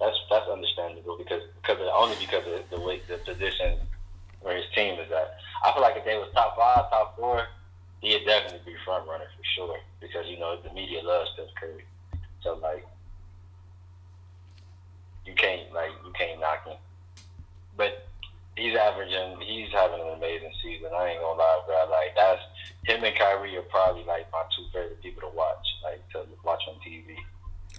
that's 0.00 0.16
that's 0.30 0.48
understandable 0.48 1.16
because 1.18 1.42
because 1.60 1.80
of, 1.80 1.88
only 1.94 2.16
because 2.18 2.46
of 2.46 2.62
the 2.70 2.80
way 2.80 3.00
the 3.08 3.18
position 3.18 3.78
where 4.40 4.56
his 4.56 4.66
team 4.74 4.98
is 4.98 5.10
at. 5.10 5.36
I 5.64 5.72
feel 5.72 5.82
like 5.82 5.96
if 5.96 6.04
they 6.04 6.16
was 6.16 6.28
top 6.34 6.56
five, 6.56 6.90
top 6.90 7.16
four, 7.16 7.46
he'd 8.00 8.24
definitely 8.24 8.60
be 8.64 8.76
front 8.84 9.06
runner 9.08 9.26
for 9.36 9.44
sure 9.56 9.78
because 10.00 10.26
you 10.26 10.38
know 10.38 10.60
the 10.60 10.72
media 10.72 11.02
loves 11.02 11.30
Steph 11.34 11.54
Curry. 11.58 11.84
So 12.42 12.54
like, 12.62 12.86
you 15.26 15.34
can't 15.34 15.72
like 15.72 15.90
you 16.04 16.12
can't 16.12 16.40
knock 16.40 16.66
him. 16.66 16.76
But 17.76 18.08
he's 18.56 18.76
averaging, 18.76 19.40
he's 19.40 19.70
having 19.72 20.00
an 20.00 20.14
amazing 20.16 20.52
season. 20.62 20.88
I 20.94 21.10
ain't 21.10 21.20
gonna 21.20 21.38
lie, 21.38 21.62
bro. 21.66 21.86
Like 21.90 22.16
that's 22.16 22.42
him 22.84 23.04
and 23.04 23.16
Kyrie 23.16 23.56
are 23.56 23.62
probably 23.62 24.04
like 24.04 24.30
my 24.32 24.42
two 24.56 24.64
favorite 24.72 25.02
people 25.02 25.28
to 25.28 25.36
watch, 25.36 25.66
like 25.84 26.06
to 26.10 26.24
watch 26.44 26.62
on 26.68 26.74
TV. 26.86 27.16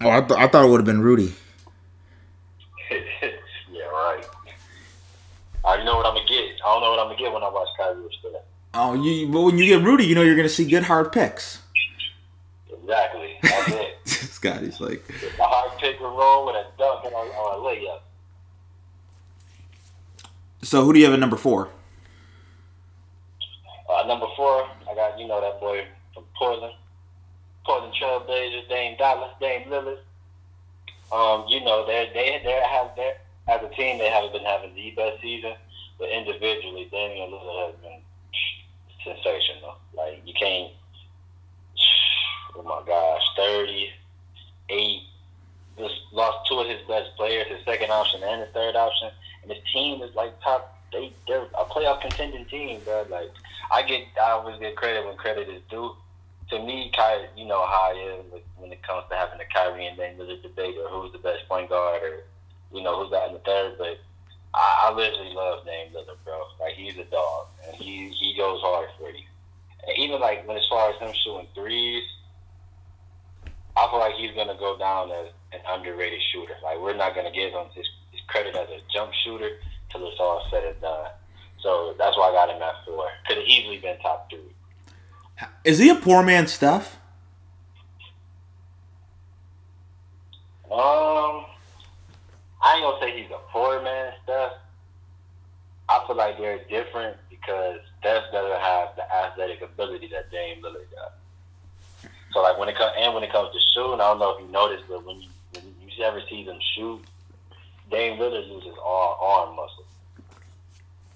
Oh, 0.01 0.09
I, 0.09 0.21
th- 0.21 0.39
I 0.39 0.47
thought 0.47 0.65
it 0.65 0.69
would 0.69 0.79
have 0.79 0.85
been 0.85 1.01
Rudy. 1.01 1.33
yeah, 2.91 3.85
right. 3.85 4.25
I 5.63 5.83
know 5.83 5.97
what 5.97 6.05
I'm 6.05 6.15
gonna 6.15 6.27
get. 6.27 6.59
I 6.65 6.73
don't 6.73 6.81
know 6.81 6.91
what 6.91 6.99
I'm 6.99 7.07
gonna 7.07 7.19
get 7.19 7.33
when 7.33 7.43
I 7.43 7.49
watch 7.49 7.67
Kyrie 7.77 8.09
still. 8.19 8.41
Oh, 8.73 8.93
you 8.93 9.27
but 9.27 9.41
when 9.41 9.57
you 9.57 9.65
get 9.65 9.83
Rudy, 9.83 10.05
you 10.05 10.15
know 10.15 10.21
you're 10.21 10.35
going 10.35 10.47
to 10.47 10.53
see 10.53 10.65
good 10.65 10.83
hard 10.83 11.11
picks. 11.11 11.59
Exactly. 12.71 13.37
That's 13.43 13.67
it. 13.69 13.97
Scotty's 14.05 14.79
like, 14.79 15.03
A 15.39 15.43
hard 15.43 15.77
pick 15.79 15.95
and 15.99 16.05
roll 16.05 16.45
with 16.45 16.55
a 16.55 16.65
dunk 16.77 17.03
and 17.05 17.13
a, 17.13 17.17
or 17.17 17.53
a 17.53 17.55
layup. 17.57 17.99
so 20.61 20.83
who 20.85 20.93
do 20.93 20.99
you 20.99 21.05
have 21.05 21.13
at 21.13 21.19
number 21.19 21.35
four? 21.37 21.69
Uh, 23.89 24.07
number 24.07 24.27
four, 24.37 24.67
I 24.89 24.95
got 24.95 25.19
you 25.19 25.27
know 25.27 25.41
that 25.41 25.59
boy 25.59 25.85
from 26.13 26.23
Portland, 26.37 26.73
Portland 27.65 27.93
Trailblazers, 28.01 28.69
Dame 28.69 28.95
Dolla, 28.97 29.35
Dame 29.41 29.67
Lillard. 29.67 29.97
Um, 31.11 31.45
you 31.49 31.61
know 31.63 31.85
they 31.85 32.09
they 32.13 32.41
they 32.43 32.61
have 32.71 32.95
their 32.95 33.15
as 33.51 33.61
a 33.63 33.75
team 33.75 33.97
they 33.97 34.09
haven't 34.09 34.31
been 34.31 34.45
having 34.45 34.73
the 34.73 34.91
best 34.91 35.21
season, 35.21 35.53
but 35.99 36.09
individually 36.09 36.87
Damian 36.91 37.31
Lillard 37.31 37.71
has 37.71 37.81
been 37.81 38.01
sensational. 39.03 39.75
Like 39.93 40.21
you 40.25 40.33
can't. 40.33 40.71
Oh 42.55 42.63
my 42.63 42.81
gosh, 42.85 43.21
thirty 43.35 43.89
eight. 44.69 45.03
Just 45.77 45.95
lost 46.11 46.47
two 46.47 46.59
of 46.59 46.67
his 46.67 46.81
best 46.87 47.09
players, 47.17 47.47
his 47.47 47.63
second 47.65 47.91
option 47.91 48.21
and 48.23 48.41
his 48.41 48.49
third 48.53 48.75
option, 48.75 49.09
and 49.41 49.51
his 49.51 49.63
team 49.73 50.01
is 50.01 50.13
like 50.15 50.39
top. 50.41 50.77
They 50.91 51.13
they're 51.27 51.43
a 51.57 51.65
playoff 51.65 52.01
contending 52.01 52.45
team, 52.45 52.81
bro. 52.83 53.05
Like 53.09 53.31
I 53.71 53.81
get, 53.83 54.03
I 54.21 54.31
always 54.31 54.59
get 54.59 54.75
credit 54.75 55.05
when 55.05 55.15
credit 55.17 55.49
is 55.49 55.61
due. 55.69 55.95
To 56.49 56.59
me, 56.59 56.91
Ky, 56.93 57.25
you 57.37 57.45
know 57.45 57.65
how 57.65 57.93
I 57.95 58.19
when 58.57 58.71
it 58.71 58.83
comes 58.83 59.05
to 59.09 59.15
having 59.15 59.37
the 59.37 59.45
Kyrie 59.45 59.87
and 59.87 59.97
Dame 59.97 60.17
Lillard 60.17 60.41
debate 60.41 60.75
or 60.77 60.89
who's 60.89 61.13
the 61.13 61.19
best 61.19 61.47
point 61.47 61.69
guard 61.69 62.03
or 62.03 62.23
you 62.73 62.81
know 62.81 63.01
who's 63.01 63.11
that 63.11 63.27
in 63.27 63.33
the 63.33 63.39
third. 63.39 63.75
But 63.77 63.99
I, 64.53 64.89
I 64.89 64.93
literally 64.93 65.33
love 65.33 65.65
Dame 65.65 65.93
Lillard, 65.93 66.17
bro. 66.23 66.43
Like 66.59 66.73
he's 66.73 66.97
a 66.97 67.05
dog 67.05 67.47
and 67.67 67.75
he 67.75 68.09
he 68.09 68.35
goes 68.37 68.61
hard 68.61 68.89
for 68.97 69.09
you. 69.09 69.23
And 69.87 69.97
even 69.97 70.19
like 70.19 70.47
when 70.47 70.57
as 70.57 70.67
far 70.69 70.91
as 70.91 70.99
him 70.99 71.13
shooting 71.23 71.47
threes, 71.55 72.03
I 73.77 73.87
feel 73.89 73.99
like 73.99 74.15
he's 74.15 74.35
gonna 74.35 74.57
go 74.57 74.77
down 74.77 75.11
as 75.11 75.27
an 75.53 75.59
underrated 75.67 76.21
shooter. 76.31 76.55
Like 76.63 76.79
we're 76.79 76.95
not 76.95 77.15
gonna 77.15 77.31
give 77.31 77.51
him 77.51 77.65
his, 77.73 77.87
his 78.11 78.21
credit 78.27 78.55
as 78.55 78.69
a 78.69 78.79
jump 78.93 79.11
shooter 79.23 79.57
till 79.89 80.07
it's 80.07 80.19
all 80.19 80.47
said 80.51 80.63
and 80.63 80.81
done. 80.81 81.09
So 81.61 81.95
that's 81.97 82.17
why 82.17 82.29
I 82.29 82.31
got 82.31 82.55
him 82.55 82.61
at 82.61 82.75
four. 82.85 83.07
Could 83.27 83.37
have 83.37 83.47
easily 83.47 83.77
been 83.77 83.97
top 83.99 84.29
three. 84.29 84.39
Is 85.63 85.77
he 85.77 85.89
a 85.89 85.95
poor 85.95 86.23
man, 86.23 86.47
Steph? 86.47 86.97
Um, 90.71 91.45
I 92.61 92.75
ain't 92.75 92.83
gonna 92.83 92.99
say 93.01 93.21
he's 93.21 93.31
a 93.31 93.39
poor 93.51 93.81
man 93.81 94.13
and 94.27 94.51
I 95.89 96.07
feel 96.07 96.15
like 96.15 96.37
they're 96.37 96.63
different 96.69 97.17
because 97.29 97.79
Steph 97.99 98.23
doesn't 98.31 98.61
have 98.61 98.95
the 98.95 99.03
athletic 99.13 99.61
ability 99.61 100.07
that 100.13 100.31
Dame 100.31 100.61
Lillard 100.61 100.87
got. 100.95 101.13
So 102.33 102.41
like 102.41 102.57
when 102.57 102.69
it 102.69 102.77
comes 102.77 102.93
and 102.97 103.13
when 103.13 103.23
it 103.23 103.31
comes 103.31 103.51
to 103.51 103.59
shooting, 103.73 103.99
I 103.99 104.07
don't 104.07 104.19
know 104.19 104.35
if 104.37 104.41
you 104.41 104.47
noticed, 104.51 104.85
but 104.87 105.05
when 105.05 105.21
you 105.21 105.29
when 105.53 105.65
you 105.81 106.03
ever 106.03 106.21
see 106.29 106.45
them 106.45 106.59
shoot, 106.75 107.01
Dame 107.89 108.17
Lillard 108.17 108.47
uses 108.47 108.77
all 108.81 109.17
arm 109.21 109.55
muscle 109.55 109.85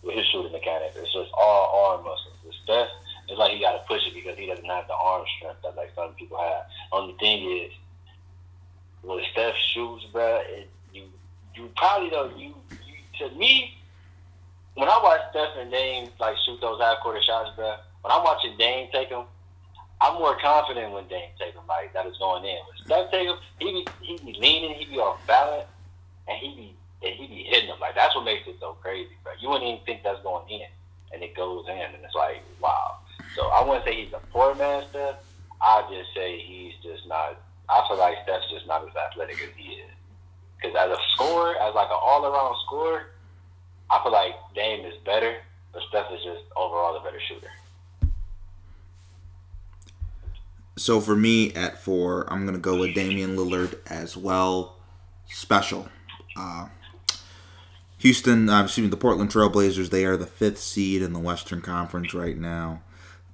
with 0.04 0.16
his 0.16 0.26
shooting 0.28 0.52
mechanics. 0.52 0.96
It's 0.98 1.14
just 1.14 1.32
all 1.34 1.94
arm 1.94 2.04
muscles. 2.04 2.36
With 2.44 2.56
Steph, 2.64 2.90
it's 3.30 3.40
like 3.40 3.54
he 3.54 3.60
got 3.60 3.74
to 3.74 3.88
push 3.88 4.06
it 4.06 4.14
because 4.14 4.38
he 4.38 4.46
doesn't 4.46 4.66
have 4.66 4.88
the 4.88 4.94
arm 4.94 5.24
strength 5.38 5.62
that 5.64 5.78
like 5.78 5.92
some 5.96 6.14
people 6.14 6.38
have. 6.38 6.66
Only 6.92 7.16
thing 7.20 7.50
is, 7.50 7.72
when 9.02 9.24
Steph 9.32 9.56
shoots, 9.74 10.04
bro, 10.12 10.42
it, 10.46 10.70
you 11.56 11.70
probably 11.76 12.10
don't 12.10 12.38
you, 12.38 12.54
you 12.86 12.96
to 13.20 13.36
me 13.36 13.78
when 14.76 14.90
I 14.90 15.00
watch 15.02 15.22
Steph 15.32 15.56
and 15.58 15.72
Dame 15.72 16.10
like 16.20 16.36
shoot 16.46 16.60
those 16.62 16.80
half 16.82 17.00
quarter 17.02 17.22
shots, 17.24 17.52
bro. 17.56 17.76
When 18.02 18.12
I'm 18.12 18.24
watching 18.24 18.56
Dame 18.58 18.90
take 18.92 19.10
them, 19.10 19.26
I'm 20.02 20.16
more 20.16 20.38
confident 20.40 20.92
when 20.92 21.08
Dame 21.08 21.30
take 21.40 21.56
them 21.56 21.64
like 21.68 21.94
that 21.94 22.06
is 22.06 22.18
going 22.18 22.44
in. 22.44 22.58
When 22.68 22.78
Steph 22.86 23.12
take 23.12 23.28
them, 23.28 23.38
he 23.60 23.72
be 23.72 23.88
he 24.02 24.18
be 24.18 24.38
leaning, 24.40 24.76
he 24.76 24.86
be 24.86 24.98
off 24.98 25.26
balance, 25.26 25.68
and 26.28 26.38
he 26.38 26.56
be 26.56 26.76
and 27.08 27.16
he 27.16 27.28
be 27.28 27.44
hitting 27.44 27.70
them. 27.70 27.80
Like 27.80 27.96
that's 27.96 28.16
what 28.16 28.26
makes 28.26 28.48
it 28.48 28.58
so 28.60 28.74
crazy, 28.82 29.12
bro. 29.24 29.34
You 29.40 29.50
wouldn't 29.50 29.68
even 29.70 29.86
think 29.86 30.04
that's 30.04 30.22
going 30.24 30.48
in, 30.50 30.68
and 31.14 31.24
it 31.24 31.36
goes 31.36 31.66
in, 31.68 31.78
and 31.78 32.04
it's 32.04 32.16
like 32.16 32.44
wow. 32.62 32.98
So 33.36 33.48
I 33.48 33.64
wouldn't 33.64 33.86
say 33.86 34.04
he's 34.04 34.14
a 34.14 34.22
poor 34.32 34.56
man, 34.56 34.84
Steph. 34.90 35.16
I 35.62 35.88
just 35.90 36.14
say 36.14 36.40
he's 36.40 36.74
just 36.84 37.08
not. 37.08 37.40
I 37.70 37.84
feel 37.88 37.98
like 37.98 38.18
Steph's 38.24 38.52
just 38.52 38.68
not 38.68 38.84
as 38.84 38.96
athletic 38.96 39.42
as 39.42 39.50
he 39.56 39.82
is. 39.82 39.95
Because 40.66 40.92
as 40.92 40.98
a 40.98 41.02
scorer, 41.14 41.56
as 41.62 41.76
like 41.76 41.90
an 41.90 41.98
all-around 42.02 42.56
scorer, 42.66 43.08
I 43.90 44.02
feel 44.02 44.12
like 44.12 44.34
Dame 44.56 44.86
is 44.86 44.96
better, 45.06 45.36
but 45.74 45.84
Steph 45.90 46.12
is 46.12 46.24
just 46.24 46.44
overall 46.56 46.94
the 46.94 47.00
better 47.02 47.20
shooter. 47.28 47.50
So 50.78 51.00
for 51.00 51.16
me 51.16 51.54
at 51.54 51.82
four, 51.82 52.32
I'm 52.32 52.46
gonna 52.46 52.58
go 52.58 52.80
with 52.80 52.96
Damian 52.96 53.36
Lillard 53.36 53.80
as 53.88 54.18
well. 54.18 54.78
Special. 55.28 55.88
Uh, 56.36 56.68
Houston, 58.00 58.50
uh, 58.50 58.64
excuse 58.64 58.86
me, 58.86 58.90
the 58.90 58.98
Portland 58.98 59.32
Trailblazers. 59.32 59.90
They 59.90 60.06
are 60.06 60.18
the 60.18 60.26
fifth 60.26 60.60
seed 60.60 61.02
in 61.02 61.14
the 61.14 61.20
Western 61.20 61.62
Conference 61.62 62.14
right 62.14 62.38
now. 62.38 62.82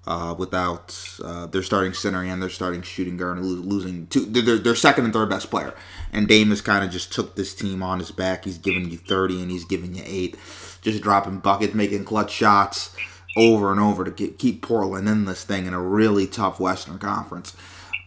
Uh, 0.08 0.34
without 0.36 0.98
uh, 1.24 1.46
their 1.46 1.62
starting 1.62 1.94
center 1.94 2.24
and 2.24 2.42
their 2.42 2.50
starting 2.50 2.82
shooting 2.82 3.18
guard 3.18 3.38
lo- 3.38 3.62
losing 3.62 4.08
two, 4.08 4.26
their, 4.26 4.58
their 4.58 4.74
second 4.74 5.06
and 5.06 5.14
third 5.14 5.30
best 5.30 5.52
player, 5.52 5.76
and 6.12 6.28
Damus 6.28 6.60
kind 6.60 6.84
of 6.84 6.90
just 6.90 7.14
took 7.14 7.36
this 7.36 7.54
team 7.54 7.84
on 7.84 8.00
his 8.00 8.10
back. 8.10 8.46
He's 8.46 8.58
giving 8.58 8.90
you 8.90 8.98
thirty 8.98 9.40
and 9.44 9.52
he's 9.52 9.64
giving 9.64 9.94
you 9.94 10.02
eight, 10.04 10.38
just 10.82 11.04
dropping 11.04 11.38
buckets, 11.38 11.76
making 11.76 12.06
clutch 12.06 12.32
shots 12.32 12.96
over 13.38 13.72
and 13.72 13.80
over 13.80 14.04
to 14.04 14.12
get, 14.12 14.40
keep 14.40 14.64
Portland 14.64 15.08
in 15.08 15.26
this 15.26 15.44
thing 15.44 15.68
in 15.68 15.74
a 15.74 15.82
really 15.82 16.26
tough 16.26 16.60
Western 16.60 16.98
Conference. 16.98 17.56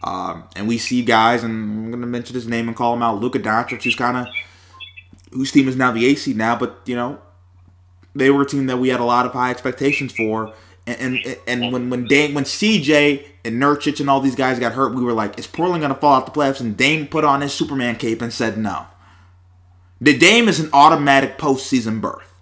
Um, 0.03 0.43
and 0.55 0.67
we 0.67 0.77
see 0.77 1.01
guys, 1.01 1.43
and 1.43 1.53
I'm 1.53 1.91
going 1.91 2.01
to 2.01 2.07
mention 2.07 2.35
his 2.35 2.47
name 2.47 2.67
and 2.67 2.75
call 2.77 2.93
him 2.93 3.01
out, 3.01 3.19
Luka 3.19 3.39
Doncic, 3.39 3.83
who's 3.83 3.95
kind 3.95 4.17
of 4.17 4.27
whose 5.31 5.51
team 5.51 5.67
is 5.67 5.75
now 5.75 5.91
the 5.91 6.05
AC 6.05 6.33
now, 6.33 6.57
but 6.57 6.81
you 6.85 6.95
know 6.95 7.19
they 8.13 8.29
were 8.29 8.43
a 8.43 8.45
team 8.45 8.67
that 8.67 8.77
we 8.77 8.89
had 8.89 8.99
a 8.99 9.05
lot 9.05 9.25
of 9.25 9.33
high 9.33 9.51
expectations 9.51 10.13
for. 10.13 10.53
And 10.87 10.99
and, 11.25 11.37
and 11.47 11.73
when 11.73 11.89
when 11.89 12.05
Dame 12.05 12.33
when 12.33 12.43
CJ 12.43 13.25
and 13.43 13.61
Nurkic 13.61 13.99
and 13.99 14.09
all 14.09 14.21
these 14.21 14.35
guys 14.35 14.59
got 14.59 14.73
hurt, 14.73 14.93
we 14.93 15.03
were 15.03 15.13
like, 15.13 15.39
is 15.39 15.47
Portland 15.47 15.81
going 15.81 15.93
to 15.93 15.99
fall 15.99 16.13
out 16.13 16.25
the 16.25 16.31
playoffs? 16.31 16.59
And 16.59 16.77
Dame 16.77 17.07
put 17.07 17.23
on 17.23 17.41
his 17.41 17.53
Superman 17.53 17.95
cape 17.95 18.21
and 18.21 18.31
said 18.31 18.57
no. 18.57 18.85
The 19.99 20.17
Dame 20.17 20.47
is 20.47 20.59
an 20.59 20.69
automatic 20.73 21.37
postseason 21.37 22.01
berth. 22.01 22.35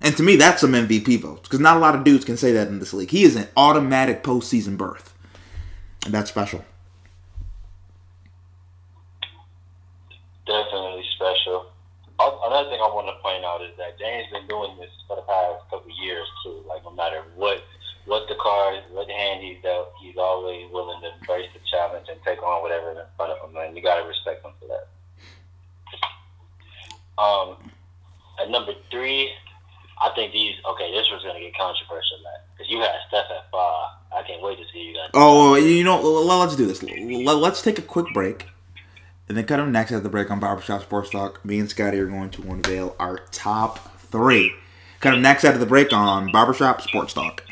And 0.00 0.16
to 0.16 0.22
me, 0.22 0.36
that's 0.36 0.60
some 0.60 0.72
MVP 0.72 1.20
votes 1.20 1.48
because 1.48 1.58
not 1.58 1.76
a 1.76 1.80
lot 1.80 1.96
of 1.96 2.04
dudes 2.04 2.24
can 2.24 2.36
say 2.36 2.52
that 2.52 2.68
in 2.68 2.78
this 2.78 2.92
league. 2.92 3.10
He 3.10 3.24
is 3.24 3.34
an 3.34 3.48
automatic 3.56 4.22
postseason 4.22 4.76
berth, 4.76 5.12
and 6.04 6.14
that's 6.14 6.30
special. 6.30 6.64
Definitely 10.46 11.02
special. 11.16 11.66
Another 12.20 12.70
thing 12.70 12.78
I 12.80 12.90
want 12.94 13.06
to 13.10 13.20
point 13.22 13.44
out 13.44 13.62
is 13.62 13.76
that 13.78 13.98
Dame's 13.98 14.30
been 14.30 14.46
doing 14.46 14.76
this 14.78 14.90
for 15.06 15.16
the 15.16 15.22
past 15.22 15.64
couple 15.70 15.90
of 15.90 15.98
years 15.98 16.26
too. 16.44 16.62
Like 16.68 16.84
no 16.84 16.92
matter 16.92 17.22
what 17.34 17.64
what 18.06 18.26
the 18.28 18.36
card, 18.40 18.80
what 18.90 19.10
hand 19.10 19.42
he's 19.42 19.60
dealt, 19.62 19.92
he's 20.00 20.16
always 20.16 20.70
willing 20.72 21.00
to 21.02 21.10
embrace 21.18 21.48
the 21.52 21.60
challenge 21.70 22.06
and 22.10 22.18
take 22.24 22.42
on 22.42 22.62
whatever 22.62 22.90
in 22.90 22.98
front 23.16 23.32
of 23.32 23.50
him. 23.50 23.56
And 23.56 23.76
you 23.76 23.82
gotta 23.82 24.06
respect 24.06 24.44
him 24.44 24.52
for 24.58 24.68
that. 24.68 24.88
Um, 27.18 27.70
at 28.40 28.50
number 28.50 28.72
three, 28.90 29.30
I 30.00 30.10
think 30.14 30.32
these. 30.32 30.54
Okay, 30.64 30.92
this 30.92 31.10
was 31.10 31.22
gonna 31.24 31.40
get 31.40 31.56
controversial, 31.56 32.18
man, 32.22 32.40
because 32.56 32.70
you 32.70 32.78
had 32.78 32.94
Steph 33.08 33.26
at 33.30 33.50
five. 33.50 33.90
I 34.14 34.22
can't 34.26 34.42
wait 34.42 34.58
to 34.58 34.64
see 34.72 34.90
you 34.90 34.94
guys. 34.94 35.07
Oh, 35.20 35.56
you 35.56 35.82
know, 35.82 36.00
let's 36.00 36.54
do 36.54 36.64
this. 36.64 36.80
Let's 36.80 37.60
take 37.60 37.80
a 37.80 37.82
quick 37.82 38.06
break. 38.14 38.46
And 39.28 39.36
then 39.36 39.46
cut 39.46 39.58
up 39.58 39.66
next 39.66 39.90
at 39.90 40.04
the 40.04 40.08
break 40.08 40.30
on 40.30 40.38
Barbershop 40.38 40.82
Sports 40.82 41.10
Talk. 41.10 41.44
Me 41.44 41.58
and 41.58 41.68
Scotty 41.68 41.98
are 41.98 42.06
going 42.06 42.30
to 42.30 42.42
unveil 42.42 42.94
our 43.00 43.18
top 43.32 43.98
three. 43.98 44.54
Cut 45.00 45.14
up 45.14 45.20
next 45.20 45.44
after 45.44 45.58
the 45.58 45.66
break 45.66 45.92
on 45.92 46.30
Barbershop 46.30 46.82
Sports 46.82 47.14
Talk. 47.14 47.42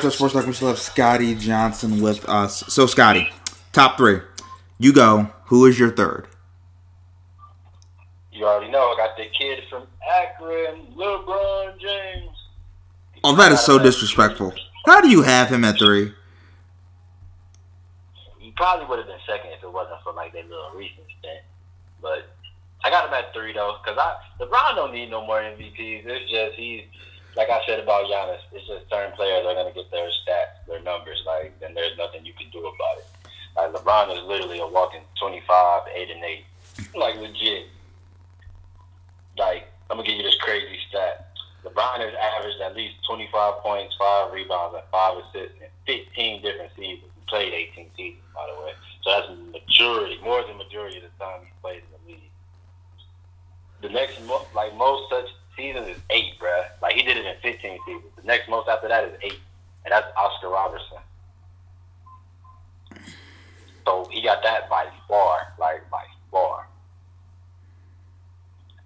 Barbershop 0.00 0.16
Sports 0.16 0.34
Talk. 0.34 0.46
We 0.46 0.52
still 0.54 0.68
have 0.68 0.78
Scotty 0.78 1.34
Johnson 1.34 2.00
with 2.00 2.26
us. 2.26 2.64
So, 2.68 2.86
Scotty, 2.86 3.28
top 3.72 3.98
three. 3.98 4.20
You 4.78 4.94
go. 4.94 5.30
Who 5.46 5.66
is 5.66 5.78
your 5.78 5.90
third? 5.90 6.26
You 8.32 8.46
already 8.46 8.70
know. 8.70 8.78
I 8.78 8.96
got 8.96 9.16
the 9.18 9.26
kid 9.38 9.64
from 9.68 9.86
Akron, 10.08 10.86
LeBron 10.96 11.78
James. 11.78 12.36
Oh, 13.22 13.36
that 13.36 13.52
is 13.52 13.60
so 13.60 13.78
disrespectful. 13.78 14.54
How 14.86 15.02
do 15.02 15.10
you 15.10 15.20
have 15.20 15.48
him 15.50 15.64
at 15.64 15.78
three? 15.78 16.14
He 18.38 18.52
probably 18.52 18.86
would 18.86 19.00
have 19.00 19.08
been 19.08 19.18
second 19.26 19.50
if 19.50 19.62
it 19.62 19.70
wasn't 19.70 20.00
for 20.02 20.14
like 20.14 20.32
that 20.32 20.48
little 20.48 20.70
recent 20.74 21.04
stint. 21.18 21.42
But 22.00 22.30
I 22.82 22.88
got 22.88 23.08
him 23.08 23.12
at 23.12 23.34
three 23.34 23.52
though, 23.52 23.76
because 23.84 23.98
I 23.98 24.16
LeBron 24.42 24.76
don't 24.76 24.94
need 24.94 25.10
no 25.10 25.26
more 25.26 25.40
MVPs. 25.40 26.06
It's 26.06 26.30
just 26.30 26.54
he's 26.54 26.84
like 27.36 27.50
I 27.50 27.60
said 27.66 27.80
about 27.80 28.06
Giannis. 28.06 28.40
Just 28.70 28.88
certain 28.88 29.10
players 29.18 29.44
are 29.44 29.54
gonna 29.54 29.74
get 29.74 29.90
their 29.90 30.06
stats, 30.06 30.62
their 30.68 30.80
numbers, 30.82 31.20
like, 31.26 31.52
and 31.60 31.76
there's 31.76 31.98
nothing 31.98 32.24
you 32.24 32.32
can 32.34 32.48
do 32.50 32.60
about 32.60 32.98
it. 32.98 33.06
Like 33.56 33.72
LeBron 33.74 34.16
is 34.16 34.22
literally 34.28 34.60
a 34.60 34.66
walking 34.66 35.02
twenty 35.18 35.42
five, 35.44 35.82
eight 35.92 36.08
and 36.08 36.22
eight, 36.22 36.44
like 36.94 37.16
legit. 37.16 37.66
Like 39.36 39.66
I'm 39.90 39.96
gonna 39.96 40.06
give 40.06 40.18
you 40.18 40.22
this 40.22 40.38
crazy 40.38 40.78
stat. 40.88 41.34
LeBron 41.64 41.98
has 41.98 42.14
averaged 42.14 42.60
at 42.62 42.76
least 42.76 42.94
25 43.06 43.60
points, 43.60 43.94
five 43.98 44.32
rebounds, 44.32 44.76
and 44.76 44.84
five 44.90 45.18
assists 45.18 45.60
in 45.60 45.68
15 45.84 46.42
different 46.42 46.70
seasons. 46.76 47.10
He 47.18 47.26
played 47.28 47.52
18 47.52 47.90
seasons, 47.96 48.22
by 48.32 48.46
the 48.48 48.64
way. 48.64 48.72
So 49.02 49.10
that's 49.10 49.28
majority, 49.52 50.18
more 50.22 50.42
than 50.46 50.56
majority 50.56 50.98
of 50.98 51.02
the 51.02 51.24
time 51.24 51.40
he 51.42 51.52
played 51.60 51.82
in 51.82 51.90
the 51.92 52.12
league. 52.12 52.30
The 53.82 53.90
next, 53.90 54.20
like 54.54 54.74
most 54.76 55.10
such 55.10 55.28
seasons, 55.60 55.88
is 55.88 56.02
eight, 56.10 56.38
bruh. 56.40 56.64
Like 56.80 56.94
he 56.94 57.02
did 57.02 57.16
it 57.16 57.26
in 57.26 57.34
15 57.42 57.78
seasons. 57.86 58.12
The 58.16 58.22
next 58.22 58.48
most 58.48 58.68
after 58.68 58.88
that 58.88 59.04
is 59.04 59.14
eight, 59.22 59.40
and 59.84 59.92
that's 59.92 60.06
Oscar 60.16 60.48
Robertson. 60.48 60.98
So 63.84 64.08
he 64.10 64.22
got 64.22 64.42
that 64.42 64.68
by 64.70 64.86
far, 65.08 65.52
like 65.58 65.88
by 65.90 66.04
far. 66.30 66.66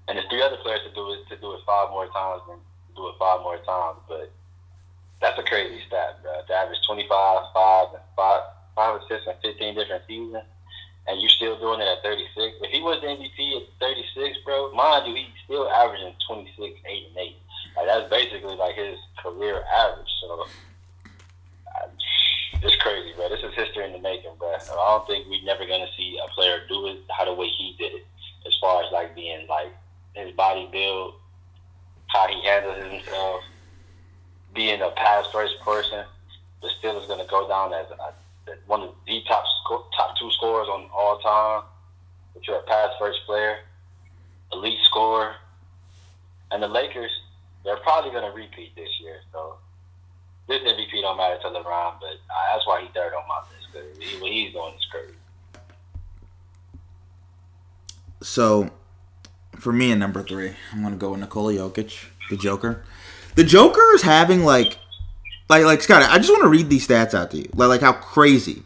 And 0.09 0.19
there's 0.19 0.29
three 0.29 0.43
other 0.43 0.57
players 0.63 0.81
to 0.87 0.95
do 0.95 1.13
it 1.13 1.29
to 1.29 1.37
do 1.41 1.53
it 1.53 1.61
five 1.67 1.91
more 1.91 2.07
times 2.09 2.43
and 2.51 2.61
do 2.97 3.09
it 3.09 3.15
five 3.19 3.41
more 3.41 3.59
times, 3.59 3.99
but 4.09 4.31
that's 5.21 5.39
a 5.39 5.43
crazy 5.43 5.81
stat, 5.87 6.23
bro. 6.23 6.33
To 6.47 6.53
average 6.53 6.79
25, 6.87 7.09
five, 7.55 7.87
and 7.95 8.03
five, 8.17 8.43
five 8.75 9.01
assists 9.01 9.27
in 9.27 9.35
15 9.43 9.75
different 9.75 10.03
seasons, 10.07 10.45
and 11.07 11.21
you're 11.21 11.31
still 11.31 11.59
doing 11.59 11.81
it 11.81 11.89
at 11.89 12.03
36. 12.03 12.57
If 12.63 12.71
he 12.71 12.81
was 12.81 13.01
the 13.01 13.09
MVP 13.09 13.57
at 13.57 13.69
36, 13.81 14.39
bro, 14.45 14.73
mind 14.73 15.07
you, 15.07 15.15
he's 15.15 15.27
still 15.45 15.69
averaging 15.71 16.15
26, 16.27 16.59
8, 16.59 17.07
and 17.09 17.17
8. 17.19 17.37
Like, 17.77 17.87
that's 17.87 18.11
basically 18.11 18.57
like 18.57 18.77
his 18.77 18.97
career 19.23 19.63
average. 19.77 20.09
So 20.21 20.47
it's 22.63 22.77
crazy, 22.77 23.13
bro. 23.17 23.29
This 23.29 23.45
is 23.45 23.55
history 23.55 23.85
in 23.85 23.93
the 23.93 23.99
making, 23.99 24.33
bro. 24.39 24.49
I 24.49 24.59
don't 24.65 25.07
think 25.07 25.29
we're 25.29 25.45
never 25.45 25.67
gonna 25.67 25.91
see 25.97 26.19
a 26.25 26.29
player 26.33 26.63
do 26.69 26.87
it 26.87 27.01
how 27.11 27.27
the 27.27 27.35
way 27.35 27.49
he 27.49 27.77
did 27.79 27.93
it, 27.93 28.07
as 28.47 28.55
far 28.61 28.83
as 28.83 28.91
like 28.93 29.15
being 29.15 29.47
like 29.49 29.75
his 30.15 30.33
body 30.33 30.69
build, 30.73 31.15
how 32.07 32.27
he 32.29 32.43
handles 32.43 32.83
himself, 32.91 33.43
being 34.55 34.81
a 34.81 34.91
pass 34.91 35.27
first 35.33 35.61
person, 35.61 36.05
the 36.63 36.69
Steelers 36.81 37.07
going 37.07 37.21
to 37.21 37.31
go 37.31 37.49
down 37.49 37.75
as 37.75 37.87
uh, 37.91 38.13
one 38.67 38.83
of 38.83 38.95
the 39.07 39.23
top 39.29 39.45
top 39.97 40.17
two 40.19 40.31
scorers 40.33 40.69
on 40.69 40.89
all 40.95 41.19
time. 41.19 41.63
If 42.37 42.47
you're 42.49 42.59
a 42.59 42.63
pass 42.63 42.91
first 42.99 43.21
player, 43.27 43.59
elite 44.53 44.79
scorer, 44.85 45.35
and 46.51 46.63
the 46.63 46.69
Lakers, 46.69 47.11
they're 47.65 47.77
probably 47.79 48.11
going 48.11 48.31
to 48.31 48.37
repeat 48.37 48.75
this 48.77 48.89
year. 49.01 49.21
So 49.33 49.57
this 50.49 50.61
MVP 50.61 51.01
don't 51.01 51.17
matter 51.17 51.39
to 51.43 51.49
LeBron, 51.49 51.95
but 52.01 52.17
that's 52.53 52.67
why 52.67 52.83
he's 52.83 52.91
third 52.95 53.13
on 53.15 53.23
my 53.29 53.41
list. 53.51 53.73
Cause 53.73 54.21
he, 54.21 54.45
he's 54.45 54.53
doing 54.53 54.75
is 54.75 54.87
crazy. 54.91 55.15
So, 58.23 58.71
for 59.59 59.73
me 59.73 59.93
at 59.93 59.99
number 59.99 60.23
three, 60.23 60.53
I'm 60.73 60.83
gonna 60.83 60.97
go 60.97 61.11
with 61.11 61.21
Nikola 61.21 61.55
Jokic, 61.55 62.07
the 62.31 62.37
Joker. 62.37 62.85
The 63.35 63.45
Joker 63.45 63.95
is 63.95 64.03
having 64.03 64.45
like, 64.45 64.79
like, 65.49 65.65
like 65.65 65.83
Scott. 65.83 66.03
I 66.03 66.19
just 66.19 66.31
want 66.31 66.43
to 66.43 66.49
read 66.49 66.71
these 66.71 66.87
stats 66.87 67.15
out 67.15 67.31
to 67.33 67.39
you, 67.39 67.49
like, 67.55 67.69
like 67.69 67.81
how 67.81 67.93
crazy. 67.93 68.63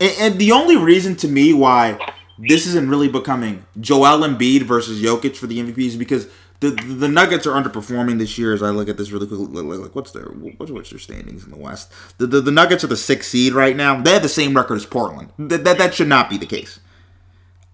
And, 0.00 0.12
and 0.18 0.38
the 0.38 0.52
only 0.52 0.76
reason 0.76 1.16
to 1.16 1.28
me 1.28 1.52
why 1.52 1.98
this 2.38 2.66
isn't 2.66 2.88
really 2.88 3.08
becoming 3.08 3.64
Joel 3.80 4.26
Embiid 4.26 4.62
versus 4.62 5.00
Jokic 5.00 5.36
for 5.36 5.46
the 5.46 5.58
MVP 5.58 5.78
is 5.78 5.96
because 5.96 6.26
the 6.60 6.70
the 6.70 7.08
Nuggets 7.08 7.46
are 7.46 7.60
underperforming 7.60 8.18
this 8.18 8.38
year. 8.38 8.52
As 8.52 8.62
I 8.62 8.70
look 8.70 8.88
at 8.88 8.96
this 8.96 9.10
really 9.10 9.26
quickly, 9.26 9.46
like, 9.46 9.80
like 9.80 9.94
what's 9.94 10.12
their 10.12 10.26
what's, 10.26 10.70
what's 10.70 10.90
their 10.90 10.98
standings 10.98 11.44
in 11.44 11.50
the 11.50 11.58
West? 11.58 11.92
The, 12.18 12.26
the 12.26 12.40
the 12.40 12.52
Nuggets 12.52 12.84
are 12.84 12.88
the 12.88 12.96
sixth 12.96 13.30
seed 13.30 13.52
right 13.52 13.76
now. 13.76 14.00
They 14.00 14.12
have 14.12 14.22
the 14.22 14.28
same 14.28 14.56
record 14.56 14.76
as 14.76 14.86
Portland. 14.86 15.30
That 15.38 15.64
that, 15.64 15.78
that 15.78 15.94
should 15.94 16.08
not 16.08 16.30
be 16.30 16.38
the 16.38 16.46
case 16.46 16.78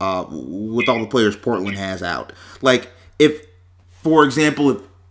uh, 0.00 0.24
with 0.28 0.88
all 0.88 1.00
the 1.00 1.06
players 1.06 1.36
Portland 1.36 1.76
has 1.76 2.02
out. 2.02 2.32
Like, 2.62 2.90
if, 3.18 3.46
for 4.02 4.24
example, 4.24 4.70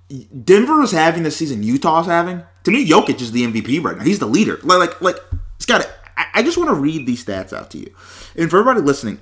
if 0.09 0.27
Denver 0.43 0.81
is 0.81 0.91
having 0.91 1.23
the 1.23 1.31
season 1.31 1.63
Utah's 1.63 2.05
having, 2.05 2.43
to 2.67 2.71
me, 2.71 2.85
Jokic 2.85 3.21
is 3.21 3.31
the 3.31 3.45
MVP 3.45 3.81
right 3.81 3.97
now. 3.97 4.03
He's 4.03 4.19
the 4.19 4.25
leader. 4.25 4.59
Like, 4.61 4.79
like, 4.79 5.01
like 5.01 5.15
Scott, 5.59 5.89
I, 6.17 6.25
I 6.33 6.43
just 6.43 6.57
want 6.57 6.69
to 6.69 6.73
read 6.73 7.05
these 7.05 7.23
stats 7.23 7.53
out 7.53 7.71
to 7.71 7.77
you. 7.77 7.95
And 8.35 8.49
for 8.49 8.59
everybody 8.59 8.85
listening, 8.85 9.19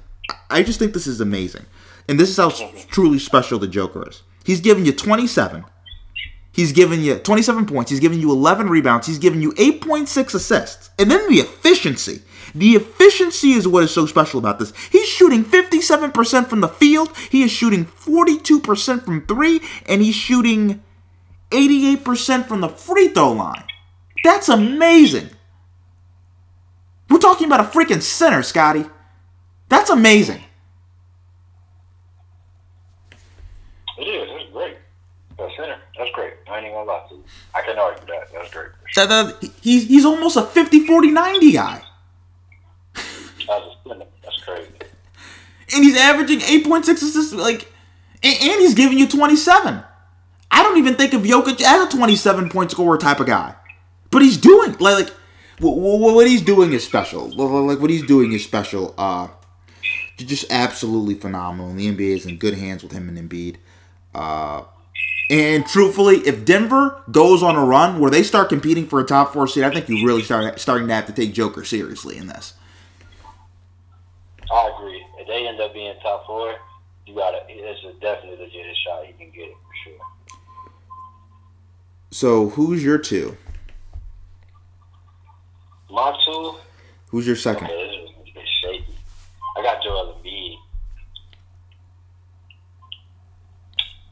I 0.50 0.64
just 0.64 0.80
think 0.80 0.93
this 0.93 1.06
is 1.06 1.22
amazing. 1.22 1.68
And 2.10 2.20
this 2.20 2.32
is 2.32 2.38
how 2.38 2.50
truly 2.89 3.20
special 3.20 3.60
the 3.60 3.68
Joker 3.68 4.10
is. 4.10 4.24
He's 4.43 4.62
giving 4.62 4.84
you 4.84 4.93
27. 4.93 5.64
He's 6.54 6.72
giving 6.72 7.02
you 7.02 7.20
27 7.20 7.68
points. 7.68 7.91
He's 7.91 8.00
giving 8.00 8.20
you 8.20 8.32
11 8.32 8.68
rebounds. 8.68 9.06
He's 9.06 9.20
giving 9.20 9.43
you 9.43 9.52
8.6 9.52 10.34
assists. 10.34 10.89
And 10.98 11.12
then 11.12 11.30
the 11.30 11.36
efficiency. 11.36 12.24
The 12.56 12.72
efficiency 12.72 13.52
is 13.52 13.68
what 13.68 13.84
is 13.84 13.91
so 13.91 14.08
special 14.08 14.39
about 14.39 14.58
this. 14.58 14.74
He's 14.91 15.08
shooting 15.08 15.46
57% 15.46 16.48
from 16.48 16.62
the 16.62 16.68
field. 16.68 17.16
He 17.30 17.43
is 17.43 17.52
shooting 17.52 17.86
42% 17.86 19.06
from 19.06 19.28
three. 19.28 19.62
And 19.86 20.02
he's 20.02 20.16
shooting 20.16 20.82
88% 21.52 22.46
from 22.48 22.62
the 22.62 22.70
free 22.70 23.10
throw 23.10 23.32
line. 23.34 23.64
That's 24.24 24.50
amazing. 24.50 25.30
We're 27.10 27.20
talking 27.20 27.46
about 27.48 27.60
a 27.60 27.64
freaking 27.64 28.02
center, 28.02 28.41
Scotty. 28.43 28.86
That's 29.70 29.89
amazing. 29.89 30.43
It 33.98 34.04
is. 34.04 34.30
It's 34.41 34.52
great. 34.52 34.78
The 35.38 35.50
center. 35.58 35.78
That's 35.98 36.12
great. 36.12 36.34
I 36.50 36.58
ain't 36.58 36.66
even 36.66 36.76
gonna 36.78 36.88
lie 36.91 37.06
to 37.10 37.16
you. 37.16 37.24
I 37.54 37.62
can 37.62 37.78
argue 37.78 38.06
that. 38.08 38.28
That's 38.34 38.52
great. 38.54 38.70
That- 38.96 39.10
that- 39.10 39.52
he's, 39.62 39.88
he's 39.88 40.06
almost 40.06 40.38
a 40.38 40.43
50 40.43 40.86
40 40.86 41.12
90 41.12 41.52
guy. 41.52 41.82
As 42.96 43.04
a 43.48 43.72
center, 43.88 44.06
that's 44.24 44.41
crazy. 44.43 44.70
And 45.74 45.84
he's 45.84 45.98
averaging 45.98 46.39
8.6 46.39 46.88
assists. 46.89 47.34
Like, 47.34 47.72
and, 48.24 48.36
and 48.41 48.62
he's 48.62 48.74
giving 48.74 48.98
you 48.98 49.08
27. 49.08 49.84
I 50.56 50.64
don't 50.64 50.78
even 50.78 50.95
think 50.95 51.14
of 51.14 51.24
Jokic 51.24 51.62
as 51.62 51.93
a 51.93 51.97
27 51.97 52.49
point 52.49 52.72
scorer 52.72 52.97
type 52.97 53.20
of 53.20 53.28
guy. 53.28 53.56
But 54.10 54.22
he's 54.22 54.38
doing, 54.38 54.72
like, 54.80 55.06
like 55.06 55.10
what, 55.60 55.76
what 55.76 56.28
he's 56.28 56.41
doing 56.41 56.72
is 56.72 56.82
special. 56.86 57.28
Like, 57.28 57.80
what 57.80 57.89
he's 57.89 58.06
doing 58.06 58.32
is 58.32 58.45
special. 58.45 58.95
Uh, 58.97 59.28
just 60.18 60.49
absolutely 60.49 61.16
phenomenal. 61.16 61.70
And 61.70 61.78
the 61.78 61.93
NBA 61.93 62.16
is 62.16 62.26
in 62.26 62.38
good 62.38 62.53
hands 62.53 62.84
with 62.84 62.93
him 62.93 63.10
and 63.10 63.18
Embiid. 63.18 63.58
Uh, 64.14 64.64
and 65.30 65.66
truthfully, 65.66 66.20
if 66.20 66.45
Denver 66.45 67.03
goes 67.12 67.43
on 67.43 67.58
a 67.58 67.66
run 67.66 67.99
where 67.99 68.10
they 68.10 68.24
start 68.24 68.47
competing 68.47 68.88
for 68.88 69.01
a 69.01 69.03
top 69.03 69.34
four 69.34 69.49
seed, 69.49 69.66
I 69.66 69.72
think 69.72 69.89
you 69.89 70.08
really 70.08 70.24
start 70.24 70.58
starting 70.62 70.88
to 70.88 70.93
have 70.93 71.08
to 71.08 71.14
take 71.14 71.34
Joker 71.34 71.66
seriously 71.66 72.18
in 72.18 72.28
this. 72.28 72.53
I 74.49 74.72
agree. 74.74 75.06
If 75.20 75.28
they 75.28 75.47
end 75.47 75.60
up 75.60 75.74
being 75.74 75.93
top 76.01 76.26
four, 76.26 76.56
you 77.06 77.16
gotta. 77.16 77.39
It's 77.49 77.84
a 77.84 77.99
definitely 77.99 78.45
legit 78.45 78.74
shot. 78.86 79.06
He 79.06 79.12
can 79.14 79.32
get 79.32 79.49
it 79.49 79.58
for 79.68 79.89
sure. 79.89 80.14
So, 82.16 82.47
who's 82.47 82.82
your 82.82 82.97
two? 82.97 83.36
My 85.89 86.18
two. 86.26 86.55
Who's 87.09 87.28
your 87.28 87.36
second? 87.36 87.68
Okay, 87.68 88.07
this 88.34 88.41
is 88.41 88.49
shaky. 88.63 88.95
I 89.57 89.61
got 89.61 89.84
Joel 89.84 90.16
Embiid. 90.24 90.55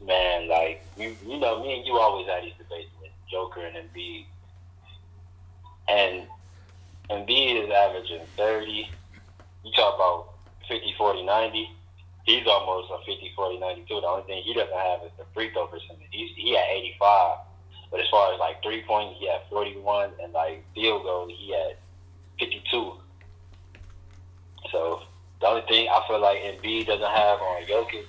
Man, 0.05 0.49
like 0.49 0.83
you, 0.97 1.15
you 1.25 1.39
know, 1.39 1.63
me 1.63 1.77
and 1.77 1.87
you 1.87 1.93
always 1.93 2.27
had 2.27 2.43
these 2.43 2.51
debates 2.57 2.89
with 3.01 3.11
Joker 3.31 3.61
and 3.61 3.77
Embiid, 3.77 4.25
and 5.87 6.27
Embiid 7.09 7.63
is 7.63 7.71
averaging 7.71 8.27
thirty. 8.35 8.89
You 9.63 9.71
talk 9.77 9.95
about 9.95 10.33
50, 10.67 10.93
40, 10.97 11.23
90. 11.23 11.71
He's 12.25 12.45
almost 12.47 12.91
a 12.91 12.97
50, 13.05 13.31
40, 13.33 13.59
92. 13.59 13.87
The 13.87 14.07
only 14.07 14.23
thing 14.23 14.43
he 14.43 14.53
doesn't 14.53 14.75
have 14.75 15.03
is 15.05 15.11
the 15.17 15.23
free 15.33 15.53
throw 15.53 15.67
percentage. 15.67 16.09
He's, 16.11 16.35
he 16.35 16.53
had 16.53 16.65
85. 16.69 17.37
But 17.93 18.01
as 18.01 18.07
far 18.09 18.33
as 18.33 18.39
like 18.39 18.63
three 18.63 18.81
points, 18.81 19.19
he 19.19 19.29
had 19.29 19.41
41. 19.51 20.13
And 20.23 20.33
like 20.33 20.65
field 20.73 21.03
goal, 21.03 21.27
he 21.27 21.53
had 21.53 21.77
52. 22.39 22.93
So 24.71 25.03
the 25.39 25.47
only 25.47 25.61
thing 25.67 25.87
I 25.87 26.01
feel 26.07 26.19
like 26.19 26.39
Embiid 26.39 26.87
doesn't 26.87 27.05
have 27.05 27.39
on 27.39 27.61
Jokic 27.69 28.05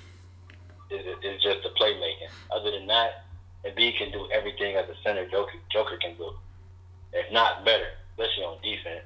is, 0.88 1.04
is 1.22 1.42
just 1.42 1.62
the 1.64 1.68
playmaking. 1.78 2.32
Other 2.50 2.70
than 2.70 2.86
that, 2.86 3.26
Embiid 3.66 3.98
can 3.98 4.10
do 4.10 4.26
everything 4.32 4.74
as 4.76 4.88
a 4.88 4.94
center 5.04 5.28
Joker, 5.28 5.58
Joker 5.70 5.98
can 6.00 6.16
do. 6.16 6.32
If 7.12 7.30
not 7.30 7.66
better, 7.66 7.88
especially 8.12 8.44
on 8.44 8.56
defense. 8.62 9.04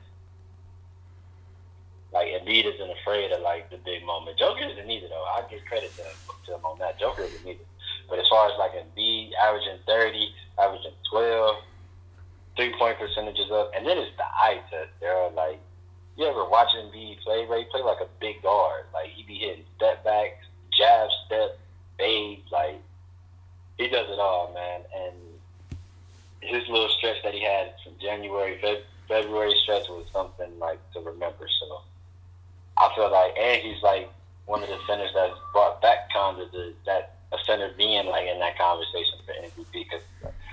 Like 2.12 2.28
Embiid 2.28 2.72
isn't 2.72 2.90
afraid 3.02 3.32
of 3.32 3.42
like 3.42 3.68
the 3.70 3.78
big 3.78 4.04
moment. 4.04 4.38
Joker 4.38 4.62
isn't 4.62 4.88
either 4.88 5.08
though. 5.08 5.24
I 5.24 5.42
give 5.50 5.64
credit 5.64 5.90
to 5.96 6.02
him, 6.02 6.16
to 6.46 6.54
him 6.54 6.64
on 6.64 6.78
that. 6.78 7.00
Joker 7.00 7.22
isn't 7.22 7.46
either. 7.46 7.64
But 8.08 8.20
as 8.20 8.28
far 8.28 8.46
as 8.48 8.56
like 8.58 8.72
Embiid 8.72 9.32
averaging 9.34 9.78
thirty, 9.84 10.32
averaging 10.60 10.92
twelve, 11.10 11.56
three 12.56 12.74
point 12.78 12.98
percentages 12.98 13.50
up, 13.50 13.72
and 13.74 13.86
then 13.86 13.98
it's 13.98 14.16
the 14.16 14.24
eye 14.24 14.60
test. 14.70 14.90
They're 15.00 15.30
like, 15.30 15.60
you 16.16 16.26
ever 16.26 16.44
watch 16.44 16.68
Embiid 16.76 17.20
play? 17.20 17.46
Ray 17.46 17.64
play 17.70 17.82
like 17.82 18.00
a 18.00 18.08
big 18.20 18.42
guard. 18.42 18.84
Like 18.92 19.10
he 19.10 19.22
be 19.22 19.36
hitting 19.38 19.64
step 19.76 20.04
backs, 20.04 20.46
jab 20.76 21.08
step, 21.26 21.58
fade. 21.96 22.42
Like 22.50 22.82
he 23.78 23.88
does 23.88 24.10
it 24.10 24.18
all, 24.18 24.52
man. 24.52 24.80
And 24.96 25.14
his 26.40 26.68
little 26.68 26.88
stretch 26.88 27.22
that 27.22 27.34
he 27.34 27.42
had 27.42 27.72
from 27.84 27.94
January, 28.00 28.58
Feb- 28.62 28.82
February 29.06 29.54
stretch 29.62 29.88
was 29.88 30.06
something 30.12 30.58
like 30.58 30.78
to 30.92 31.00
remember. 31.00 31.46
So 31.60 31.80
I 32.76 32.92
feel 32.94 33.10
like, 33.10 33.36
and 33.38 33.62
he's 33.62 33.82
like 33.82 34.10
one 34.46 34.62
of 34.62 34.68
the 34.68 34.78
centers 34.86 35.10
that's 35.14 35.38
brought 35.52 35.80
back 35.80 36.10
kind 36.12 36.40
of 36.40 36.50
the, 36.52 36.72
that 36.86 37.16
a 37.32 37.36
center 37.44 37.70
being 37.76 38.06
like 38.06 38.26
in 38.26 38.38
that 38.40 38.58
conversation 38.58 39.18
for 39.24 39.32
MVP. 39.32 39.72
Because 39.72 40.02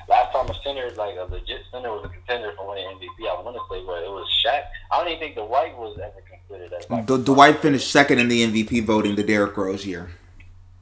last 0.08 0.32
time 0.32 0.50
a 0.50 0.54
center, 0.64 0.90
like 0.98 1.16
a 1.16 1.32
legit 1.32 1.62
center, 1.72 1.92
was 1.92 2.06
a 2.06 2.10
contender 2.10 2.54
for 2.56 2.70
winning 2.70 2.86
MVP, 2.86 3.28
I 3.28 3.42
want 3.42 3.56
to 3.56 3.62
say 3.70 3.84
but 3.86 4.04
it 4.04 4.10
was 4.10 4.28
Shaq. 4.46 4.64
I 4.92 5.00
don't 5.00 5.08
even 5.08 5.20
think 5.20 5.36
Dwight 5.36 5.78
was 5.78 5.98
ever 5.98 6.24
considered 6.30 6.74
as 6.74 6.90
like, 6.90 7.06
D- 7.06 7.24
Dwight 7.24 7.60
finished 7.60 7.90
second 7.92 8.20
in 8.20 8.28
the 8.28 8.46
MVP 8.46 8.84
voting 8.84 9.16
the 9.16 9.24
Derrick 9.24 9.56
Rose 9.58 9.86
year. 9.86 10.10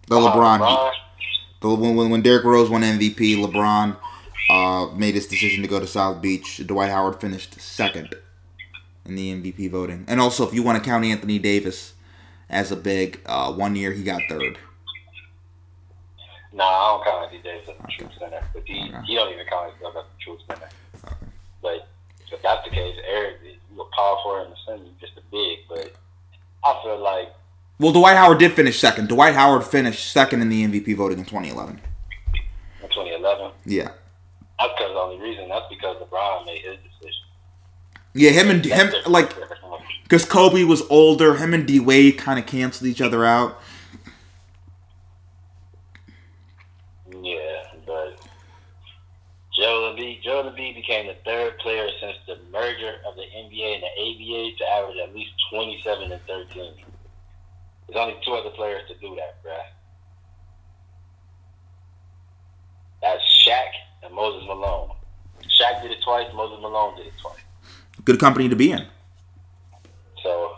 The 0.08 0.18
uh, 0.18 0.32
LeBron. 0.32 0.60
LeBron. 0.60 0.92
The, 1.62 1.74
when, 1.76 1.96
when, 1.96 2.10
when 2.10 2.22
Derrick 2.22 2.44
Rose 2.44 2.70
won 2.70 2.82
MVP, 2.82 3.38
LeBron 3.38 3.98
uh, 4.50 4.88
made 4.96 5.16
his 5.16 5.28
decision 5.28 5.62
to 5.62 5.68
go 5.68 5.80
to 5.80 5.88
South 5.88 6.22
Beach. 6.22 6.62
Dwight 6.66 6.90
Howard 6.90 7.22
finished 7.22 7.60
second 7.60 8.14
in 9.06 9.16
the 9.16 9.34
MVP 9.34 9.70
voting. 9.70 10.06
And 10.08 10.20
also, 10.20 10.48
if 10.48 10.54
you 10.54 10.64
want 10.64 10.82
to 10.82 10.84
count 10.88 11.06
Anthony 11.06 11.40
Davis 11.40 11.94
as 12.50 12.72
a 12.72 12.76
big, 12.76 13.20
uh, 13.26 13.52
one 13.54 13.76
year 13.76 13.92
he 13.92 14.04
got 14.04 14.22
third. 14.30 14.58
Nah, 16.54 16.64
I 16.64 16.91
don't 16.91 17.04
count 17.04 17.24
Anthony 17.24 17.41
Davis 17.41 17.70
as 17.70 17.76
the 17.82 17.91
true 17.91 18.10
center, 18.20 18.41
but 18.54 18.64
he, 18.66 18.84
Okay. 18.93 19.06
he 19.08 19.16
don't 19.16 19.34
even 19.34 19.45
count 19.47 19.72
himself 19.72 19.95
as 19.97 20.04
the 20.06 20.24
true 20.24 20.38
center. 20.47 20.70
But 21.62 21.88
if 22.32 22.41
that's 22.41 22.64
the 22.64 22.70
case, 22.70 22.95
Eric, 23.08 23.38
you 23.43 23.82
a 23.82 23.86
power 23.95 24.18
forward 24.24 24.43
in 24.45 24.49
the 24.51 24.56
center, 24.68 24.84
you 24.84 24.91
just 25.01 25.14
a 25.18 25.22
big. 25.32 25.60
But 25.68 25.95
I 26.64 26.80
feel 26.84 26.99
like 26.99 27.34
Well, 27.80 27.91
Dwight 27.91 28.16
Howard 28.18 28.38
did 28.38 28.54
finish 28.54 28.80
second. 28.80 29.10
Dwight 29.10 29.34
Howard 29.34 29.64
finished 29.64 30.12
second 30.12 30.41
in 30.41 30.49
the 30.49 30.64
MVP 30.64 30.93
voting 30.95 31.18
in 31.20 31.26
2011. 31.26 31.82
in 32.84 32.89
2011, 32.89 33.51
Yeah. 33.66 33.91
that's 34.60 34.74
because 34.78 34.93
the 34.93 34.99
only 34.99 35.20
reason 35.20 35.49
that's 35.49 35.66
because 35.70 35.97
LeBron 35.97 36.45
made 36.45 36.62
his 36.62 36.78
decision. 36.78 37.24
Yeah, 38.14 38.30
him 38.30 38.51
and 38.51 38.64
him 38.64 38.93
like 39.08 39.34
because 40.04 40.24
Kobe 40.26 40.64
was 40.66 40.84
older. 40.89 41.36
Him 41.38 41.54
and 41.56 41.66
D 41.66 41.80
Wade 41.80 42.18
kind 42.20 42.38
of 42.38 42.45
canceled 42.45 42.88
each 42.88 43.01
other 43.01 43.26
out. 43.26 43.60
Yeah, 47.22 47.64
but 47.86 48.20
Joel 49.64 49.93
Embiid. 49.93 50.22
Joel 50.22 50.51
Embiid 50.51 50.76
became 50.76 51.07
the 51.07 51.16
third 51.24 51.57
player 51.59 51.88
since 52.01 52.18
the 52.28 52.38
merger 52.51 52.95
of 53.07 53.16
the 53.16 53.22
NBA 53.22 53.76
and 53.76 53.84
the 53.84 53.93
ABA 53.95 54.57
to 54.57 54.70
average 54.70 54.97
at 55.01 55.16
least 55.16 55.32
27 55.51 56.11
and 56.11 56.22
13. 56.28 56.74
There's 57.88 57.97
only 57.97 58.16
two 58.26 58.34
other 58.34 58.49
players 58.49 58.82
to 58.89 58.95
do 58.95 59.16
that, 59.16 59.41
bruh. 59.41 59.64
That's 63.01 63.24
Shaq 63.47 63.70
and 64.03 64.14
Moses 64.14 64.45
Malone. 64.47 64.97
Shaq 65.43 65.82
did 65.82 65.91
it 65.91 65.99
twice. 66.03 66.28
Moses 66.34 66.61
Malone 66.61 66.97
did 66.97 67.07
it 67.07 67.14
twice. 67.22 67.39
Good 68.03 68.20
company 68.20 68.49
to 68.49 68.57
be 68.57 68.74
in. 68.74 68.86
So 70.22 70.57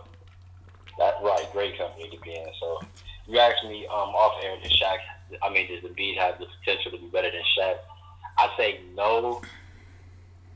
that 0.97 1.17
right, 1.21 1.45
great 1.53 1.77
company 1.77 2.09
to 2.09 2.19
be 2.21 2.33
in. 2.33 2.47
So 2.59 2.79
you 3.27 3.37
asked 3.37 3.65
me 3.65 3.85
um, 3.85 4.09
off 4.15 4.43
air, 4.43 4.57
does 4.63 4.71
Shaq? 4.71 4.97
I 5.43 5.53
mean, 5.53 5.67
does 5.67 5.83
Embiid 5.83 6.17
have 6.17 6.39
the 6.39 6.47
potential 6.59 6.89
to 6.89 6.97
be 6.97 7.07
better 7.09 7.29
than 7.29 7.43
Shaq? 7.55 7.75
I 8.37 8.49
say 8.57 8.79
no, 8.95 9.41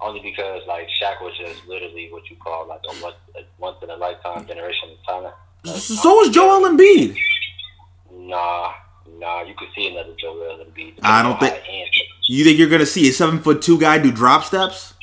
only 0.01 0.19
because 0.21 0.61
like 0.67 0.88
Shaq 1.01 1.21
was 1.21 1.34
just 1.38 1.65
literally 1.67 2.09
what 2.11 2.30
you 2.30 2.36
call 2.38 2.67
like 2.67 2.82
a 2.89 3.01
once, 3.03 3.15
a 3.36 3.41
once 3.57 3.77
in 3.82 3.89
a 3.89 3.95
lifetime 3.95 4.45
generation 4.47 4.89
of 4.91 5.03
talent. 5.05 5.36
So 5.80 6.21
is 6.23 6.30
Joel 6.30 6.69
Embiid. 6.69 7.17
Nah, 8.11 8.71
nah, 9.17 9.43
you 9.43 9.53
could 9.57 9.69
see 9.75 9.88
another 9.88 10.13
Joel 10.19 10.65
Embiid. 10.65 10.99
I 11.03 11.21
don't 11.23 11.39
think- 11.39 11.55
You 12.27 12.43
think 12.43 12.59
you're 12.59 12.69
gonna 12.69 12.86
see 12.86 13.09
a 13.09 13.11
seven 13.11 13.39
foot 13.41 13.61
two 13.61 13.80
guy 13.80 13.97
do 13.97 14.11
drop 14.11 14.43
steps? 14.43 14.93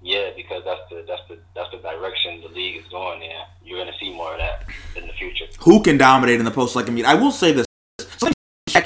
Yeah, 0.00 0.30
because 0.36 0.62
that's 0.64 0.80
the 0.90 1.04
that's 1.06 1.22
the 1.28 1.38
that's 1.54 1.70
the 1.72 1.78
direction 1.78 2.40
the 2.40 2.48
league 2.48 2.76
is 2.76 2.88
going 2.90 3.20
in. 3.22 3.36
You're 3.64 3.78
gonna 3.78 3.96
see 4.00 4.10
more 4.14 4.32
of 4.32 4.38
that 4.38 4.64
in 4.96 5.06
the 5.06 5.12
future. 5.14 5.44
Who 5.60 5.82
can 5.82 5.98
dominate 5.98 6.38
in 6.38 6.44
the 6.46 6.50
post 6.50 6.74
like 6.76 6.86
Embiid? 6.86 7.04
I 7.04 7.14
will 7.14 7.32
say 7.32 7.52
this: 7.52 7.66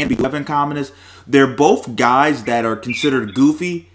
and 0.00 0.34
in 0.34 0.44
common 0.44 0.76
is 0.76 0.92
they're 1.26 1.46
both 1.46 1.96
guys 1.96 2.44
that 2.44 2.64
are 2.64 2.76
considered 2.76 3.34
goofy, 3.34 3.88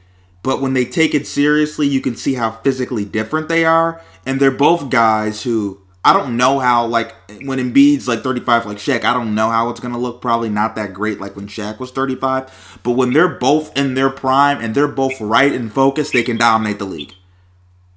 but 0.43 0.61
when 0.61 0.73
they 0.73 0.85
take 0.85 1.13
it 1.13 1.27
seriously, 1.27 1.87
you 1.87 2.01
can 2.01 2.15
see 2.15 2.35
how 2.35 2.51
physically 2.51 3.05
different 3.05 3.49
they 3.49 3.65
are. 3.65 4.01
And 4.25 4.39
they're 4.39 4.51
both 4.51 4.89
guys 4.89 5.43
who 5.43 5.81
I 6.03 6.13
don't 6.13 6.37
know 6.37 6.59
how 6.59 6.85
like 6.85 7.13
when 7.41 7.59
Embiid's 7.59 8.07
like 8.07 8.21
35 8.21 8.65
like 8.65 8.77
Shaq, 8.77 9.03
I 9.03 9.13
don't 9.13 9.35
know 9.35 9.49
how 9.49 9.69
it's 9.69 9.81
gonna 9.81 9.97
look. 9.97 10.21
Probably 10.21 10.49
not 10.49 10.75
that 10.75 10.93
great 10.93 11.19
like 11.19 11.35
when 11.35 11.47
Shaq 11.47 11.79
was 11.79 11.91
35. 11.91 12.79
But 12.83 12.91
when 12.91 13.11
they're 13.11 13.27
both 13.27 13.77
in 13.77 13.93
their 13.93 14.09
prime 14.09 14.61
and 14.61 14.73
they're 14.73 14.87
both 14.87 15.19
right 15.19 15.51
and 15.51 15.71
focused, 15.71 16.13
they 16.13 16.23
can 16.23 16.37
dominate 16.37 16.79
the 16.79 16.85
league. 16.85 17.13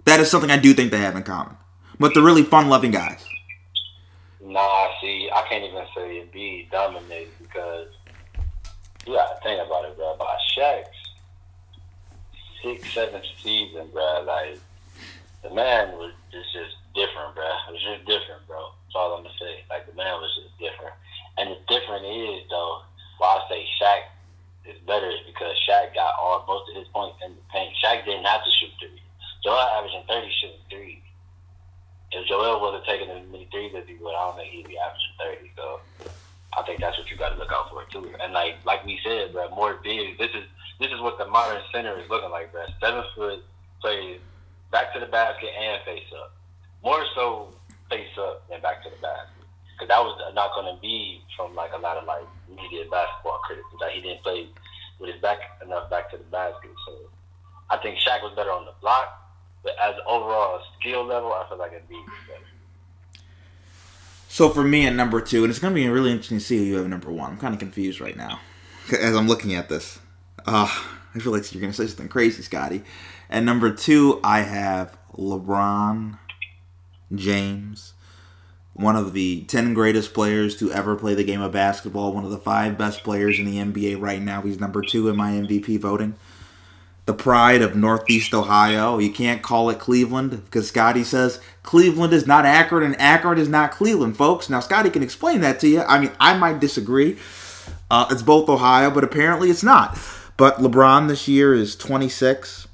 That 0.07 0.19
is 0.19 0.29
something 0.29 0.51
I 0.51 0.57
do 0.57 0.75
think 0.75 0.91
they 0.91 0.99
have 0.99 1.15
in 1.15 1.23
common. 1.23 1.57
But 2.01 2.15
they're 2.15 2.23
really 2.23 2.43
fun 2.43 2.69
loving 2.69 2.91
guys. 2.91 3.25
Nah, 4.43 4.89
see, 5.01 5.31
I 5.33 5.43
can't 5.49 5.63
even 5.63 5.85
say 5.95 6.27
Embiid 6.27 6.71
dominated 6.73 7.31
because 7.51 7.89
you 9.07 9.15
gotta 9.15 9.41
think 9.43 9.61
about 9.65 9.85
it, 9.85 9.97
bro. 9.97 10.17
By 10.19 10.37
Shaq's 10.57 10.89
six, 12.63 12.93
seventh 12.95 13.25
season, 13.43 13.89
bro, 13.93 14.25
like 14.27 14.59
the 15.43 15.51
man 15.51 15.93
was 15.97 16.13
just 16.31 16.53
just 16.53 16.77
different, 16.95 17.35
bro. 17.35 17.49
It 17.69 17.73
was 17.73 17.83
just 17.83 18.05
different, 18.07 18.47
bro. 18.47 18.71
That's 18.87 18.95
all 18.95 19.17
I'm 19.17 19.25
gonna 19.25 19.35
say. 19.41 19.65
Like 19.69 19.87
the 19.87 19.97
man 19.97 20.21
was 20.21 20.31
just 20.37 20.59
different. 20.59 20.95
And 21.39 21.51
the 21.51 21.59
different 21.69 22.05
is 22.07 22.45
though, 22.51 22.83
why 23.19 23.41
I 23.41 23.49
say 23.49 23.67
Shaq 23.81 24.03
is 24.69 24.79
better 24.87 25.09
is 25.11 25.25
because 25.27 25.57
Shaq 25.69 25.95
got 25.95 26.15
all 26.21 26.45
most 26.47 26.71
of 26.71 26.77
his 26.77 26.89
points 26.93 27.19
in 27.25 27.33
the 27.33 27.45
paint. 27.53 27.73
Shaq 27.83 28.05
didn't 28.05 28.27
have 28.27 28.45
to 28.45 28.51
shoot 28.61 28.71
three. 28.79 29.01
Joel 29.43 29.59
averaging 29.59 30.05
thirty 30.09 30.31
shooting 30.41 30.65
three. 30.69 31.03
If 32.13 32.27
Joel 32.27 32.61
would 32.61 32.75
have 32.75 32.85
taken 32.85 33.09
as 33.09 33.27
many 33.31 33.49
threes 33.51 33.73
as 33.75 33.87
he 33.87 33.95
would, 33.95 34.15
I 34.15 34.27
don't 34.27 34.37
think 34.37 34.53
he'd 34.53 34.69
be 34.69 34.77
averaging 34.77 35.17
thirty. 35.17 35.51
So 35.57 35.81
I 36.57 36.63
think 36.63 36.81
that's 36.81 36.99
what 36.99 37.11
you 37.11 37.17
got 37.17 37.31
to 37.31 37.39
look 37.39 37.53
out 37.53 37.71
for 37.71 37.85
too. 37.91 38.11
And 38.23 38.33
like 38.33 38.57
like 38.65 38.85
we 38.85 38.99
said, 39.05 39.33
bro, 39.33 39.49
more 39.51 39.79
bigs. 39.83 40.19
This 40.19 40.31
is 40.35 40.45
this 40.81 40.91
is 40.91 41.01
what 41.01 41.19
the 41.19 41.27
modern 41.27 41.63
center 41.73 41.99
is 41.99 42.09
looking 42.11 42.31
like, 42.31 42.53
bro. 42.53 42.65
Seven 42.81 43.05
foot 43.15 43.45
plays 43.81 44.21
back 44.71 44.93
to 44.95 45.01
the 45.01 45.07
basket 45.07 45.51
and 45.59 45.83
face 45.85 46.11
up. 46.21 46.33
More 46.83 47.05
so 47.15 47.49
face 47.89 48.11
up 48.19 48.49
than 48.49 48.61
back 48.61 48.83
to 48.85 48.91
the 48.91 48.97
basket. 48.97 49.47
Because 49.75 49.89
that 49.89 50.01
was 50.01 50.19
not 50.35 50.53
going 50.55 50.75
to 50.75 50.81
be 50.81 51.23
from 51.37 51.55
like 51.55 51.71
a 51.73 51.79
lot 51.79 51.97
of 51.97 52.05
like 52.05 52.27
media 52.49 52.85
basketball 52.91 53.39
critics 53.47 53.69
that 53.81 53.93
he 53.93 54.01
didn't 54.01 54.23
play 54.23 54.49
with 54.99 55.11
his 55.11 55.21
back 55.23 55.39
enough 55.65 55.89
back 55.89 56.11
to 56.11 56.19
the 56.19 56.25
basket. 56.25 56.71
So 56.87 56.93
I 57.71 57.79
think 57.79 57.99
Shaq 57.99 58.23
was 58.23 58.35
better 58.35 58.51
on 58.51 58.67
the 58.67 58.75
block, 58.81 59.09
but 59.63 59.73
as 59.81 59.95
overall 60.07 60.61
skill 60.79 61.05
level, 61.05 61.33
I 61.33 61.49
feel 61.49 61.59
like 61.59 61.73
Embiid 61.73 62.05
was 62.05 62.23
better. 62.27 62.50
So 64.33 64.49
for 64.49 64.62
me 64.62 64.87
at 64.87 64.95
number 64.95 65.20
two, 65.20 65.43
and 65.43 65.51
it's 65.51 65.59
to 65.72 65.74
be 65.74 65.89
really 65.89 66.12
interesting 66.12 66.39
to 66.39 66.45
see 66.45 66.57
who 66.57 66.62
you 66.62 66.76
have 66.76 66.87
number 66.87 67.11
one. 67.11 67.33
I'm 67.33 67.37
kind 67.37 67.53
of 67.53 67.59
confused 67.59 68.01
right 68.01 68.16
now 68.16 68.39
as 68.93 69.16
I'm 69.16 69.26
looking 69.26 69.55
at 69.55 69.68
this. 69.68 69.99
Uh, 70.47 70.70
I 71.12 71.18
feel 71.18 71.33
like 71.33 71.53
you're 71.53 71.61
to 71.72 71.76
say 71.76 71.89
something 71.89 72.09
crazy, 72.09 72.41
Scotty. 72.45 72.85
At 73.28 73.43
number 73.43 73.72
two, 73.74 74.20
I 74.22 74.43
have 74.43 74.97
LeBron 75.16 76.16
James, 77.12 77.95
one 78.72 78.95
of 78.95 79.14
the 79.14 79.43
10 79.43 79.74
greatest 79.74 80.14
players 80.14 80.57
to 80.59 80.72
ever 80.72 80.95
play 80.95 81.16
the 81.16 81.24
game 81.24 81.41
of 81.41 81.51
basketball, 81.51 82.12
one 82.12 82.24
of 82.24 82.31
the 82.31 82.39
five 82.39 82.78
best 82.78 83.03
players 83.03 83.41
in 83.41 83.47
the 83.47 83.57
NBA 83.57 84.01
right 84.01 84.22
now. 84.22 84.43
He's 84.43 84.61
number 84.61 84.81
two 84.81 85.09
in 85.09 85.16
my 85.16 85.33
MVP 85.33 85.81
voting. 85.81 86.14
The 87.11 87.17
pride 87.17 87.61
of 87.61 87.75
Northeast 87.75 88.33
Ohio. 88.35 89.01
You 89.01 89.11
can't 89.11 89.43
call 89.43 89.69
it 89.69 89.81
Cleveland 89.81 90.31
because 90.45 90.69
Scotty 90.69 91.03
says 91.03 91.41
Cleveland 91.65 92.13
is 92.13 92.25
not 92.25 92.47
Akron 92.47 92.85
and 92.85 93.01
Akron 93.01 93.37
is 93.37 93.49
not 93.49 93.73
Cleveland, 93.73 94.17
folks. 94.17 94.49
Now, 94.49 94.61
Scotty 94.61 94.91
can 94.91 95.03
explain 95.03 95.41
that 95.41 95.59
to 95.59 95.67
you. 95.67 95.81
I 95.81 95.99
mean, 95.99 96.13
I 96.21 96.39
might 96.39 96.61
disagree. 96.61 97.19
Uh, 97.91 98.07
it's 98.13 98.23
both 98.23 98.49
Ohio, 98.49 98.93
but 98.93 99.03
apparently 99.03 99.51
it's 99.51 99.65
not. 99.65 99.99
But 100.37 100.59
LeBron 100.59 101.09
this 101.09 101.27
year 101.27 101.53
is 101.53 101.75
26. 101.75 102.69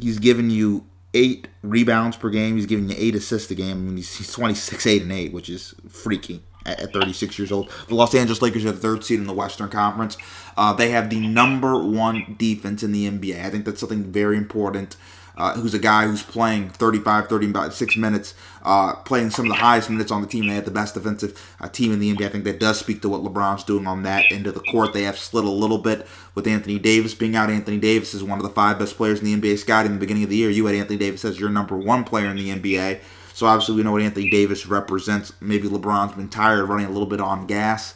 He's 0.00 0.20
given 0.20 0.48
you 0.48 0.86
eight 1.12 1.48
rebounds 1.64 2.16
per 2.16 2.30
game. 2.30 2.54
He's 2.54 2.66
giving 2.66 2.88
you 2.88 2.94
eight 2.96 3.16
assists 3.16 3.50
a 3.50 3.56
game. 3.56 3.78
I 3.78 3.80
mean, 3.80 3.96
he's, 3.96 4.16
he's 4.16 4.30
26, 4.30 4.86
8, 4.86 5.02
and 5.02 5.10
8, 5.10 5.32
which 5.32 5.50
is 5.50 5.74
freaky 5.88 6.44
at, 6.66 6.80
at 6.80 6.92
36 6.92 7.38
years 7.38 7.52
old. 7.52 7.70
The 7.88 7.94
Los 7.94 8.14
Angeles 8.14 8.42
Lakers 8.42 8.64
are 8.64 8.72
the 8.72 8.78
third 8.78 9.04
seed 9.04 9.20
in 9.20 9.26
the 9.26 9.32
Western 9.32 9.70
Conference. 9.70 10.16
Uh, 10.56 10.72
they 10.72 10.90
have 10.90 11.10
the 11.10 11.26
number 11.26 11.82
one 11.82 12.34
defense 12.38 12.82
in 12.82 12.92
the 12.92 13.08
NBA. 13.10 13.44
I 13.44 13.50
think 13.50 13.64
that's 13.64 13.80
something 13.80 14.04
very 14.04 14.36
important. 14.36 14.96
Uh, 15.38 15.52
who's 15.52 15.74
a 15.74 15.78
guy 15.78 16.06
who's 16.06 16.22
playing 16.22 16.70
35, 16.70 17.28
36 17.28 17.96
minutes, 17.98 18.32
uh, 18.64 18.94
playing 19.04 19.28
some 19.28 19.44
of 19.44 19.50
the 19.50 19.56
highest 19.56 19.90
minutes 19.90 20.10
on 20.10 20.22
the 20.22 20.26
team. 20.26 20.46
They 20.46 20.54
had 20.54 20.64
the 20.64 20.70
best 20.70 20.94
defensive 20.94 21.38
uh, 21.60 21.68
team 21.68 21.92
in 21.92 21.98
the 21.98 22.10
NBA. 22.14 22.24
I 22.24 22.28
think 22.30 22.44
that 22.44 22.58
does 22.58 22.78
speak 22.78 23.02
to 23.02 23.10
what 23.10 23.20
LeBron's 23.20 23.62
doing 23.62 23.86
on 23.86 24.02
that 24.04 24.24
end 24.32 24.46
of 24.46 24.54
the 24.54 24.60
court. 24.60 24.94
They 24.94 25.02
have 25.02 25.18
slid 25.18 25.44
a 25.44 25.50
little 25.50 25.76
bit 25.76 26.06
with 26.34 26.46
Anthony 26.46 26.78
Davis 26.78 27.14
being 27.14 27.36
out. 27.36 27.50
Anthony 27.50 27.76
Davis 27.76 28.14
is 28.14 28.24
one 28.24 28.38
of 28.38 28.44
the 28.44 28.50
five 28.50 28.78
best 28.78 28.96
players 28.96 29.20
in 29.20 29.26
the 29.26 29.36
NBA. 29.38 29.58
Scott, 29.58 29.84
in 29.84 29.92
the 29.92 30.00
beginning 30.00 30.24
of 30.24 30.30
the 30.30 30.36
year, 30.36 30.48
you 30.48 30.64
had 30.64 30.74
Anthony 30.74 30.98
Davis 30.98 31.22
as 31.22 31.38
your 31.38 31.50
number 31.50 31.76
one 31.76 32.04
player 32.04 32.30
in 32.30 32.36
the 32.36 32.48
NBA. 32.48 33.00
So 33.36 33.44
obviously 33.44 33.74
we 33.74 33.82
know 33.82 33.92
what 33.92 34.00
Anthony 34.00 34.30
Davis 34.30 34.66
represents. 34.66 35.30
Maybe 35.42 35.68
LeBron's 35.68 36.14
been 36.14 36.30
tired 36.30 36.64
running 36.70 36.86
a 36.86 36.90
little 36.90 37.06
bit 37.06 37.20
on 37.20 37.46
gas, 37.46 37.94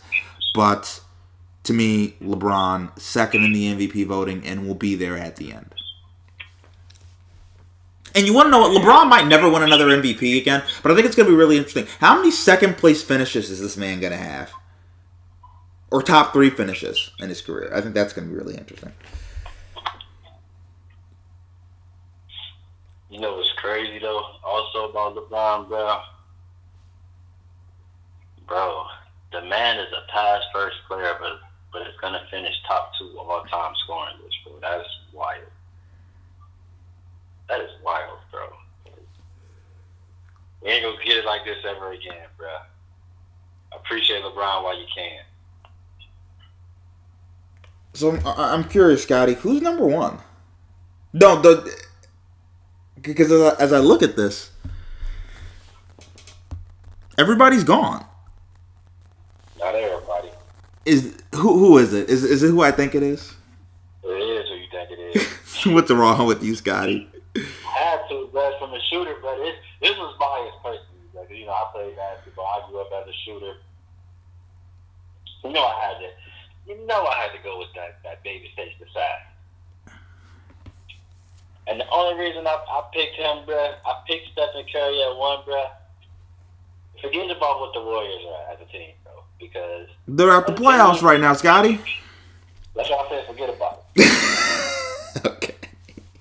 but 0.54 1.00
to 1.62 1.72
me, 1.72 2.14
LeBron 2.22 2.98
second 2.98 3.44
in 3.44 3.54
the 3.54 3.74
MVP 3.74 4.04
voting 4.04 4.44
and 4.44 4.68
will 4.68 4.74
be 4.74 4.94
there 4.96 5.16
at 5.16 5.36
the 5.36 5.54
end. 5.54 5.74
And 8.14 8.26
you 8.26 8.34
want 8.34 8.48
to 8.48 8.50
know 8.50 8.60
what? 8.60 8.82
LeBron 8.82 9.08
might 9.08 9.28
never 9.28 9.48
win 9.48 9.62
another 9.62 9.86
MVP 9.86 10.38
again, 10.38 10.62
but 10.82 10.92
I 10.92 10.94
think 10.94 11.06
it's 11.06 11.16
going 11.16 11.26
to 11.26 11.32
be 11.32 11.38
really 11.38 11.56
interesting. 11.56 11.86
How 12.00 12.16
many 12.16 12.30
second 12.30 12.76
place 12.76 13.02
finishes 13.02 13.50
is 13.50 13.62
this 13.62 13.78
man 13.78 13.98
going 13.98 14.12
to 14.12 14.18
have? 14.18 14.52
Or 15.90 16.02
top 16.02 16.34
three 16.34 16.50
finishes 16.50 17.12
in 17.18 17.30
his 17.30 17.40
career? 17.40 17.72
I 17.74 17.80
think 17.80 17.94
that's 17.94 18.12
going 18.12 18.28
to 18.28 18.34
be 18.34 18.38
really 18.38 18.58
interesting. 18.58 18.92
You 23.10 23.18
know 23.18 23.36
what's 23.36 23.52
crazy 23.56 23.98
though? 23.98 24.24
Also 24.44 24.88
about 24.88 25.16
LeBron, 25.16 25.68
bro. 25.68 25.98
Bro, 28.46 28.84
the 29.32 29.42
man 29.42 29.78
is 29.78 29.88
a 29.92 30.10
pass 30.12 30.40
first 30.54 30.76
player, 30.86 31.16
but 31.20 31.40
but 31.72 31.82
it's 31.82 31.98
gonna 32.00 32.22
finish 32.30 32.54
top 32.66 32.92
two 32.98 33.18
all 33.18 33.42
time 33.50 33.74
scoring 33.84 34.14
list, 34.22 34.36
bro. 34.44 34.54
That's 34.60 34.88
wild. 35.12 35.42
That 37.48 37.60
is 37.60 37.70
wild, 37.84 38.18
bro. 38.30 38.46
We 40.62 40.70
ain't 40.70 40.84
gonna 40.84 41.04
get 41.04 41.18
it 41.18 41.24
like 41.24 41.44
this 41.44 41.58
ever 41.68 41.90
again, 41.92 42.28
bro. 42.38 42.48
Appreciate 43.72 44.22
LeBron 44.22 44.62
while 44.62 44.78
you 44.78 44.86
can. 44.94 45.20
So 47.94 48.12
I'm, 48.12 48.22
I'm 48.24 48.64
curious, 48.64 49.02
Scotty, 49.02 49.34
who's 49.34 49.60
number 49.62 49.84
one? 49.84 50.18
No, 51.12 51.40
the 51.42 51.76
because 53.02 53.30
as 53.30 53.40
I, 53.40 53.62
as 53.62 53.72
I 53.72 53.78
look 53.78 54.02
at 54.02 54.16
this, 54.16 54.50
everybody's 57.18 57.64
gone. 57.64 58.04
Not 59.58 59.74
everybody. 59.74 60.30
Is 60.84 61.22
who 61.34 61.58
who 61.58 61.78
is 61.78 61.92
it? 61.92 62.08
Is 62.08 62.24
is 62.24 62.42
it 62.42 62.48
who 62.48 62.62
I 62.62 62.70
think 62.70 62.94
it 62.94 63.02
is? 63.02 63.34
It 64.02 64.08
is 64.08 64.48
who 64.48 64.54
you 64.56 64.66
think 64.70 64.90
it 64.90 65.16
is. 65.16 65.66
What's 65.74 65.90
wrong 65.90 66.26
with 66.26 66.42
you, 66.42 66.54
Scotty? 66.54 67.08
I 67.36 67.40
had 67.72 68.00
to, 68.08 68.28
but 68.32 68.58
from 68.58 68.72
a 68.72 68.80
shooter, 68.90 69.14
but 69.22 69.38
it 69.40 69.56
this 69.80 69.96
was 69.96 70.16
biased 70.18 70.56
personally. 70.62 71.08
Like, 71.14 71.30
you 71.30 71.46
know, 71.46 71.52
I 71.52 71.70
played 71.72 71.96
basketball. 71.96 72.46
I 72.46 72.70
grew 72.70 72.80
up 72.80 72.88
as 73.02 73.08
a 73.08 73.16
shooter. 73.24 73.54
You 75.44 75.52
know, 75.52 75.64
I 75.64 75.86
had 75.86 75.98
to. 76.00 76.08
You 76.66 76.86
know, 76.86 77.04
I 77.04 77.22
had 77.22 77.32
to 77.32 77.42
go 77.42 77.58
with 77.58 77.68
that 77.74 78.00
that 78.04 78.22
baby 78.22 78.50
face 78.56 78.72
the 78.80 78.86
side. 78.92 79.29
And 81.70 81.78
the 81.80 81.88
only 81.90 82.18
reason 82.20 82.44
I, 82.48 82.50
I 82.50 82.82
picked 82.92 83.14
him, 83.14 83.46
bruh, 83.46 83.74
I 83.86 84.02
picked 84.04 84.32
Stephen 84.32 84.66
Curry 84.72 85.02
at 85.02 85.16
one, 85.16 85.38
bruh. 85.44 85.70
Forget 87.00 87.30
about 87.30 87.60
what 87.60 87.72
the 87.72 87.80
Warriors 87.80 88.22
are 88.26 88.52
as 88.52 88.60
a 88.60 88.72
team, 88.72 88.90
bro, 89.04 89.12
because 89.38 89.86
They're 90.08 90.32
at 90.32 90.48
the 90.48 90.52
playoffs 90.52 91.00
right 91.00 91.20
now, 91.20 91.32
Scotty. 91.32 91.80
that's 92.74 92.90
why 92.90 92.96
I 92.96 93.08
said 93.08 93.26
forget 93.28 93.48
about 93.48 93.84
it. 93.94 95.22
okay. 95.26 95.54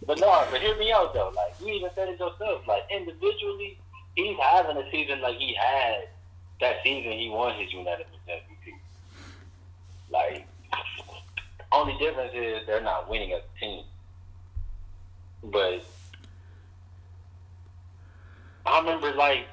But 0.05 0.19
no, 0.19 0.45
but 0.51 0.61
hear 0.61 0.77
me 0.77 0.91
out 0.91 1.13
though. 1.15 1.33
Like 1.35 1.55
you 1.59 1.73
even 1.73 1.89
said 1.95 2.09
it 2.09 2.19
yourself. 2.19 2.67
Like 2.67 2.83
individually, 2.91 3.77
he's 4.15 4.37
having 4.37 4.77
a 4.77 4.89
season 4.91 5.19
like 5.19 5.37
he 5.37 5.55
had 5.55 6.07
that 6.61 6.77
season 6.83 7.11
he 7.13 7.29
won 7.29 7.59
his 7.59 7.73
unanimous 7.73 8.07
MVP. 8.29 8.75
Like 10.11 10.47
only 11.71 11.97
difference 11.97 12.31
is 12.35 12.65
they're 12.67 12.81
not 12.81 13.09
winning 13.09 13.33
as 13.33 13.41
a 13.41 13.59
team. 13.59 13.83
But 15.43 15.83
I 18.65 18.79
remember 18.79 19.13
like 19.13 19.47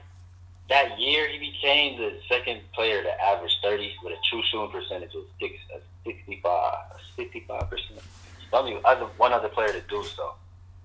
that 0.69 0.99
year 0.99 1.29
he 1.29 1.39
became 1.39 1.99
the 1.99 2.19
second 2.29 2.61
player 2.75 3.03
to 3.03 3.25
average 3.25 3.57
thirty 3.63 3.95
with 4.03 4.13
a 4.13 4.17
true 4.29 4.43
shooting 4.51 4.71
percentage 4.71 5.15
of 5.15 5.23
six, 5.41 5.55
uh, 5.75 5.79
65 7.17 7.71
percent. 7.71 8.01
Only 8.53 8.79
other 8.85 9.07
one 9.17 9.33
other 9.33 9.49
player 9.49 9.73
to 9.73 9.81
do 9.83 10.03
so, 10.05 10.35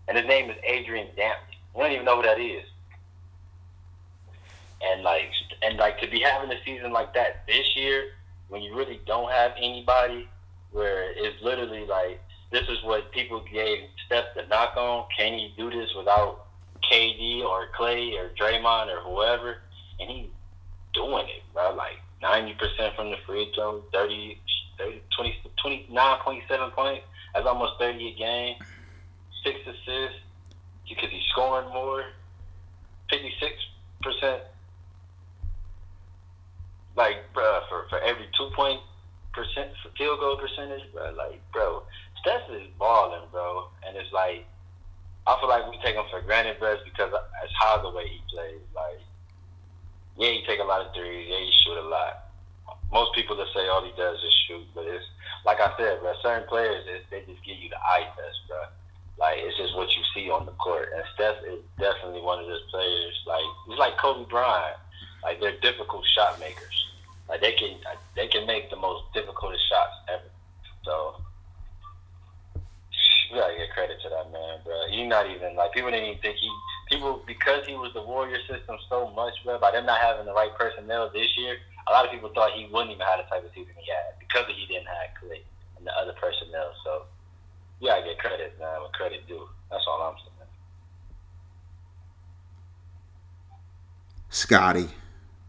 and 0.07 0.17
his 0.17 0.27
name 0.27 0.49
is 0.49 0.57
Adrian 0.63 1.07
Dantley. 1.17 1.57
We 1.73 1.83
don't 1.83 1.91
even 1.91 2.05
know 2.05 2.17
who 2.17 2.23
that 2.23 2.39
is. 2.39 2.65
And 4.83 5.03
like, 5.03 5.29
and 5.61 5.77
like 5.77 5.99
to 6.01 6.09
be 6.09 6.21
having 6.21 6.51
a 6.51 6.61
season 6.65 6.91
like 6.91 7.13
that 7.13 7.45
this 7.47 7.75
year, 7.75 8.13
when 8.49 8.61
you 8.61 8.75
really 8.75 8.99
don't 9.05 9.31
have 9.31 9.53
anybody, 9.57 10.27
where 10.71 11.11
it's 11.11 11.41
literally 11.43 11.85
like 11.85 12.19
this 12.51 12.67
is 12.67 12.83
what 12.83 13.11
people 13.11 13.43
gave 13.51 13.85
Steph 14.05 14.35
the 14.35 14.43
knock 14.43 14.75
on. 14.75 15.05
Can 15.17 15.33
he 15.33 15.53
do 15.57 15.69
this 15.69 15.89
without 15.95 16.47
KD 16.91 17.43
or 17.43 17.67
Clay 17.75 18.17
or 18.17 18.29
Draymond 18.39 18.87
or 18.87 18.99
whoever? 19.01 19.57
And 19.99 20.09
he's 20.09 20.27
doing 20.93 21.27
it, 21.27 21.43
bro. 21.53 21.73
Like 21.73 22.01
ninety 22.21 22.53
percent 22.53 22.95
from 22.95 23.09
the 23.09 23.17
free 23.25 23.51
throw, 23.55 23.81
30, 23.93 24.37
30 24.77 25.01
20, 25.15 25.87
29.7 25.89 26.73
points. 26.73 27.05
That's 27.33 27.47
almost 27.47 27.73
thirty 27.79 28.09
a 28.09 28.15
game. 28.15 28.55
Six 29.43 29.59
assists 29.61 30.19
because 30.87 31.09
he's 31.09 31.23
scoring 31.31 31.69
more. 31.69 32.03
Fifty 33.09 33.33
six 33.39 33.53
percent. 34.03 34.43
Like, 36.97 37.33
bro, 37.33 37.61
for 37.69 37.85
for 37.89 37.99
every 38.01 38.27
two 38.37 38.49
point 38.55 38.81
percent 39.33 39.71
for 39.81 39.89
field 39.97 40.19
goal 40.19 40.37
percentage, 40.37 40.91
bro. 40.93 41.11
Like, 41.11 41.41
bro, 41.53 41.83
Steph 42.21 42.49
is 42.51 42.67
balling, 42.77 43.27
bro, 43.31 43.67
and 43.85 43.97
it's 43.97 44.11
like 44.13 44.45
I 45.27 45.37
feel 45.39 45.49
like 45.49 45.69
we 45.69 45.77
take 45.83 45.95
him 45.95 46.05
for 46.09 46.21
granted, 46.21 46.57
bro, 46.59 46.77
because 46.83 47.13
it's 47.43 47.53
how 47.59 47.81
the 47.81 47.91
way 47.91 48.07
he 48.07 48.21
plays. 48.29 48.61
Like, 48.73 49.01
yeah, 50.17 50.31
he 50.31 50.43
take 50.45 50.59
a 50.59 50.63
lot 50.63 50.85
of 50.85 50.93
threes, 50.93 51.27
yeah, 51.29 51.39
he 51.39 51.51
shoot 51.63 51.77
a 51.77 51.87
lot. 51.87 52.25
Most 52.91 53.13
people 53.13 53.35
that 53.37 53.47
say 53.53 53.67
all 53.67 53.83
he 53.83 53.91
does 53.95 54.17
is 54.17 54.33
shoot, 54.47 54.65
but 54.73 54.85
it's 54.85 55.05
like 55.45 55.59
I 55.59 55.71
said, 55.77 56.01
bro. 56.01 56.13
Certain 56.21 56.47
players, 56.47 56.85
they 57.09 57.19
just 57.21 57.43
give 57.45 57.57
you 57.57 57.69
the 57.69 57.77
eye 57.77 58.07
test, 58.15 58.39
bro. 58.47 58.57
Like 59.17 59.37
it's 59.39 59.57
just 59.57 59.75
what 59.75 59.89
you 59.95 60.03
see 60.13 60.29
on 60.29 60.45
the 60.45 60.51
court, 60.53 60.89
and 60.95 61.03
Steph 61.13 61.37
is 61.47 61.59
definitely 61.77 62.21
one 62.21 62.39
of 62.39 62.47
those 62.47 62.65
players. 62.71 63.13
Like 63.25 63.45
he's 63.67 63.77
like 63.77 63.97
Kobe 63.97 64.29
Bryant. 64.29 64.77
Like 65.23 65.39
they're 65.39 65.57
difficult 65.61 66.05
shot 66.15 66.39
makers. 66.39 66.85
Like 67.29 67.39
they 67.39 67.53
can 67.53 67.77
they 68.15 68.27
can 68.27 68.47
make 68.47 68.69
the 68.69 68.75
most 68.75 69.03
difficult 69.13 69.53
shots 69.69 69.95
ever. 70.09 70.29
So 70.83 71.21
you 73.31 73.39
gotta 73.39 73.55
get 73.55 73.71
credit 73.71 73.97
to 74.03 74.09
that 74.09 74.31
man, 74.31 74.59
bro. 74.63 74.75
He's 74.91 75.07
not 75.07 75.29
even 75.29 75.55
like 75.55 75.71
people 75.71 75.89
didn't 75.89 76.09
even 76.09 76.21
think 76.21 76.35
he 76.35 76.51
people 76.91 77.23
because 77.25 77.65
he 77.65 77.73
was 77.73 77.93
the 77.93 78.03
Warrior 78.03 78.39
system 78.43 78.75
so 78.89 79.09
much, 79.15 79.33
bro. 79.43 79.57
By 79.57 79.71
them 79.71 79.85
not 79.85 80.01
having 80.01 80.25
the 80.25 80.33
right 80.33 80.51
personnel 80.59 81.09
this 81.13 81.31
year, 81.37 81.55
a 81.87 81.91
lot 81.91 82.05
of 82.05 82.11
people 82.11 82.29
thought 82.35 82.51
he 82.51 82.67
wouldn't 82.67 82.91
even 82.91 83.05
have 83.07 83.23
the 83.23 83.27
type 83.31 83.45
of 83.45 83.51
season 83.55 83.71
he 83.79 83.87
had 83.87 84.19
because 84.19 84.45
he 84.51 84.67
didn't 84.67 84.87
have 84.87 85.15
Clay 85.19 85.41
and 85.77 85.87
the 85.87 85.93
other 85.95 86.13
personnel. 86.19 86.75
So 86.83 87.05
you 87.79 87.87
gotta 87.87 88.03
get 88.03 88.19
credit, 88.19 88.59
man. 88.59 88.81
What 88.81 88.93
credit 88.93 89.25
due. 89.27 89.47
That's 89.71 89.83
all 89.87 90.01
I'm 90.03 90.19
saying. 90.19 90.31
Scotty. 94.29 94.87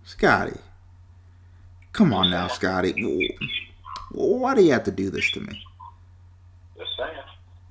Scotty. 0.05 0.59
Come 1.93 2.15
on 2.15 2.31
now, 2.31 2.49
Scotty. 2.49 3.37
Why 4.13 4.55
do 4.55 4.63
you 4.63 4.73
have 4.73 4.85
to 4.85 4.91
do 4.91 5.11
this 5.11 5.31
to 5.33 5.41
me? 5.41 5.63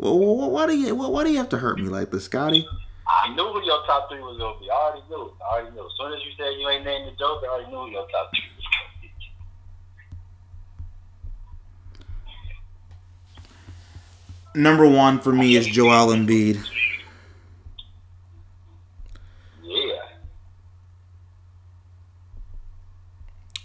Just 0.01 0.13
saying. 0.19 0.51
Why 0.51 0.67
do 0.67 0.77
you 0.77 0.95
why 0.95 1.23
do 1.23 1.31
you 1.31 1.37
have 1.37 1.49
to 1.49 1.57
hurt 1.57 1.79
me 1.79 1.87
like 1.87 2.11
this, 2.11 2.25
Scotty? 2.25 2.67
I 3.07 3.33
knew 3.35 3.43
who 3.43 3.63
your 3.63 3.85
top 3.85 4.09
three 4.09 4.19
was 4.19 4.37
gonna 4.37 4.59
be. 4.59 4.69
I 4.69 4.73
already 4.73 5.03
knew. 5.09 5.33
I 5.43 5.55
already 5.55 5.75
knew. 5.75 5.85
As 5.85 5.91
soon 5.97 6.13
as 6.13 6.19
you 6.25 6.31
said 6.37 6.59
you 6.59 6.69
ain't 6.69 6.85
named 6.85 7.07
the 7.07 7.11
Joker, 7.17 7.45
I 7.45 7.49
already 7.49 7.71
knew 7.71 7.77
who 7.77 7.89
your 7.89 8.07
top 8.07 8.31
three 8.31 8.49
was 8.55 8.65
gonna 8.65 8.89
be. 14.53 14.59
Number 14.59 14.87
one 14.87 15.19
for 15.19 15.31
me 15.31 15.55
is 15.55 15.67
Joel 15.67 16.13
Embiid. 16.13 16.65
Yeah. 19.63 19.99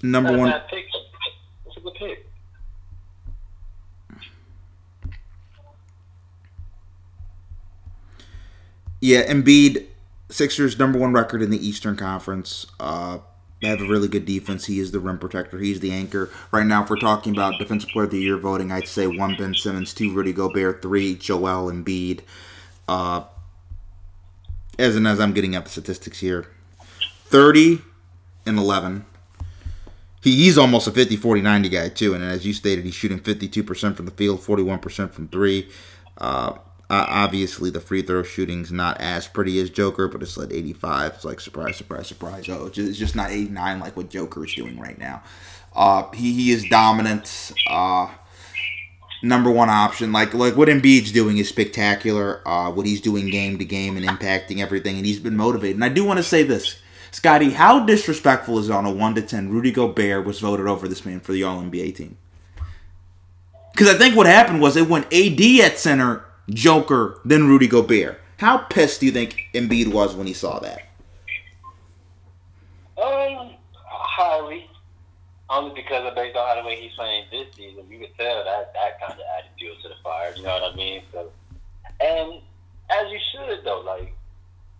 Number 0.02 0.36
one. 0.36 0.52
pick. 0.68 0.86
That's 1.64 1.76
a 1.76 1.80
good 1.80 1.94
pick. 1.94 2.25
Yeah, 9.00 9.30
Embiid, 9.30 9.86
Sixers 10.28 10.78
number 10.78 10.98
one 10.98 11.12
record 11.12 11.42
in 11.42 11.50
the 11.50 11.66
Eastern 11.66 11.96
Conference. 11.96 12.66
Uh, 12.80 13.18
they 13.62 13.68
have 13.68 13.80
a 13.80 13.86
really 13.86 14.08
good 14.08 14.26
defense. 14.26 14.66
He 14.66 14.80
is 14.80 14.92
the 14.92 15.00
rim 15.00 15.18
protector. 15.18 15.58
He's 15.58 15.80
the 15.80 15.92
anchor. 15.92 16.30
Right 16.50 16.66
now, 16.66 16.82
if 16.82 16.90
we're 16.90 16.96
talking 16.96 17.32
about 17.32 17.58
defensive 17.58 17.90
player 17.90 18.04
of 18.04 18.10
the 18.10 18.18
year 18.18 18.36
voting, 18.36 18.70
I'd 18.70 18.88
say 18.88 19.06
one 19.06 19.36
Ben 19.36 19.54
Simmons, 19.54 19.94
two 19.94 20.12
Rudy 20.12 20.32
Gobert, 20.32 20.82
three 20.82 21.14
Joel 21.14 21.70
Embiid. 21.70 22.20
Uh, 22.88 23.24
as 24.78 24.96
and 24.96 25.06
as 25.06 25.20
I'm 25.20 25.32
getting 25.32 25.56
up 25.56 25.64
the 25.64 25.70
statistics 25.70 26.20
here, 26.20 26.48
thirty 27.26 27.80
and 28.44 28.58
eleven. 28.58 29.06
He, 30.22 30.34
he's 30.36 30.58
almost 30.58 30.88
a 30.88 30.90
50 30.90 31.16
40 31.16 31.40
90 31.40 31.68
guy 31.68 31.88
too 31.88 32.12
and 32.12 32.24
as 32.24 32.44
you 32.44 32.52
stated 32.52 32.84
he's 32.84 32.94
shooting 32.94 33.20
52% 33.20 33.94
from 33.94 34.06
the 34.06 34.10
field 34.10 34.40
41% 34.40 35.12
from 35.12 35.28
three 35.28 35.68
uh, 36.18 36.54
uh, 36.88 37.04
obviously, 37.08 37.70
the 37.70 37.80
free 37.80 38.02
throw 38.02 38.22
shooting's 38.22 38.70
not 38.70 39.00
as 39.00 39.26
pretty 39.26 39.58
as 39.60 39.70
Joker, 39.70 40.06
but 40.06 40.22
it's 40.22 40.36
like 40.36 40.52
85. 40.52 41.14
It's 41.14 41.24
like 41.24 41.40
surprise, 41.40 41.76
surprise, 41.76 42.06
surprise. 42.06 42.48
Oh, 42.48 42.66
it's 42.66 42.98
just, 42.98 43.16
not 43.16 43.30
89 43.30 43.80
like 43.80 43.96
what 43.96 44.08
Joker 44.08 44.44
is 44.44 44.54
doing 44.54 44.78
right 44.78 44.98
now. 44.98 45.22
Uh, 45.74 46.10
he, 46.12 46.32
he 46.32 46.52
is 46.52 46.64
dominant. 46.68 47.52
Uh, 47.68 48.08
number 49.22 49.50
one 49.50 49.68
option. 49.68 50.12
Like 50.12 50.34
like 50.34 50.56
what 50.56 50.68
Embiid's 50.68 51.12
doing 51.12 51.38
is 51.38 51.48
spectacular. 51.48 52.46
Uh, 52.46 52.70
what 52.70 52.86
he's 52.86 53.00
doing 53.00 53.30
game 53.30 53.58
to 53.58 53.64
game 53.64 53.96
and 53.96 54.06
impacting 54.06 54.60
everything, 54.60 54.96
and 54.96 55.06
he's 55.06 55.20
been 55.20 55.36
motivated. 55.36 55.76
And 55.76 55.84
I 55.84 55.88
do 55.88 56.04
want 56.04 56.18
to 56.18 56.22
say 56.22 56.42
this, 56.42 56.78
Scotty, 57.10 57.50
how 57.50 57.84
disrespectful 57.84 58.58
is 58.58 58.70
on 58.70 58.86
a 58.86 58.92
one 58.92 59.14
to 59.16 59.22
ten? 59.22 59.50
Rudy 59.50 59.72
Gobert 59.72 60.24
was 60.24 60.40
voted 60.40 60.66
over 60.66 60.86
this 60.86 61.04
man 61.04 61.20
for 61.20 61.32
the 61.32 61.42
All 61.42 61.60
NBA 61.60 61.96
team. 61.96 62.16
Because 63.72 63.94
I 63.94 63.98
think 63.98 64.16
what 64.16 64.26
happened 64.26 64.60
was 64.60 64.76
it 64.76 64.88
went 64.88 65.12
AD 65.12 65.40
at 65.60 65.78
center, 65.78 66.24
Joker, 66.50 67.20
then 67.24 67.46
Rudy 67.46 67.66
Gobert. 67.68 68.20
How 68.38 68.58
pissed 68.58 69.00
do 69.00 69.06
you 69.06 69.12
think 69.12 69.48
Embiid 69.54 69.92
was 69.92 70.14
when 70.14 70.26
he 70.26 70.32
saw 70.32 70.58
that? 70.60 70.82
Um, 72.98 73.54
highly. 73.84 74.70
Only 75.48 75.74
because 75.74 76.04
of 76.06 76.14
based 76.14 76.36
on 76.36 76.46
how 76.46 76.60
the 76.60 76.66
way 76.66 76.76
he's 76.80 76.92
playing 76.94 77.24
this 77.30 77.46
season, 77.54 77.84
you 77.88 78.00
could 78.00 78.16
tell 78.18 78.44
that 78.44 78.74
that 78.74 79.00
kind 79.00 79.12
of 79.12 79.24
added 79.38 79.50
fuel 79.58 79.76
to 79.82 79.88
the 79.88 79.94
fire. 80.02 80.32
You 80.36 80.42
know 80.42 80.58
what 80.58 80.72
I 80.72 80.76
mean? 80.76 81.02
So, 81.12 81.30
and 82.00 82.42
as 82.90 83.12
you 83.12 83.18
should 83.30 83.64
though, 83.64 83.80
like 83.80 84.12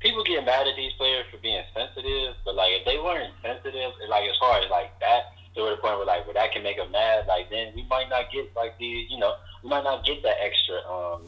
people 0.01 0.25
get 0.25 0.45
mad 0.45 0.67
at 0.67 0.77
these 0.77 0.93
players 0.95 1.27
for 1.31 1.39
being 1.39 1.63
sensitive, 1.75 2.35
but 2.45 2.57
like 2.57 2.73
if 2.73 2.85
they 2.85 2.99
weren't 2.99 3.33
sensitive, 3.43 3.93
like 4.09 4.29
as 4.29 4.37
far 4.39 4.59
as 4.59 4.69
like 4.71 4.99
that, 5.01 5.33
to 5.55 5.63
the 5.63 5.77
point 5.81 5.97
where 5.97 6.07
like 6.07 6.27
where 6.27 6.35
that 6.35 6.53
can 6.53 6.63
make 6.63 6.77
them 6.77 6.91
mad, 6.91 7.27
like 7.27 7.49
then 7.49 7.73
we 7.75 7.85
might 7.89 8.09
not 8.09 8.31
get 8.33 8.55
like 8.55 8.77
these, 8.79 9.11
you 9.11 9.19
know, 9.19 9.35
we 9.63 9.71
might 9.71 9.85
not 9.85 10.05
get 10.05 10.23
that 10.23 10.37
extra, 10.41 10.77
um, 10.91 11.23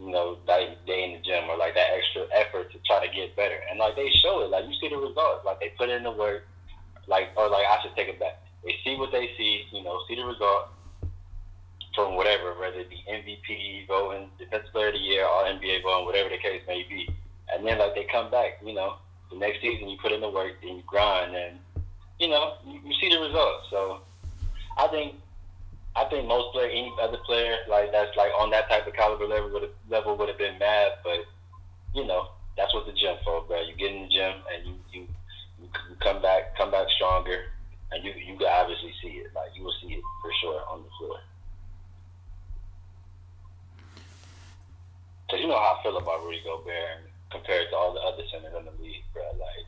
you 0.00 0.10
know, 0.10 0.38
like 0.46 0.84
day 0.86 1.04
in 1.04 1.12
the 1.12 1.20
gym 1.20 1.48
or 1.48 1.56
like 1.56 1.74
that 1.74 1.88
extra 1.94 2.26
effort 2.32 2.72
to 2.72 2.78
try 2.86 3.04
to 3.04 3.12
get 3.12 3.36
better. 3.36 3.58
And 3.70 3.78
like 3.78 3.96
they 3.96 4.10
show 4.10 4.42
it, 4.42 4.50
like 4.50 4.66
you 4.66 4.74
see 4.80 4.88
the 4.88 4.96
results, 4.96 5.44
like 5.44 5.60
they 5.60 5.72
put 5.76 5.88
in 5.88 6.02
the 6.02 6.10
work, 6.10 6.46
like 7.06 7.30
or 7.36 7.48
like 7.48 7.66
I 7.66 7.82
should 7.82 7.94
take 7.96 8.08
it 8.08 8.18
back. 8.18 8.40
They 8.64 8.76
see 8.84 8.96
what 8.96 9.12
they 9.12 9.30
see, 9.36 9.64
you 9.72 9.82
know, 9.82 10.00
see 10.08 10.16
the 10.16 10.24
result 10.24 10.68
from 11.94 12.16
whatever, 12.16 12.54
whether 12.58 12.80
it 12.80 12.90
be 12.90 13.04
MVP 13.08 13.86
voting, 13.86 14.30
defensive 14.38 14.72
player 14.72 14.88
of 14.88 14.94
the 14.94 14.98
year, 14.98 15.24
or 15.24 15.44
NBA 15.44 15.82
voting, 15.82 16.06
whatever 16.06 16.28
the 16.28 16.38
case 16.38 16.62
may 16.66 16.82
be. 16.88 17.08
And 17.52 17.66
then 17.66 17.78
like 17.78 17.94
they 17.94 18.04
come 18.04 18.30
back, 18.30 18.60
you 18.64 18.74
know, 18.74 18.96
the 19.30 19.38
next 19.38 19.60
season 19.60 19.88
you 19.88 19.98
put 19.98 20.12
in 20.12 20.20
the 20.20 20.30
work, 20.30 20.54
then 20.62 20.76
you 20.76 20.82
grind, 20.86 21.34
and 21.34 21.58
you 22.18 22.28
know 22.28 22.54
you, 22.66 22.80
you 22.84 22.94
see 23.00 23.14
the 23.14 23.20
results. 23.20 23.66
So 23.70 24.00
I 24.78 24.88
think 24.88 25.14
I 25.96 26.04
think 26.06 26.26
most 26.26 26.52
player, 26.52 26.68
any 26.70 26.92
other 27.00 27.18
player 27.18 27.56
like 27.68 27.92
that's 27.92 28.16
like 28.16 28.32
on 28.38 28.50
that 28.50 28.68
type 28.68 28.86
of 28.86 28.94
caliber 28.94 29.26
level 29.26 29.50
would 29.52 29.62
have 29.62 29.76
level 29.88 30.16
would 30.16 30.28
have 30.28 30.38
been 30.38 30.58
mad, 30.58 30.92
but 31.04 31.22
you 31.94 32.04
know 32.04 32.30
that's 32.56 32.74
what 32.74 32.86
the 32.86 32.92
gym 32.92 33.16
for, 33.24 33.42
bro. 33.42 33.62
You 33.62 33.76
get 33.76 33.94
in 33.94 34.02
the 34.02 34.08
gym 34.08 34.34
and 34.52 34.66
you 34.66 34.74
you, 34.92 35.06
you 35.62 35.96
come 36.00 36.20
back 36.20 36.56
come 36.56 36.72
back 36.72 36.88
stronger, 36.96 37.44
and 37.92 38.04
you 38.04 38.12
you 38.12 38.36
can 38.36 38.48
obviously 38.48 38.92
see 39.02 39.22
it. 39.22 39.30
Like 39.34 39.54
you 39.54 39.62
will 39.62 39.74
see 39.80 39.94
it 39.94 40.02
for 40.20 40.30
sure 40.42 40.62
on 40.68 40.82
the 40.82 40.90
floor. 40.98 41.18
Cause 45.30 45.40
you 45.40 45.46
know 45.46 45.56
how 45.56 45.78
I 45.78 45.82
feel 45.82 45.96
about 45.96 46.22
Rudy 46.24 46.42
Gobert 46.44 47.10
compared 47.30 47.70
to 47.70 47.76
all 47.76 47.94
the 47.94 48.00
other 48.00 48.22
centers 48.30 48.52
in 48.58 48.64
the 48.64 48.82
league, 48.82 49.04
bro. 49.12 49.22
Like 49.38 49.66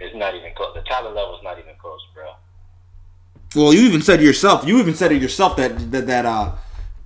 it's 0.00 0.14
not 0.14 0.34
even 0.34 0.52
close. 0.54 0.74
The 0.74 0.82
talent 0.82 1.16
level 1.16 1.36
is 1.36 1.42
not 1.42 1.58
even 1.58 1.74
close, 1.80 2.00
bro. 2.14 2.32
Well, 3.54 3.72
you 3.72 3.80
even 3.82 4.02
said 4.02 4.20
yourself. 4.20 4.66
You 4.66 4.78
even 4.78 4.94
said 4.94 5.12
it 5.12 5.22
yourself 5.22 5.56
that 5.56 5.90
that, 5.90 6.06
that 6.06 6.26
uh, 6.26 6.52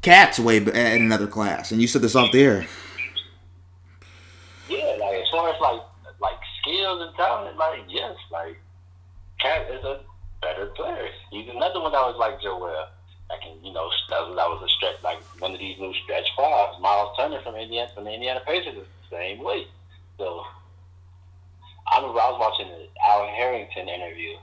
Cat's 0.01 0.41
way 0.41 0.57
in 0.57 0.69
another 1.03 1.29
class, 1.29 1.71
and 1.71 1.81
you 1.81 1.87
said 1.87 2.03
this 2.03 2.17
off 2.17 2.33
the 2.33 2.43
air. 2.43 2.67
Yeah, 4.69 4.97
like 4.99 5.23
as 5.23 5.29
far 5.31 5.49
as 5.51 5.61
like 5.61 5.83
like 6.21 6.39
skills 6.61 7.03
and 7.03 7.15
talent, 7.15 7.57
like 7.57 7.85
yes, 7.89 8.17
like 8.31 8.61
Cat 9.41 9.71
is 9.71 9.85
a 9.85 10.01
better 10.41 10.67
player. 10.67 11.09
He's 11.31 11.49
another 11.49 11.81
one 11.81 11.93
that 11.93 12.03
was 12.03 12.17
like 12.19 12.43
Joel. 12.43 12.89
I 13.31 13.39
can 13.41 13.65
you 13.65 13.73
know 13.73 13.89
that 14.11 14.21
was, 14.27 14.37
that 14.37 14.49
was 14.49 14.63
a 14.65 14.69
stretch 14.69 15.03
like 15.03 15.23
one 15.41 15.53
of 15.53 15.61
these 15.61 15.79
new 15.79 15.95
stretch 16.05 16.27
fives. 16.37 16.79
Miles 16.81 17.17
Turner 17.17 17.41
from 17.43 17.55
Indiana 17.55 17.91
from 17.95 18.05
the 18.05 18.13
Indiana 18.13 18.41
Pacers 18.45 18.75
is 18.77 18.87
the 19.11 19.17
same 19.17 19.43
way. 19.43 19.67
So 20.19 20.45
I 21.87 21.99
remember 21.99 22.21
I 22.21 22.31
was 22.31 22.41
watching 22.41 22.69
the 22.69 22.89
Al 23.07 23.29
Harrington 23.29 23.89
interview, 23.89 24.37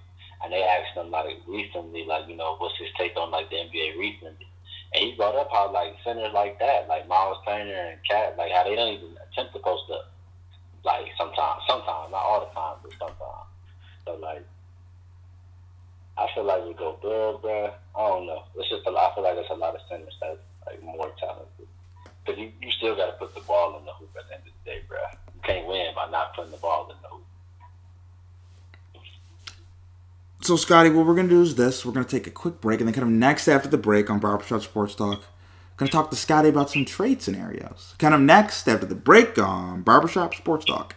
and 0.44 0.54
they 0.54 0.64
asked 0.64 0.96
him 0.96 1.12
like 1.12 1.38
recently, 1.48 2.06
like 2.06 2.28
you 2.28 2.36
know, 2.36 2.56
what's 2.58 2.78
his 2.78 2.90
take 2.98 3.16
on 3.18 3.32
like 3.32 3.50
the 3.50 3.58
NBA 3.58 3.98
recently. 3.98 4.48
And 4.94 5.04
he 5.04 5.16
brought 5.16 5.36
up 5.36 5.50
how 5.52 5.72
like 5.72 5.94
centers 6.04 6.34
like 6.34 6.60
that, 6.60 6.88
like 6.88 7.08
Miles 7.08 7.38
Turner 7.46 7.94
and 7.94 8.00
Cat, 8.10 8.36
like 8.38 8.52
how 8.52 8.64
they 8.64 8.76
don't 8.76 8.94
even 8.94 9.18
attempt 9.30 9.54
to 9.54 9.60
post 9.60 9.84
up. 9.92 10.12
Like 10.84 11.12
sometimes, 11.18 11.62
sometimes, 11.68 12.12
not 12.12 12.24
all 12.24 12.48
the 12.48 12.54
time, 12.56 12.78
but 12.82 12.92
sometimes. 12.98 13.50
So 14.06 14.16
like, 14.16 14.46
I 16.18 16.28
feel 16.34 16.46
like 16.46 16.66
we 16.66 16.74
go 16.74 16.98
good, 17.02 17.42
bro. 17.42 17.72
I 17.96 18.08
don't 18.08 18.26
know. 18.26 18.44
It's 18.56 18.70
just 18.70 18.88
a 18.88 18.92
lot. 18.92 19.12
I 19.12 19.16
feel 19.16 19.24
like 19.24 19.36
there's 19.36 19.52
a 19.52 19.56
lot 19.56 19.76
of 19.76 19.82
centers 19.90 20.16
that's 20.22 20.40
like 20.66 20.82
more 20.82 21.12
talented. 21.20 21.68
Cause 22.26 22.38
you, 22.38 22.52
you 22.62 22.72
still 22.72 22.96
got 22.96 23.08
to 23.08 23.12
put 23.14 23.34
the 23.34 23.42
ball 23.42 23.78
in 23.80 23.86
the 23.86 23.92
hoop 23.94 24.10
at 24.18 24.28
the 24.28 24.36
end 24.36 24.44
of 24.46 24.54
the 24.54 24.70
day, 24.70 24.82
bro. 24.88 25.00
You 25.34 25.42
can't 25.44 25.68
win 25.68 25.94
by 25.96 26.10
not 26.12 26.36
putting 26.36 26.52
the 26.52 26.58
ball 26.58 26.90
in 26.92 26.98
the 27.02 27.08
hoop. 27.10 27.26
So, 30.50 30.56
Scotty, 30.56 30.89
what 30.89 31.06
we're 31.06 31.14
gonna 31.14 31.28
do 31.28 31.43
is 31.43 31.54
this: 31.54 31.86
we're 31.86 31.91
gonna 31.91 32.08
take 32.08 32.26
a 32.26 32.32
quick 32.32 32.60
break, 32.60 32.80
and 32.80 32.88
then 32.88 32.95
kind 32.95 33.06
of 33.06 33.14
next 33.14 33.47
after 33.47 33.70
the 33.70 33.78
break 33.78 34.10
on 34.10 34.18
Barbershop 34.18 34.64
Sports 34.64 34.95
Talk, 34.95 35.22
gonna 35.78 35.91
talk 35.91 36.10
to 36.10 36.16
Scotty 36.16 36.50
about 36.50 36.72
some 36.72 36.86
trade 36.86 37.22
scenarios. 37.22 37.93
Kind 38.00 38.16
of 38.16 38.22
next 38.22 38.68
after 38.68 38.88
the 38.88 38.95
break 38.95 39.38
on 39.38 39.84
Barbershop 39.84 40.34
Sports 40.34 40.66
Talk. 40.66 40.95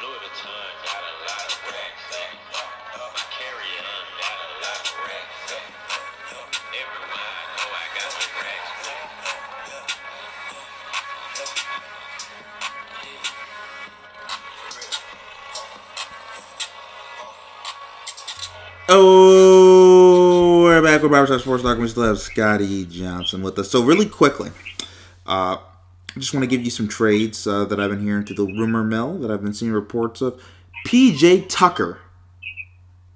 Vuitton 0.00 0.73
Oh, 18.96 20.62
we're 20.62 20.80
back 20.80 21.02
with 21.02 21.10
Barbershop 21.10 21.40
Sports 21.40 21.64
Talk. 21.64 21.78
We 21.78 21.88
still 21.88 22.04
have 22.04 22.20
Scotty 22.20 22.86
Johnson 22.86 23.42
with 23.42 23.58
us. 23.58 23.68
So, 23.68 23.82
really 23.82 24.06
quickly, 24.06 24.52
uh, 25.26 25.56
I 25.56 26.20
just 26.20 26.32
want 26.32 26.44
to 26.44 26.46
give 26.46 26.64
you 26.64 26.70
some 26.70 26.86
trades 26.86 27.44
uh, 27.44 27.64
that 27.64 27.80
I've 27.80 27.90
been 27.90 28.04
hearing 28.04 28.24
through 28.24 28.36
the 28.36 28.46
rumor 28.46 28.84
mill 28.84 29.18
that 29.18 29.32
I've 29.32 29.42
been 29.42 29.52
seeing 29.52 29.72
reports 29.72 30.20
of. 30.20 30.40
PJ 30.86 31.46
Tucker 31.48 31.98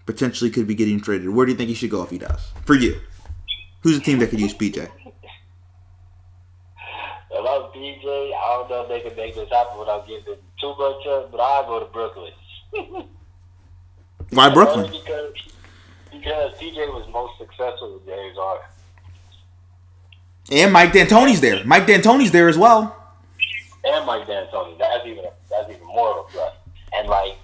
potentially 0.05 0.51
could 0.51 0.66
be 0.66 0.74
getting 0.74 1.01
traded. 1.01 1.29
Where 1.29 1.47
do 1.47 1.53
you 1.53 1.59
think 1.59 1.68
he 1.68 1.74
should 1.74 1.91
go 1.91 2.03
if 2.03 2.11
he 2.11 2.18
does? 2.18 2.51
For 2.64 2.74
you, 2.74 3.01
who's 3.83 4.01
the 4.01 4.05
team 4.05 4.18
that 4.18 4.31
could 4.31 4.41
use 4.41 4.55
PJ? 4.55 4.79
If 4.79 4.91
I 7.31 7.39
I 7.41 8.66
don't 8.66 8.68
know 8.68 8.83
if 8.83 8.89
they 8.89 9.09
can 9.09 9.16
make 9.16 9.37
this 9.37 9.49
happen 9.49 9.79
without 9.79 10.09
giving 10.09 10.24
too 10.61 10.74
much 10.76 11.07
up, 11.07 11.31
but 11.31 11.39
I'll 11.39 11.66
go 11.66 11.79
to 11.79 11.87
Brooklyn. 11.93 12.33
Why 14.31 14.53
Brooklyn? 14.53 14.91
Because, 14.91 15.35
because 16.12 16.52
PJ 16.59 16.76
was 16.92 17.06
most 17.12 17.38
successful 17.38 17.94
with 17.94 18.06
James 18.06 18.36
Harden. 18.36 18.66
And 20.50 20.72
Mike 20.72 20.92
D'Antoni's 20.92 21.40
there. 21.40 21.62
Mike 21.64 21.86
D'Antoni's 21.86 22.30
there 22.30 22.48
as 22.48 22.56
well. 22.56 22.96
and 23.84 24.06
Mike 24.06 24.26
D'Antoni. 24.26 24.78
That's 24.78 25.06
even 25.06 25.24
that's 25.50 25.70
even 25.70 25.86
more 25.86 26.11
of 26.11 26.26
a 26.26 26.28
plus. 26.30 26.52
And 26.94 27.09
like 27.09 27.36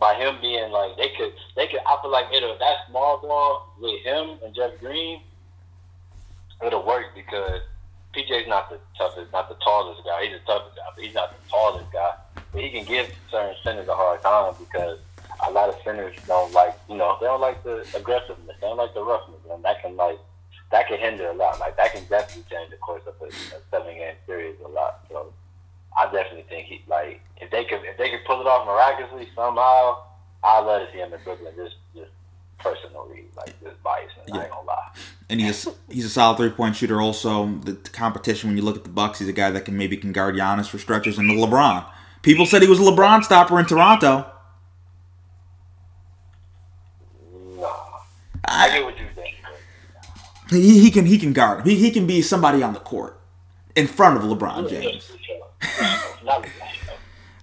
by 0.00 0.14
him 0.14 0.36
being 0.40 0.70
like 0.70 0.96
they 0.96 1.10
could 1.16 1.32
they 1.56 1.66
could 1.66 1.80
I 1.86 2.00
feel 2.00 2.10
like 2.10 2.26
it'll 2.32 2.56
that 2.58 2.76
small 2.88 3.18
ball 3.18 3.74
with 3.80 4.02
him 4.02 4.38
and 4.44 4.54
Jeff 4.54 4.78
Green 4.80 5.20
it'll 6.64 6.86
work 6.86 7.06
because 7.14 7.60
PJ's 8.14 8.48
not 8.48 8.70
the 8.70 8.78
toughest, 8.96 9.32
not 9.32 9.48
the 9.48 9.56
tallest 9.62 10.02
guy. 10.04 10.24
He's 10.24 10.32
the 10.32 10.52
toughest 10.52 10.76
guy, 10.76 10.82
but 10.94 11.04
he's 11.04 11.14
not 11.14 11.30
the 11.30 11.48
tallest 11.50 11.92
guy. 11.92 12.12
But 12.52 12.62
he 12.62 12.70
can 12.70 12.84
give 12.84 13.12
certain 13.30 13.54
centers 13.62 13.88
a 13.88 13.94
hard 13.94 14.22
time 14.22 14.54
because 14.58 14.98
a 15.46 15.50
lot 15.50 15.68
of 15.68 15.76
centers 15.84 16.16
don't 16.26 16.52
like 16.52 16.74
you 16.88 16.96
know 16.96 17.16
they 17.20 17.26
don't 17.26 17.40
like 17.40 17.62
the 17.64 17.86
aggressiveness, 17.94 18.56
they 18.60 18.66
don't 18.66 18.76
like 18.76 18.94
the 18.94 19.02
roughness, 19.02 19.40
and 19.50 19.62
that 19.64 19.80
can 19.82 19.96
like 19.96 20.18
that 20.70 20.86
can 20.88 20.98
hinder 20.98 21.28
a 21.30 21.34
lot. 21.34 21.58
Like 21.60 21.76
that 21.76 21.92
can 21.92 22.04
definitely 22.08 22.44
change 22.50 22.70
the 22.70 22.76
course 22.76 23.02
of 23.06 23.14
a, 23.22 23.26
a 23.26 23.60
seven 23.70 23.94
game 23.94 24.14
series 24.26 24.56
a 24.64 24.68
lot. 24.68 25.04
So 25.10 25.32
I 25.98 26.04
definitely 26.12 26.44
think 26.48 26.66
he 26.66 26.82
like 26.88 27.20
if 27.40 27.50
they 27.50 27.64
could 27.64 27.80
if 27.84 27.96
they 27.98 28.10
could 28.10 28.24
pull 28.26 28.40
it 28.40 28.46
off 28.46 28.66
miraculously 28.66 29.28
somehow, 29.34 30.02
I'd 30.44 30.60
love 30.60 30.86
to 30.86 30.92
see 30.92 30.98
him 30.98 31.12
in 31.12 31.20
Brooklyn. 31.24 31.52
Just 31.56 31.76
just 31.94 32.10
personally, 32.58 33.24
like 33.36 33.54
just 33.62 33.82
bias. 33.82 34.10
I 34.32 34.40
ain't 34.42 34.50
gonna 34.50 34.66
lie. 34.66 34.90
and 35.30 35.40
he's 35.40 35.66
he's 35.88 36.04
a 36.04 36.10
solid 36.10 36.36
three 36.36 36.50
point 36.50 36.76
shooter. 36.76 37.00
Also, 37.00 37.46
the 37.46 37.74
competition 37.92 38.50
when 38.50 38.56
you 38.56 38.62
look 38.64 38.76
at 38.76 38.82
the 38.84 38.90
Bucks, 38.90 39.20
he's 39.20 39.28
a 39.28 39.32
guy 39.32 39.50
that 39.50 39.64
can 39.64 39.76
maybe 39.76 39.96
can 39.96 40.12
guard 40.12 40.34
Giannis 40.34 40.66
for 40.68 40.78
stretches, 40.78 41.16
and 41.18 41.30
the 41.30 41.34
LeBron. 41.34 41.86
People 42.22 42.44
said 42.46 42.62
he 42.62 42.68
was 42.68 42.80
a 42.80 42.82
LeBron 42.82 43.22
stopper 43.24 43.58
in 43.58 43.64
Toronto. 43.64 44.26
Nah, 47.56 48.00
I 48.50 48.68
get 48.70 48.84
what 48.84 48.98
you 48.98 49.06
think. 49.14 49.34
He, 50.50 50.80
he 50.80 50.90
can 50.90 51.06
he 51.06 51.18
can 51.18 51.32
guard. 51.32 51.66
He, 51.66 51.74
he 51.76 51.90
can 51.90 52.06
be 52.06 52.22
somebody 52.22 52.62
on 52.62 52.72
the 52.72 52.80
court 52.80 53.20
in 53.76 53.86
front 53.86 54.16
of 54.16 54.24
LeBron 54.24 54.68
James. 54.68 55.12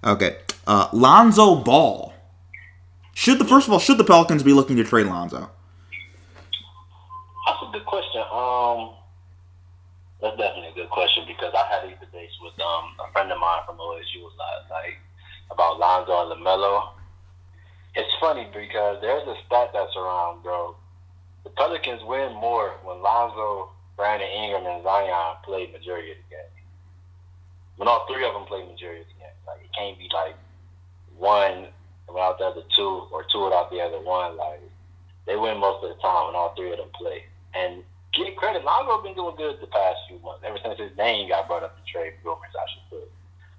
Okay, 0.04 0.38
uh, 0.68 0.90
Lonzo 0.94 1.56
Ball. 1.56 2.14
Should 3.14 3.40
the 3.40 3.46
first 3.46 3.68
of 3.68 3.74
all 3.74 3.80
should 3.80 3.98
the 3.98 4.04
Pelicans 4.04 4.44
be 4.44 4.54
looking 4.54 4.76
to 4.78 4.84
trade 4.84 5.08
Lonzo? 5.08 5.50
That's 7.46 7.60
a 7.62 7.72
good 7.72 7.86
question. 7.86 8.22
Um, 8.32 8.92
that's 10.22 10.38
definitely 10.38 10.70
a 10.70 10.76
good 10.76 10.90
question 10.90 11.24
because 11.28 11.54
I 11.56 11.66
had 11.74 11.88
these 11.90 11.98
debates 12.00 12.34
with 12.42 12.54
um 12.60 12.96
a 13.08 13.12
friend 13.14 13.32
of 13.32 13.40
mine 13.40 13.62
from 13.66 13.78
OSU 13.78 14.24
last 14.38 14.70
like 14.72 14.98
about 15.52 15.80
Lonzo 15.80 16.32
and 16.32 16.42
LaMelo. 16.42 16.90
It's 17.96 18.12
funny 18.20 18.46
because 18.52 19.00
there's 19.02 19.26
a 19.28 19.36
stat 19.46 19.70
that's 19.74 19.96
around, 19.96 20.44
bro. 20.44 20.76
The 21.46 21.52
Pelicans 21.52 22.02
win 22.04 22.34
more 22.34 22.74
when 22.84 23.02
Lonzo, 23.02 23.70
Brandon 23.96 24.28
Ingram, 24.28 24.66
and 24.66 24.84
Zion 24.84 25.38
play 25.46 25.70
majority 25.72 26.12
of 26.12 26.18
the 26.18 26.36
game. 26.36 26.54
When 27.78 27.88
all 27.88 28.06
three 28.10 28.26
of 28.26 28.34
them 28.34 28.50
play 28.50 28.66
majority 28.66 29.02
of 29.02 29.08
the 29.08 29.20
game, 29.22 29.38
like 29.46 29.62
it 29.62 29.72
can't 29.78 29.98
be 29.98 30.10
like 30.12 30.36
one 31.16 31.68
without 32.10 32.40
the 32.40 32.46
other 32.46 32.64
two 32.76 33.08
or 33.14 33.24
two 33.32 33.46
without 33.46 33.70
the 33.70 33.80
other 33.80 34.02
one. 34.02 34.36
Like 34.36 34.60
they 35.28 35.36
win 35.38 35.62
most 35.62 35.84
of 35.86 35.94
the 35.94 36.02
time 36.02 36.28
when 36.28 36.36
all 36.36 36.56
three 36.58 36.72
of 36.72 36.78
them 36.82 36.90
play. 36.98 37.24
And 37.54 37.84
give 38.18 38.36
credit, 38.36 38.66
Lonzo 38.66 38.98
has 38.98 39.04
been 39.06 39.14
doing 39.14 39.38
good 39.38 39.62
the 39.62 39.68
past 39.68 40.02
few 40.10 40.18
months. 40.26 40.42
Ever 40.44 40.58
since 40.66 40.80
his 40.80 40.98
name 40.98 41.30
got 41.30 41.48
brought 41.48 41.64
up 41.64 41.78
in 41.78 41.86
trade 41.86 42.18
rumors, 42.26 42.58
I 42.58 42.66
should 42.74 42.90
put. 42.90 43.12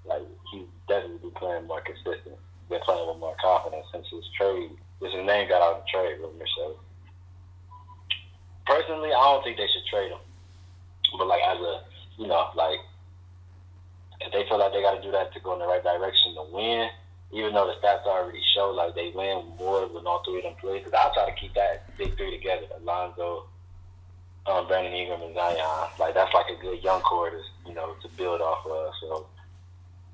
Like 0.05 0.27
he's 0.51 0.67
definitely 0.89 1.31
been 1.31 1.39
playing 1.39 1.71
more 1.71 1.87
consistent, 1.87 2.35
been 2.69 2.83
playing 2.83 3.07
with 3.07 3.23
more 3.23 3.37
confidence 3.39 3.87
since 3.95 4.11
his 4.11 4.27
trade. 4.35 4.75
Since 4.99 5.15
his 5.15 5.27
name 5.27 5.47
got 5.47 5.63
out 5.63 5.79
of 5.79 5.83
the 5.87 5.91
trade 5.93 6.19
rumors. 6.19 6.51
So 6.59 6.83
personally, 8.67 9.11
I 9.13 9.23
don't 9.23 9.43
think 9.45 9.57
they 9.57 9.69
should 9.69 9.87
trade 9.87 10.11
him. 10.11 10.19
But 11.17 11.27
like 11.27 11.43
as 11.43 11.59
a, 11.59 11.81
you 12.19 12.27
know, 12.27 12.51
like 12.55 12.81
if 14.21 14.33
they 14.33 14.45
feel 14.49 14.59
like 14.59 14.73
they 14.73 14.83
got 14.83 14.97
to 14.97 15.03
do 15.03 15.13
that 15.13 15.33
to 15.33 15.41
go 15.41 15.55
in 15.55 15.61
the 15.61 15.67
right 15.67 15.83
direction 15.83 16.35
to 16.35 16.45
win, 16.53 16.89
even 17.33 17.55
though 17.55 17.67
the 17.67 17.75
stats 17.81 18.05
already 18.05 18.43
show 18.55 18.71
like 18.71 18.95
they 18.95 19.13
win 19.15 19.45
more 19.59 19.87
when 19.87 20.07
all 20.07 20.23
three 20.25 20.39
of 20.39 20.45
them 20.45 20.55
play. 20.61 20.79
Because 20.79 20.93
I 20.93 21.11
try 21.15 21.31
to 21.31 21.41
keep 21.41 21.55
that 21.55 21.97
big 21.97 22.17
three 22.17 22.37
together: 22.37 22.67
Alonzo, 22.81 23.47
um, 24.47 24.67
Brandon 24.67 24.93
Ingram, 24.93 25.23
and 25.23 25.35
Zion. 25.35 25.91
Like 25.99 26.15
that's 26.15 26.35
like 26.35 26.47
a 26.51 26.61
good 26.61 26.83
young 26.83 27.01
core 27.03 27.31
to 27.31 27.41
you 27.67 27.75
know 27.75 27.95
to 28.03 28.09
build 28.17 28.41
off 28.41 28.67
of. 28.67 28.93
So 29.01 29.27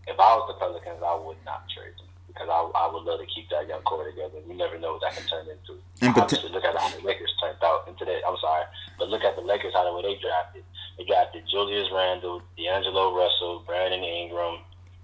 if 0.07 0.19
I 0.19 0.37
was 0.37 0.49
the 0.49 0.55
Pelicans, 0.61 1.03
I 1.05 1.17
would 1.17 1.39
not 1.45 1.69
trade 1.69 1.97
them 1.99 2.12
because 2.33 2.49
I, 2.49 2.61
I 2.75 2.89
would 2.93 3.05
love 3.05 3.21
to 3.21 3.27
keep 3.29 3.49
that 3.51 3.69
young 3.69 3.83
core 3.83 4.09
together. 4.09 4.41
You 4.49 4.55
never 4.55 4.79
know 4.79 4.97
what 4.97 5.03
that 5.05 5.15
can 5.15 5.29
turn 5.29 5.47
into. 5.47 5.77
And 6.01 6.17
Obviously, 6.17 6.51
look 6.51 6.65
at 6.65 6.77
how 6.77 6.89
the 6.89 7.05
Lakers 7.05 7.33
turned 7.41 7.61
out 7.63 7.87
into 7.87 8.05
that. 8.05 8.21
I'm 8.27 8.37
sorry, 8.41 8.65
but 8.99 9.09
look 9.09 9.23
at 9.23 9.37
the 9.37 9.43
Lakers 9.43 9.73
how 9.75 9.85
the 9.85 9.93
way 9.95 10.03
they 10.03 10.21
drafted. 10.21 10.65
They 10.99 11.05
drafted 11.05 11.45
Julius 11.51 11.89
Randle, 11.93 12.43
D'Angelo 12.57 13.15
Russell, 13.15 13.63
Brandon 13.67 14.03
Ingram, 14.03 14.61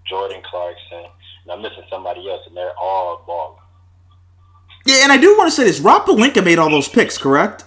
Jordan 0.09 0.41
Clarkson, 0.45 1.05
and 1.45 1.53
I'm 1.53 1.63
missing 1.63 1.85
somebody 1.91 2.29
else, 2.29 2.43
and 2.47 2.57
they're 2.57 2.77
all 2.81 3.23
ball. 3.27 3.61
Yeah, 4.87 5.03
and 5.03 5.13
I 5.13 5.19
do 5.19 5.37
want 5.37 5.49
to 5.49 5.55
say 5.55 5.65
this. 5.65 5.81
Rob 5.81 6.07
Pelinka 6.07 6.43
made 6.45 6.59
all 6.59 6.71
those 6.71 6.89
picks, 6.89 7.19
correct? 7.19 7.65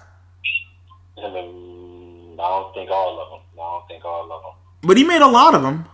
I 1.18 1.30
mean, 1.30 2.38
I 2.40 2.50
don't 2.50 2.74
think 2.74 2.90
all 2.90 3.22
of 3.22 3.30
them. 3.30 3.40
I 3.54 3.80
don't 3.80 3.88
think 3.88 4.06
all 4.06 4.24
of 4.24 4.42
them. 4.42 4.54
But 4.82 4.98
he 4.98 5.04
made 5.04 5.22
a 5.22 5.28
lot 5.28 5.54
of 5.54 5.62
them. 5.62 5.86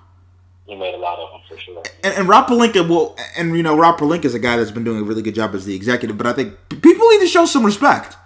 He 0.68 0.76
made 0.76 0.93
a 0.93 0.97
lot 0.97 1.18
of 1.18 1.32
them 1.32 1.41
for 1.47 1.57
sure. 1.57 1.82
And, 2.03 2.13
and 2.13 2.28
Rob 2.28 2.47
Pelinka, 2.47 2.88
well, 2.88 3.15
and 3.38 3.55
you 3.55 3.63
know, 3.63 3.78
Rob 3.78 3.97
Pelinka 3.97 4.26
is 4.26 4.36
a 4.36 4.39
guy 4.39 4.57
that's 4.57 4.72
been 4.72 4.84
doing 4.84 4.99
a 4.99 5.03
really 5.03 5.22
good 5.22 5.34
job 5.36 5.55
as 5.55 5.65
the 5.65 5.74
executive. 5.74 6.18
But 6.18 6.28
I 6.28 6.34
think 6.34 6.55
people 6.70 7.07
need 7.09 7.22
to 7.22 7.28
show 7.28 7.45
some 7.45 7.65
respect. 7.65 8.18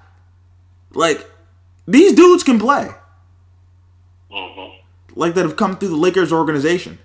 Like 0.93 1.29
these 1.87 2.13
dudes 2.13 2.43
can 2.43 2.59
play. 2.59 2.89
hmm 4.31 4.75
Like 5.15 5.35
that 5.35 5.45
have 5.45 5.55
come 5.55 5.77
through 5.77 5.89
the 5.89 5.95
Lakers 5.95 6.33
organization. 6.33 6.97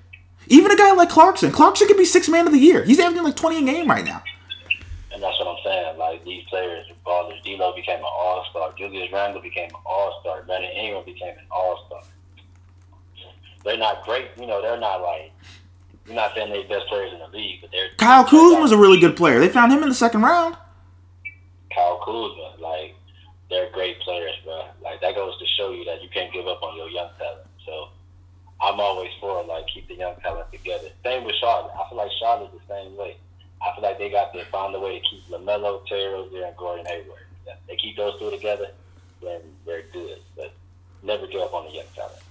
Even 0.49 0.71
a 0.71 0.77
guy 0.77 0.93
like 0.93 1.11
Clarkson. 1.11 1.51
Clarkson 1.53 1.87
could 1.87 1.99
be 1.99 2.05
six 2.05 2.29
man 2.29 2.47
of 2.47 2.53
the 2.53 2.59
year. 2.59 2.83
He's 2.85 2.99
averaging 2.99 3.25
like 3.25 3.37
twenty 3.37 3.59
a 3.59 3.63
game 3.63 3.89
right 3.91 4.05
now. 4.05 4.23
And 5.13 5.23
that's 5.23 5.39
what 5.39 5.49
I'm 5.49 5.63
saying. 5.65 5.99
Like 5.99 6.25
these 6.25 6.45
players, 6.45 6.87
ballers, 7.05 7.43
D'Lo 7.43 7.75
became 7.75 7.99
an 7.99 8.05
All 8.05 8.47
Star. 8.51 8.73
Julius 8.79 9.13
Randle 9.13 9.43
became 9.43 9.69
an 9.69 9.81
All 9.85 10.19
Star. 10.23 10.43
Brandon 10.45 10.71
Ingram 10.71 11.05
became 11.05 11.37
an 11.37 11.47
All 11.51 11.85
Star. 11.87 12.03
They're 13.67 13.77
not 13.77 14.05
great, 14.05 14.29
you 14.39 14.47
know. 14.47 14.63
They're 14.63 14.79
not 14.79 15.03
like. 15.03 15.33
You're 16.07 16.15
not 16.15 16.35
saying 16.37 16.51
they're 16.53 16.63
the 16.63 16.69
best 16.69 16.87
players 16.87 17.13
in 17.13 17.19
the 17.19 17.27
league, 17.37 17.61
but 17.61 17.73
they're. 17.73 17.89
Kyle 17.99 18.25
Kuzma's 18.25 18.71
a 18.71 18.79
really 18.79 19.01
good 19.01 19.17
player. 19.17 19.41
They 19.41 19.49
found 19.49 19.73
him 19.73 19.83
in 19.83 19.89
the 19.89 19.95
second 19.95 20.23
round. 20.23 20.57
Kyle 21.75 21.99
Kuzma, 21.99 22.63
like 22.63 22.95
they're 23.51 23.69
great 23.73 23.99
players, 24.01 24.37
bro. 24.45 24.67
Like 24.83 25.01
that 25.01 25.17
goes 25.17 25.37
to 25.41 25.47
show 25.59 25.73
you 25.73 25.85
that 25.85 26.01
you 26.01 26.09
can't 26.15 26.33
give 26.33 26.47
up 26.47 26.63
on 26.63 26.77
your 26.77 26.89
young 26.89 27.11
talent. 27.19 27.49
So 27.67 27.89
I'm 28.63 28.79
always 28.79 29.11
for 29.21 29.43
like 29.45 29.67
keep 29.67 29.89
the 29.89 29.97
young 29.97 30.15
talent 30.23 30.51
together. 30.53 30.89
Same 31.05 31.25
with 31.25 31.35
Charlotte. 31.41 31.73
I 31.75 31.89
feel 31.89 31.99
like 31.99 32.13
Charlotte's 32.21 32.55
the 32.55 32.73
same 32.73 32.97
way. 32.97 33.17
I 33.61 33.75
feel 33.75 33.83
like 33.83 33.99
they 33.99 34.11
got 34.11 34.33
to 34.33 34.45
find 34.45 34.77
a 34.77 34.79
way 34.81 35.01
to 35.01 35.05
keep 35.11 35.27
LaMelo, 35.29 35.85
Terry 35.87 36.13
Rozier, 36.13 36.45
and 36.45 36.57
Gordon 36.57 36.87
Hayward. 36.87 37.27
If 37.47 37.57
They 37.67 37.75
keep 37.75 37.97
those 37.97 38.17
two 38.21 38.31
together, 38.31 38.69
then 39.21 39.41
they're 39.67 39.83
good. 39.93 40.19
But 40.37 40.53
never 41.03 41.27
give 41.27 41.41
up 41.41 41.53
on 41.53 41.65
the 41.67 41.73
young 41.73 41.87
talent. 41.97 42.23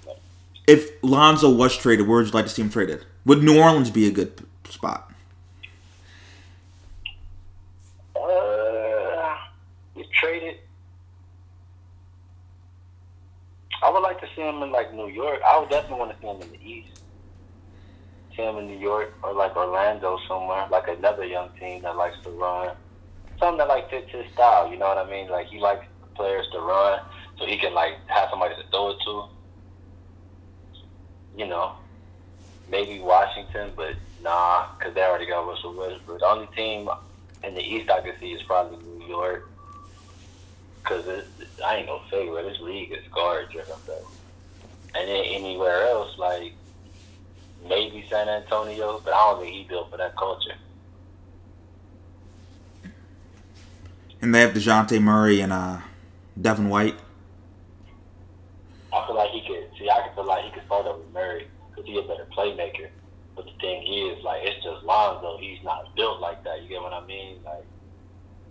If 0.67 0.91
Lonzo 1.03 1.49
was 1.53 1.77
traded, 1.77 2.07
where 2.07 2.17
would 2.17 2.27
you 2.27 2.31
like 2.31 2.45
to 2.45 2.51
see 2.51 2.61
him 2.61 2.69
traded? 2.69 3.05
Would 3.25 3.43
New 3.43 3.59
Orleans 3.59 3.91
be 3.91 4.07
a 4.07 4.11
good 4.11 4.45
spot? 4.67 5.11
Uh, 8.15 9.35
traded. 10.13 10.57
I 13.83 13.91
would 13.91 13.99
like 14.01 14.19
to 14.21 14.27
see 14.35 14.41
him 14.41 14.63
in 14.63 14.71
like 14.71 14.93
New 14.93 15.07
York. 15.07 15.39
I 15.45 15.59
would 15.59 15.69
definitely 15.69 15.99
want 15.99 16.11
to 16.11 16.17
see 16.19 16.27
him 16.27 16.41
in 16.41 16.51
the 16.51 16.67
East. 16.67 17.01
See 18.35 18.41
him 18.41 18.57
in 18.57 18.67
New 18.67 18.79
York 18.79 19.13
or 19.23 19.33
like 19.33 19.55
Orlando 19.55 20.17
somewhere, 20.27 20.67
like 20.71 20.87
another 20.87 21.25
young 21.25 21.49
team 21.59 21.83
that 21.83 21.95
likes 21.95 22.17
to 22.23 22.31
run. 22.31 22.75
Something 23.39 23.57
that 23.59 23.67
like 23.67 23.89
fits 23.89 24.09
his 24.11 24.25
style. 24.33 24.71
You 24.71 24.77
know 24.77 24.87
what 24.87 24.97
I 24.97 25.09
mean? 25.09 25.29
Like 25.29 25.47
he 25.47 25.59
likes 25.59 25.85
players 26.15 26.47
to 26.53 26.59
run, 26.59 27.01
so 27.37 27.45
he 27.45 27.57
can 27.57 27.73
like 27.73 27.93
have 28.07 28.29
somebody 28.31 28.55
to 28.55 28.63
throw 28.71 28.91
it 28.91 28.97
to. 29.05 29.34
You 31.37 31.47
know, 31.47 31.75
maybe 32.69 32.99
Washington, 32.99 33.71
but 33.75 33.95
nah, 34.21 34.67
because 34.77 34.93
they 34.93 35.01
already 35.01 35.27
got 35.27 35.47
Russell 35.47 35.73
Westbrook. 35.75 36.19
The 36.19 36.25
only 36.25 36.47
team 36.55 36.89
in 37.43 37.53
the 37.53 37.61
East 37.61 37.89
I 37.89 38.01
can 38.01 38.17
see 38.19 38.31
is 38.31 38.41
probably 38.43 38.77
New 38.83 39.07
York. 39.07 39.49
Because 40.81 41.25
I 41.65 41.77
ain't 41.77 41.87
no 41.87 42.01
favorite. 42.11 42.43
This 42.43 42.59
league 42.61 42.91
is 42.91 43.07
guard 43.11 43.49
driven, 43.51 43.75
though. 43.87 44.07
And 44.93 45.09
then 45.09 45.25
anywhere 45.25 45.87
else, 45.87 46.17
like 46.17 46.53
maybe 47.67 48.05
San 48.09 48.29
Antonio, 48.29 49.01
but 49.03 49.13
I 49.13 49.31
don't 49.31 49.41
think 49.41 49.55
he 49.55 49.63
built 49.63 49.89
for 49.91 49.97
that 49.97 50.15
culture. 50.15 50.55
And 54.21 54.33
they 54.33 54.41
have 54.41 54.53
Dejounte 54.53 55.01
Murray 55.01 55.41
and 55.41 55.51
uh, 55.51 55.79
Derrick 56.39 56.59
White. 56.59 56.95
I 58.95 59.05
feel 59.07 59.15
like 59.15 59.31
he 59.31 59.41
could 59.41 59.69
see. 59.77 59.89
I 59.89 60.07
could 60.07 60.15
feel 60.15 60.25
like 60.25 60.45
he 60.45 60.51
could 60.51 60.65
start 60.65 60.85
over 60.85 61.03
Murray 61.13 61.47
because 61.69 61.85
he's 61.85 61.97
a 61.99 62.01
better 62.03 62.27
playmaker. 62.35 62.89
But 63.35 63.45
the 63.45 63.51
thing 63.59 63.83
is, 63.85 64.23
like, 64.23 64.41
it's 64.43 64.63
just 64.63 64.83
Lonzo. 64.85 65.37
He's 65.39 65.61
not 65.63 65.93
built 65.95 66.21
like 66.21 66.43
that. 66.45 66.61
You 66.63 66.69
get 66.69 66.81
what 66.81 66.93
I 66.93 67.05
mean? 67.05 67.39
Like, 67.43 67.65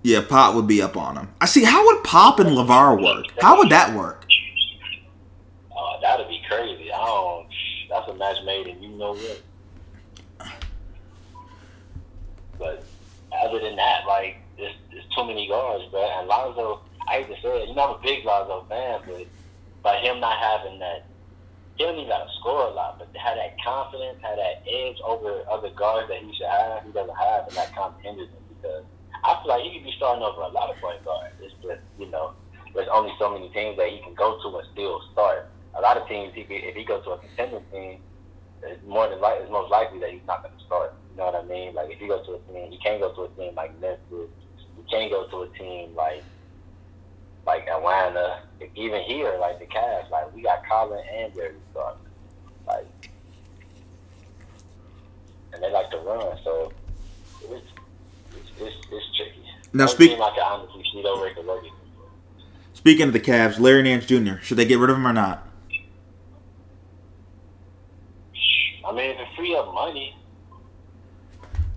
Yeah, 0.03 0.21
Pop 0.29 0.55
would 0.55 0.67
be 0.67 0.83
up 0.83 0.97
on 0.99 1.17
him. 1.17 1.29
I 1.41 1.47
see. 1.47 1.65
How 1.65 1.85
would 1.87 2.05
Pop 2.05 2.39
and 2.39 2.51
LaVar 2.51 3.03
work? 3.03 3.25
How 3.41 3.57
would 3.57 3.71
that 3.71 3.97
work? 3.97 4.27
uh, 5.75 6.01
that'd 6.03 6.29
be 6.29 6.41
crazy. 6.49 6.93
I 6.93 6.99
don't. 6.99 7.47
That's 7.89 8.09
a 8.11 8.15
match 8.15 8.37
made 8.45 8.67
in 8.67 8.83
you 8.83 8.91
know 8.91 9.15
what. 9.15 9.43
But 12.59 12.85
other 13.45 13.59
than 13.61 13.77
that, 13.77 14.07
like, 14.07 14.37
there's, 14.57 14.75
there's 14.93 15.05
too 15.17 15.25
many 15.27 15.49
guards, 15.49 15.85
bro. 15.91 16.03
And 16.19 16.29
Lonzo, 16.29 16.81
I 17.09 17.23
hate 17.23 17.29
to 17.35 17.41
say 17.43 17.63
it, 17.63 17.69
you 17.69 17.75
know, 17.75 17.95
I'm 17.95 17.99
a 17.99 18.03
big 18.03 18.25
Lonzo 18.25 18.65
fan, 18.69 19.01
but 19.07 19.27
by 19.85 20.01
him 20.01 20.19
not 20.19 20.41
having 20.41 20.81
that, 20.81 21.05
he 21.77 21.85
don't 21.85 21.95
even 21.95 22.09
got 22.09 22.25
to 22.25 22.33
score 22.41 22.67
a 22.67 22.73
lot, 22.73 22.99
but 22.99 23.13
have 23.21 23.37
that 23.37 23.55
confidence, 23.61 24.17
have 24.25 24.41
that 24.41 24.65
edge 24.65 24.97
over 25.05 25.45
other 25.53 25.69
guards 25.77 26.09
that 26.09 26.25
he 26.25 26.33
should 26.33 26.49
have, 26.49 26.83
he 26.83 26.91
doesn't 26.91 27.15
have, 27.15 27.47
and 27.47 27.55
that 27.55 27.69
kind 27.77 27.93
of 27.93 28.01
hinders 28.01 28.33
him 28.33 28.43
because 28.49 28.83
I 29.23 29.37
feel 29.43 29.53
like 29.53 29.63
he 29.63 29.77
could 29.77 29.85
be 29.85 29.95
starting 30.01 30.25
over 30.25 30.41
a 30.41 30.49
lot 30.49 30.73
of 30.73 30.81
point 30.81 31.05
guards. 31.05 31.37
It's 31.39 31.53
just, 31.61 31.85
you 32.01 32.09
know, 32.09 32.33
there's 32.73 32.89
only 32.91 33.13
so 33.21 33.29
many 33.29 33.53
teams 33.53 33.77
that 33.77 33.93
he 33.93 34.01
can 34.01 34.15
go 34.15 34.41
to 34.41 34.57
and 34.57 34.67
still 34.73 35.05
start. 35.13 35.53
A 35.77 35.83
lot 35.83 36.01
of 36.01 36.09
teams, 36.09 36.33
he 36.35 36.49
could, 36.49 36.65
if 36.65 36.75
he 36.75 36.85
goes 36.85 37.05
to 37.05 37.13
a 37.13 37.19
contending 37.19 37.63
team, 37.71 38.01
it's 38.65 38.81
more 38.87 39.09
than 39.09 39.21
like 39.21 39.41
it's 39.43 39.51
most 39.51 39.71
likely 39.71 40.01
that 40.01 40.11
he's 40.11 40.25
not 40.27 40.43
going 40.43 40.57
to 40.57 40.65
start. 40.65 40.95
You 41.13 41.19
know 41.19 41.27
what 41.27 41.37
I 41.37 41.45
mean? 41.45 41.75
Like 41.75 41.91
if 41.91 41.99
he 41.99 42.09
goes 42.09 42.25
to 42.27 42.41
a 42.41 42.41
team, 42.49 42.73
he 42.73 42.79
can't 42.79 43.01
go 43.01 43.13
to 43.13 43.29
a 43.29 43.31
team 43.37 43.55
like 43.55 43.79
Memphis. 43.81 44.33
He 44.77 44.83
can't 44.89 45.11
go 45.11 45.29
to 45.29 45.43
a 45.43 45.49
team 45.59 45.95
like 45.95 46.25
like 47.47 47.67
Atlanta. 47.69 48.41
Even 48.77 49.03
here, 49.03 49.37
like 49.41 49.59
the 49.59 49.67
Cavs, 49.67 50.11
like 50.11 50.35
we 50.35 50.43
got 50.43 50.67
Collin 50.67 51.03
and 51.15 51.35
Jerry 51.35 51.55
starting. 51.73 52.01
Like, 52.67 53.11
and 55.53 55.63
they 55.63 55.71
like 55.71 55.91
to 55.91 55.99
run, 55.99 56.37
so 56.43 56.73
it's 57.43 57.67
it's, 58.33 58.51
it's, 58.59 58.77
it's 58.91 59.17
tricky. 59.17 59.43
Now 59.73 59.85
No 59.85 59.87
speak- 59.87 60.11
team 60.13 60.23
I 60.23 60.37
honestly 60.43 60.83
see 60.93 61.03
though 61.03 61.19
where 61.19 61.29
it 61.29 61.37
could 61.37 61.47
work 61.47 61.65
it. 61.65 61.73
Speaking 62.73 63.07
of 63.07 63.13
the 63.13 63.21
Cavs, 63.21 63.59
Larry 63.61 63.83
Nance 63.83 64.07
Jr. 64.07 64.37
Should 64.43 64.57
they 64.59 64.65
get 64.65 64.79
rid 64.79 64.91
of 64.91 64.97
him 64.97 65.07
or 65.07 65.13
not? 65.13 65.47
I 68.87 68.93
mean, 68.93 69.11
if 69.11 69.19
it 69.21 69.27
free 69.37 69.57
up 69.57 69.73
money, 69.73 70.15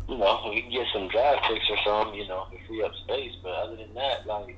you 0.10 0.18
know, 0.18 0.48
we 0.50 0.62
can 0.62 0.72
get 0.72 0.86
some 0.94 1.08
draft 1.08 1.46
picks 1.48 1.66
or 1.70 1.78
something, 1.86 2.20
you 2.20 2.28
know, 2.28 2.48
to 2.52 2.58
free 2.68 2.84
up 2.84 2.92
space. 3.06 3.32
But 3.42 3.52
other 3.52 3.76
than 3.78 3.94
that, 3.94 4.26
like, 4.28 4.58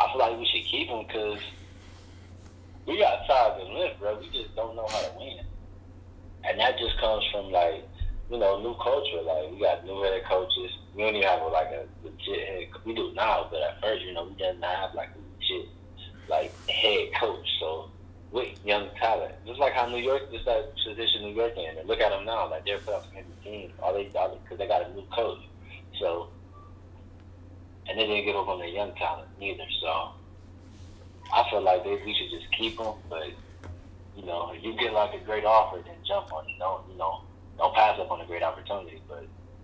I 0.00 0.10
feel 0.10 0.18
like 0.18 0.38
we 0.38 0.46
should 0.46 0.64
keep 0.64 0.88
him 0.88 1.06
because 1.06 1.38
we 2.86 2.98
got 2.98 3.26
size 3.26 3.60
and 3.60 3.74
lift, 3.74 4.00
bro. 4.00 4.18
We 4.18 4.30
just 4.30 4.56
don't 4.56 4.74
know 4.74 4.86
how 4.88 5.00
to 5.00 5.12
win. 5.18 5.44
And 6.44 6.58
that 6.58 6.78
just 6.78 6.98
comes 6.98 7.22
from, 7.30 7.52
like, 7.52 7.84
you 8.30 8.38
know, 8.38 8.60
new 8.62 8.74
culture. 8.82 9.20
Like, 9.22 9.52
we 9.52 9.60
got 9.60 9.84
new 9.84 10.02
head 10.02 10.22
coaches. 10.28 10.72
We 10.94 11.02
don't 11.02 11.14
even 11.14 11.28
have, 11.28 11.42
like, 11.52 11.68
a 11.68 11.86
legit 12.02 12.48
head 12.48 12.84
We 12.86 12.94
do 12.94 13.12
now, 13.14 13.48
but 13.50 13.60
at 13.60 13.80
first, 13.82 14.02
you 14.02 14.14
know, 14.14 14.24
we 14.24 14.34
didn't 14.34 14.62
have, 14.62 14.94
like, 14.94 15.10
a 15.10 15.20
legit, 15.20 15.68
like, 16.28 16.50
head 16.68 17.10
coach. 17.20 17.46
So, 17.60 17.90
with 18.32 18.48
young 18.64 18.88
talent. 18.98 19.34
Just 19.46 19.58
like 19.58 19.72
how 19.72 19.86
New 19.86 19.98
York 19.98 20.30
just 20.32 20.44
that 20.44 20.72
position 20.76 21.22
New 21.22 21.34
York 21.34 21.56
in. 21.56 21.78
And 21.78 21.88
look 21.88 22.00
at 22.00 22.10
them 22.10 22.24
now, 22.24 22.48
like 22.48 22.64
they're 22.64 22.78
playoff 22.78 23.02
contending 23.04 23.32
team. 23.42 23.72
All 23.82 23.92
they 23.92 24.04
because 24.04 24.58
they 24.58 24.66
got 24.68 24.88
a 24.88 24.94
new 24.94 25.04
coach. 25.12 25.40
So 25.98 26.28
and 27.90 27.98
they 27.98 28.06
didn't 28.06 28.24
give 28.24 28.36
up 28.36 28.46
on 28.46 28.60
their 28.60 28.68
young 28.68 28.94
talent 28.94 29.28
neither. 29.40 29.64
So 29.82 30.12
I 31.34 31.44
feel 31.50 31.60
like 31.60 31.82
they, 31.82 32.00
we 32.06 32.14
should 32.14 32.30
just 32.30 32.50
keep 32.56 32.78
them. 32.78 32.94
But 33.08 33.30
you 34.16 34.24
know, 34.24 34.52
if 34.54 34.62
you 34.62 34.74
get 34.74 34.92
like 34.92 35.12
a 35.20 35.24
great 35.24 35.44
offer, 35.44 35.82
then 35.84 35.96
jump 36.06 36.32
on 36.32 36.44
it. 36.44 36.52
Don't 36.58 36.88
you 36.88 36.96
know? 36.96 37.22
Don't 37.58 37.74
pass 37.74 37.98
up 37.98 38.10
on 38.10 38.20
a 38.20 38.26
great 38.26 38.44
opportunity. 38.44 39.02
But 39.08 39.22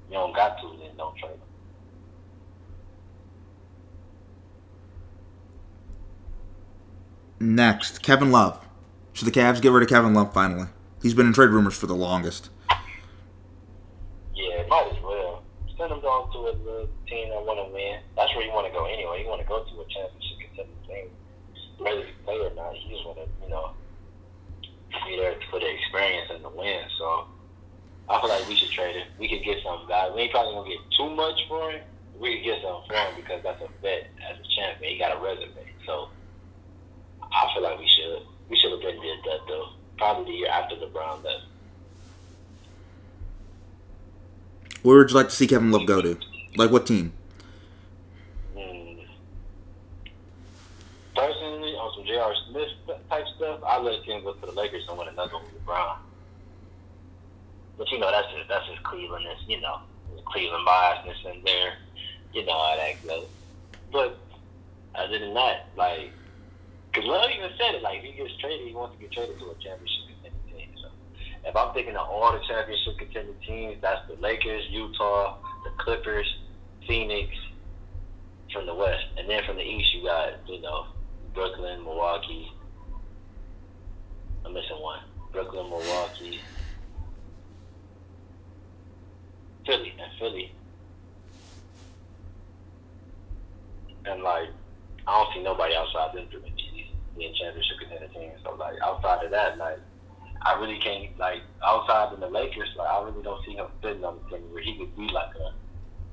you 0.08 0.14
don't 0.14 0.34
got 0.34 0.60
to, 0.60 0.76
then 0.80 0.96
don't 0.96 1.16
trade 1.16 1.30
them. 1.30 1.40
Next, 7.38 8.02
Kevin 8.02 8.32
Love. 8.32 8.58
Should 9.12 9.28
the 9.28 9.32
Cavs 9.32 9.60
get 9.60 9.70
rid 9.70 9.82
of 9.82 9.88
Kevin 9.88 10.14
Love 10.14 10.32
finally? 10.32 10.68
He's 11.02 11.14
been 11.14 11.26
in 11.26 11.32
trade 11.32 11.50
rumors 11.50 11.76
for 11.76 11.86
the 11.86 11.94
longest. 11.94 12.50
Yeah, 14.34 14.66
might 14.68 14.90
as 14.92 15.02
well. 15.02 15.44
Send 15.78 15.92
him 15.92 16.00
down 16.00 16.32
to 16.32 16.38
a, 16.38 16.82
a 16.82 16.86
team 17.06 17.30
that 17.30 17.42
want 17.42 17.58
to 17.62 17.72
win. 17.72 18.00
That's 18.16 18.34
where 18.34 18.44
you 18.44 18.52
want 18.52 18.66
to 18.66 18.72
go 18.72 18.86
anyway. 18.86 19.22
You 19.22 19.28
want 19.28 19.40
to 19.40 19.48
go 19.48 19.62
to 19.62 19.74
a 19.80 19.86
championship 19.88 20.38
contending 20.42 20.82
team. 20.86 21.08
Whether 21.78 22.06
you 22.06 22.14
play 22.24 22.38
or 22.38 22.54
not, 22.54 22.74
you 22.74 22.94
just 22.94 23.06
want 23.06 23.18
to, 23.18 23.26
you 23.42 23.50
know, 23.50 23.72
be 25.06 25.16
there 25.16 25.34
for 25.50 25.60
the 25.60 25.68
experience 25.68 26.30
and 26.30 26.44
the 26.44 26.50
win. 26.50 26.82
So 26.98 27.26
I 28.08 28.20
feel 28.20 28.30
like 28.30 28.48
we 28.48 28.56
should 28.56 28.70
trade 28.70 28.96
him. 28.96 29.06
We 29.18 29.28
could 29.28 29.44
get 29.44 29.62
some 29.62 29.86
guy. 29.88 30.10
We 30.10 30.22
ain't 30.22 30.32
probably 30.32 30.54
gonna 30.54 30.68
get 30.68 30.82
too 30.96 31.10
much 31.14 31.38
for 31.48 31.70
him. 31.70 31.82
We 32.18 32.36
could 32.36 32.44
get 32.44 32.62
something 32.62 32.88
for 32.88 32.96
him 32.96 33.12
because 33.16 33.42
that's 33.42 33.60
a 33.60 33.68
vet 33.82 34.08
as 34.24 34.38
a 34.38 34.46
champion. 34.56 34.92
He 34.92 34.98
got 34.98 35.16
a 35.16 35.20
resume. 35.20 35.66
So 35.84 36.08
I 37.22 37.50
feel 37.54 37.62
like 37.62 37.78
we 37.78 37.88
should. 37.88 38.22
We 38.48 38.56
should 38.56 38.72
have 38.72 38.80
been 38.80 39.00
did 39.00 39.18
that 39.24 39.40
though. 39.48 39.68
Probably 39.98 40.32
the 40.32 40.38
year 40.38 40.48
after 40.48 40.76
LeBron 40.76 41.24
left. 41.24 41.44
Where 44.82 44.98
would 44.98 45.10
you 45.10 45.16
like 45.16 45.30
to 45.30 45.34
see 45.34 45.46
Kevin 45.46 45.72
Love 45.72 45.86
go 45.86 46.00
to? 46.00 46.16
Like 46.56 46.70
what 46.70 46.86
team? 46.86 47.12
Hmm. 48.54 49.00
Personally, 51.14 51.72
on 51.74 51.92
some 51.96 52.06
J.R. 52.06 52.34
Smith 52.50 52.98
type 53.08 53.24
stuff, 53.36 53.60
I 53.66 53.78
let 53.80 54.02
him 54.02 54.22
go 54.22 54.34
to 54.34 54.46
the 54.46 54.52
Lakers 54.52 54.84
and 54.88 54.98
win 54.98 55.08
another 55.08 55.34
with 55.34 55.66
LeBron. 55.66 55.96
But 57.78 57.90
you 57.90 57.98
know, 57.98 58.10
that's 58.10 58.28
his, 58.32 58.48
that's 58.48 58.66
his 58.68 58.78
Clevelandness, 58.78 59.46
you 59.46 59.60
know, 59.60 59.80
Cleveland 60.26 60.66
biasness 60.66 61.34
in 61.34 61.42
there. 61.44 61.74
You 62.32 62.44
know 62.44 62.52
how 62.52 62.76
that 62.76 63.06
goes. 63.06 63.26
But 63.92 64.18
other 64.94 65.18
than 65.18 65.34
that, 65.34 65.68
like, 65.76 66.10
because 66.90 67.08
Love 67.08 67.30
even 67.36 67.50
said 67.58 67.74
it, 67.74 67.82
like, 67.82 67.98
if 67.98 68.04
he 68.04 68.12
gets 68.12 68.36
traded, 68.38 68.66
he 68.66 68.74
wants 68.74 68.96
to 68.96 69.02
get 69.02 69.12
traded 69.12 69.38
to 69.38 69.50
a 69.50 69.54
championship 69.54 70.08
contending 70.08 70.40
team. 70.52 70.68
If 71.44 71.54
I'm 71.54 71.72
thinking 71.74 71.96
of 71.96 72.08
all 72.08 72.32
the 72.32 72.40
championship 72.48 72.98
contending 72.98 73.36
teams, 73.46 73.76
that's 73.80 74.06
the 74.08 74.14
Lakers, 74.20 74.64
Utah, 74.70 75.36
the 75.64 75.70
Clippers, 75.78 76.26
Phoenix, 76.86 77.34
from 78.52 78.66
the 78.66 78.74
West. 78.74 79.04
And 79.18 79.28
then 79.28 79.44
from 79.44 79.56
the 79.56 79.62
East, 79.62 79.94
you 79.94 80.04
got, 80.04 80.32
you 80.48 80.60
know, 80.60 80.86
Brooklyn, 81.34 81.82
Milwaukee. 81.84 82.52
I'm 84.44 84.52
missing 84.54 84.80
one. 84.80 85.00
Brooklyn, 85.32 85.68
Milwaukee, 85.68 86.40
Philly, 89.66 89.92
and 90.00 90.18
Philly. 90.18 90.52
And, 94.06 94.22
like, 94.22 94.48
I 95.06 95.22
don't 95.22 95.34
see 95.34 95.42
nobody 95.42 95.74
outside 95.74 96.16
them 96.16 96.26
three 96.30 96.90
being 97.18 97.34
championship 97.34 97.78
contender 97.80 98.08
teams. 98.12 98.40
So, 98.44 98.54
like, 98.54 98.74
outside 98.82 99.24
of 99.24 99.30
that, 99.32 99.58
like, 99.58 99.78
I 100.42 100.58
really 100.60 100.78
can't, 100.78 101.18
like, 101.18 101.42
outside 101.64 102.12
of 102.12 102.20
the 102.20 102.28
Lakers, 102.28 102.68
like, 102.76 102.88
I 102.88 103.02
really 103.02 103.22
don't 103.22 103.44
see 103.44 103.52
him 103.52 103.66
fitting 103.82 104.04
on 104.04 104.18
the 104.22 104.36
team 104.36 104.52
where 104.52 104.62
he 104.62 104.78
could 104.78 104.96
be, 104.96 105.08
like, 105.08 105.34
a, 105.36 105.52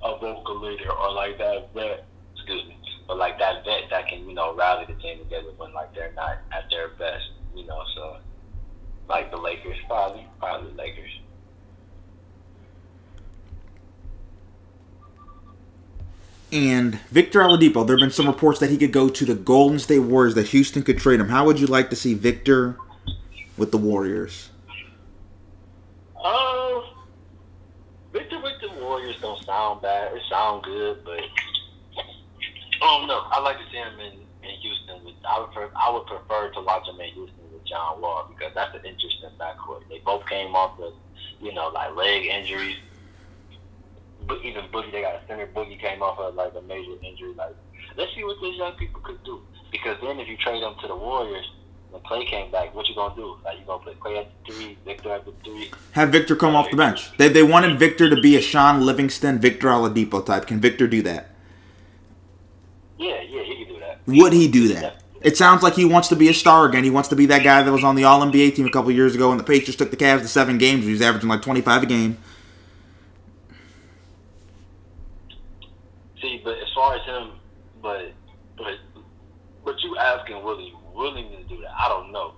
a 0.04 0.18
vocal 0.20 0.60
leader 0.60 0.92
or, 0.92 1.14
like, 1.14 1.38
that 1.38 1.74
vet, 1.74 2.06
excuse 2.36 2.66
me, 2.68 2.78
but, 3.08 3.18
like, 3.18 3.40
that 3.40 3.64
vet 3.64 3.90
that 3.90 4.08
can, 4.08 4.28
you 4.28 4.36
know, 4.36 4.54
rally 4.56 4.86
the 4.86 4.94
team 5.02 5.20
together 5.20 5.52
when, 5.58 5.74
like, 5.74 5.94
they're 5.94 6.14
not 6.14 6.40
at 6.52 6.70
their 6.70 6.90
best, 6.90 7.26
you 7.56 7.66
know, 7.66 7.82
so, 7.96 8.18
like, 9.10 9.32
the 9.32 9.38
Lakers, 9.38 9.78
probably, 9.88 10.26
probably 10.40 10.72
Lakers. 10.74 11.10
And 16.52 17.00
Victor 17.10 17.40
Oladipo, 17.40 17.86
there 17.88 17.96
have 17.96 18.02
been 18.02 18.12
some 18.12 18.28
reports 18.28 18.60
that 18.60 18.70
he 18.70 18.78
could 18.78 18.92
go 18.92 19.10
to 19.10 19.26
the 19.26 19.34
Golden 19.34 19.80
State 19.80 20.00
Warriors, 20.00 20.36
that 20.36 20.50
Houston 20.50 20.84
could 20.84 21.00
trade 21.00 21.20
him. 21.20 21.30
How 21.30 21.46
would 21.46 21.60
you 21.60 21.66
like 21.66 21.90
to 21.90 21.96
see 21.96 22.14
Victor 22.14 22.78
with 23.58 23.72
the 23.72 23.80
Warriors? 23.80 24.50
Uh, 26.24 26.82
Victor 28.12 28.40
with 28.40 28.62
the 28.62 28.70
Warriors 28.80 29.20
don't 29.20 29.44
sound 29.64 29.82
bad. 29.82 30.14
It 30.14 30.22
sound 30.30 30.64
good, 30.64 30.98
but 31.06 31.20
um, 31.20 32.10
I 32.82 32.98
don't 33.00 33.08
know. 33.08 33.24
I 33.32 33.40
like 33.40 33.58
to 33.58 33.64
see 33.72 33.78
him 33.78 34.00
in, 34.00 34.14
in 34.44 34.56
Houston. 34.62 35.06
With 35.06 35.16
I 35.28 35.40
would 35.40 35.52
pre- 35.52 35.76
I 35.76 35.90
would 35.92 36.06
prefer 36.06 36.52
to 36.52 36.62
watch 36.62 36.88
him 36.88 37.00
in 37.00 37.14
Houston 37.14 37.44
with 37.52 37.66
John 37.66 38.02
Wall 38.02 38.28
because 38.28 38.52
that's 38.56 38.76
an 38.76 38.82
interesting 38.86 39.30
backcourt. 39.40 39.88
They 39.90 40.00
both 40.06 40.26
came 40.28 40.56
off 40.56 40.80
of 40.80 40.94
you 41.40 41.54
know 41.54 41.70
like 41.74 41.96
leg 41.96 42.26
injuries. 42.26 42.78
But 44.26 44.40
even 44.44 44.64
Boogie, 44.72 44.92
they 44.92 45.02
got 45.02 45.16
a 45.16 45.22
center. 45.28 45.48
Boogie 45.48 45.80
came 45.80 46.02
off 46.02 46.18
of 46.20 46.36
like 46.36 46.54
a 46.58 46.62
major 46.62 46.96
injury. 47.04 47.34
Like, 47.36 47.56
let's 47.98 48.14
see 48.16 48.24
what 48.24 48.38
these 48.42 48.58
young 48.58 48.74
people 48.74 49.02
could 49.02 49.22
do. 49.24 49.42
Because 49.72 49.98
then 50.02 50.20
if 50.20 50.28
you 50.28 50.38
trade 50.38 50.64
them 50.64 50.76
to 50.82 50.88
the 50.88 50.96
Warriors, 50.96 51.50
when 51.94 52.02
Clay 52.02 52.26
came 52.26 52.50
back, 52.50 52.74
what 52.74 52.90
you 52.90 52.96
gonna 52.96 53.16
do? 53.16 53.38
Like 53.46 53.60
you 53.60 53.66
gonna 53.66 53.84
put 53.84 54.00
Clay 54.00 54.18
at 54.18 54.28
the 54.46 54.52
three, 54.52 54.78
Victor 54.84 55.12
at 55.12 55.26
the 55.26 55.34
three? 55.44 55.70
Have 55.92 56.10
Victor 56.10 56.36
come 56.36 56.56
off 56.56 56.72
the 56.72 56.78
bench. 56.78 57.16
They, 57.18 57.30
they 57.30 57.44
wanted 57.44 57.78
Victor 57.78 58.10
to 58.10 58.20
be 58.20 58.36
a 58.36 58.42
Shaun 58.42 58.84
Livingston, 58.84 59.38
Victor 59.38 59.68
Oladipo 59.68 60.26
type. 60.26 60.48
Can 60.48 60.60
Victor 60.60 60.88
do 60.88 61.04
that? 61.04 61.30
Yeah, 62.98 63.22
yeah, 63.22 63.44
he 63.44 63.64
can 63.64 63.74
do 63.76 63.80
that. 63.80 64.00
Would 64.08 64.34
he 64.34 64.48
do 64.48 64.70
that? 64.70 65.04
It 65.22 65.38
sounds 65.38 65.62
like 65.62 65.76
he 65.76 65.86
wants 65.86 66.08
to 66.08 66.16
be 66.16 66.30
a 66.30 66.34
star 66.34 66.68
again. 66.68 66.84
He 66.84 66.90
wants 66.90 67.10
to 67.10 67.16
be 67.16 67.28
that 67.28 67.44
guy 67.44 67.62
that 67.62 67.72
was 67.72 67.84
on 67.84 67.96
the 67.96 68.06
All 68.06 68.22
NBA 68.22 68.56
team 68.56 68.66
a 68.66 68.72
couple 68.72 68.90
years 68.92 69.14
ago, 69.14 69.30
and 69.30 69.40
the 69.40 69.44
Pacers 69.44 69.76
took 69.76 69.92
the 69.92 69.98
Cavs 69.98 70.22
to 70.22 70.28
seven 70.28 70.58
games. 70.58 70.86
He 70.86 70.92
was 70.92 71.02
averaging 71.02 71.30
like 71.30 71.44
25 71.44 71.84
a 71.84 71.86
game. 71.86 72.18
See, 76.20 76.42
but 76.44 76.58
as 76.58 76.74
far 76.74 76.96
as 76.96 77.06
him, 77.06 77.32
but 77.84 78.12
but 78.58 78.74
but 79.66 79.82
you 79.82 79.98
asking 79.98 80.44
will 80.44 80.58
he 80.58 80.74
willing 80.94 81.30
to 81.32 81.44
do 81.44 81.62
that? 81.62 81.72
I 81.78 81.88
don't 81.90 82.12
know. 82.12 82.34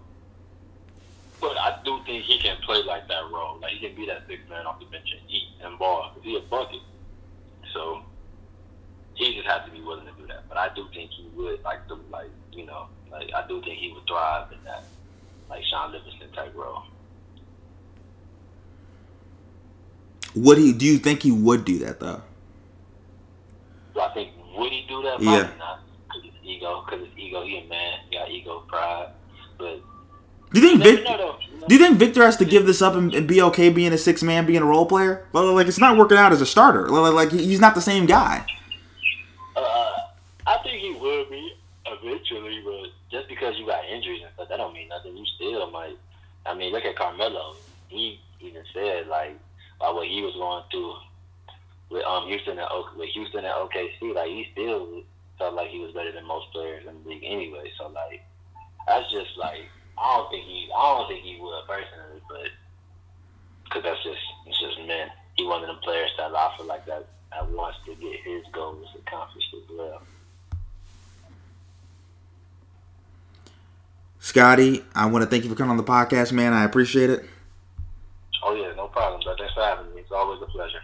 But 1.41 1.57
I 1.57 1.77
do 1.83 1.99
think 2.05 2.23
he 2.23 2.39
can 2.39 2.57
play 2.65 2.81
like 2.83 3.07
that 3.07 3.23
role. 3.31 3.59
Like 3.61 3.73
he 3.73 3.87
can 3.87 3.95
be 3.95 4.05
that 4.07 4.23
six 4.27 4.41
man 4.49 4.65
off 4.65 4.79
the 4.79 4.85
bench 4.85 5.07
and 5.11 5.29
eat 5.29 5.49
and 5.63 5.77
ball. 5.77 6.11
'Cause 6.13 6.23
he 6.23 6.37
a 6.37 6.39
bucket. 6.41 6.81
So 7.73 8.01
he 9.15 9.33
just 9.35 9.47
has 9.47 9.65
to 9.65 9.71
be 9.71 9.81
willing 9.81 10.05
to 10.05 10.11
do 10.13 10.25
that. 10.27 10.47
But 10.47 10.57
I 10.57 10.69
do 10.73 10.87
think 10.93 11.11
he 11.11 11.27
would 11.35 11.61
like 11.63 11.87
the 11.87 11.95
like 12.09 12.31
you 12.53 12.65
know 12.65 12.87
like 13.11 13.33
I 13.33 13.45
do 13.47 13.61
think 13.61 13.79
he 13.79 13.91
would 13.91 14.07
thrive 14.07 14.51
in 14.51 14.63
that 14.63 14.83
like 15.49 15.63
Shaun 15.65 15.91
Livingston 15.91 16.31
type 16.31 16.55
role. 16.55 16.83
Would 20.35 20.57
he? 20.57 20.73
Do 20.73 20.85
you 20.85 20.97
think 20.97 21.21
he 21.23 21.31
would 21.31 21.63
do 21.65 21.79
that 21.79 21.99
though? 21.99 22.21
Do 23.93 24.01
I 24.01 24.13
think 24.13 24.31
would 24.57 24.71
he 24.71 24.85
do 24.87 25.01
that? 25.03 25.21
Yeah. 25.21 25.49
Not. 25.57 25.79
Ego, 26.45 26.85
cause 26.87 26.99
his 26.99 27.09
ego, 27.17 27.43
he 27.43 27.57
a 27.57 27.67
man, 27.67 27.99
he 28.09 28.17
got 28.17 28.29
ego, 28.29 28.63
pride. 28.67 29.09
But 29.57 29.81
Do 30.53 30.61
you 30.61 30.67
think 30.67 30.83
Vic, 30.83 31.03
though. 31.05 31.37
You 31.51 31.59
know? 31.59 31.67
Do 31.67 31.75
you 31.75 31.81
think 31.81 31.97
Victor 31.97 32.23
has 32.23 32.37
to 32.37 32.45
give 32.45 32.65
this 32.65 32.81
up 32.81 32.93
and, 32.93 33.13
and 33.13 33.27
be 33.27 33.41
okay 33.41 33.69
being 33.69 33.93
a 33.93 33.97
six 33.97 34.21
man, 34.21 34.45
being 34.45 34.61
a 34.61 34.65
role 34.65 34.85
player? 34.85 35.25
Well, 35.31 35.53
like 35.53 35.67
it's 35.67 35.79
not 35.79 35.97
working 35.97 36.17
out 36.17 36.31
as 36.31 36.41
a 36.41 36.45
starter. 36.45 36.89
Like, 36.89 37.13
like 37.13 37.31
he's 37.31 37.59
not 37.59 37.73
the 37.75 37.81
same 37.81 38.05
guy. 38.05 38.45
Uh, 39.55 39.91
I 40.45 40.57
think 40.63 40.81
he 40.81 40.91
will 40.91 41.25
be 41.29 41.53
eventually, 41.85 42.61
but 42.63 42.89
just 43.11 43.27
because 43.27 43.57
you 43.57 43.65
got 43.65 43.83
injuries 43.85 44.21
and 44.23 44.31
stuff, 44.35 44.49
that 44.49 44.57
don't 44.57 44.73
mean 44.73 44.89
nothing. 44.89 45.17
You 45.17 45.25
still 45.35 45.69
might. 45.71 45.97
I 46.45 46.53
mean, 46.53 46.71
look 46.71 46.85
at 46.85 46.95
Carmelo. 46.95 47.55
He 47.87 48.19
even 48.41 48.63
said 48.73 49.07
like 49.07 49.37
about 49.77 49.95
what 49.95 50.07
he 50.07 50.21
was 50.21 50.33
going 50.35 50.63
through 50.71 50.93
with 51.89 52.05
um 52.05 52.27
Houston 52.27 52.59
and 52.59 52.67
O- 52.69 52.89
with 52.97 53.09
Houston 53.09 53.45
and 53.45 53.53
OKC. 53.53 54.13
Like 54.13 54.27
he 54.27 54.47
still 54.51 55.03
felt 55.37 55.55
like 55.55 55.69
he 55.69 55.79
was 55.79 55.91
better 55.93 56.11
than 56.11 56.25
most 56.25 56.51
players 56.51 56.85
in 56.87 57.03
the 57.03 57.09
league 57.09 57.23
anyway. 57.25 57.71
So 57.77 57.87
like 57.89 58.23
that's 58.87 59.09
just 59.11 59.37
like 59.37 59.67
I 59.97 60.17
don't 60.17 60.29
think 60.29 60.45
he 60.45 60.69
I 60.75 60.97
don't 60.97 61.07
think 61.07 61.23
he 61.23 61.39
would 61.39 61.67
personally, 61.67 62.21
but 62.29 62.49
because 63.63 63.83
that's 63.83 64.03
just 64.03 64.21
it's 64.47 64.59
just 64.59 64.77
men. 64.87 65.09
He 65.35 65.45
one 65.45 65.61
of 65.61 65.67
them 65.67 65.79
players 65.83 66.11
that 66.17 66.33
I 66.35 66.55
feel 66.57 66.65
like 66.65 66.85
that 66.85 67.07
that 67.31 67.49
wants 67.49 67.79
to 67.85 67.95
get 67.95 68.19
his 68.23 68.43
goals 68.51 68.87
accomplished 68.95 69.53
as 69.53 69.77
well. 69.77 70.01
Scotty, 74.19 74.83
I 74.95 75.05
want 75.05 75.23
to 75.23 75.29
thank 75.29 75.43
you 75.43 75.49
for 75.49 75.55
coming 75.55 75.71
on 75.71 75.77
the 75.77 75.83
podcast, 75.83 76.31
man. 76.31 76.51
I 76.51 76.63
appreciate 76.63 77.11
it. 77.11 77.25
Oh 78.43 78.55
yeah, 78.55 78.73
no 78.75 78.87
problem. 78.87 79.21
But 79.23 79.37
thanks 79.37 79.53
for 79.53 79.61
having 79.61 79.93
me. 79.93 80.01
It's 80.01 80.11
always 80.11 80.41
a 80.41 80.45
pleasure. 80.45 80.81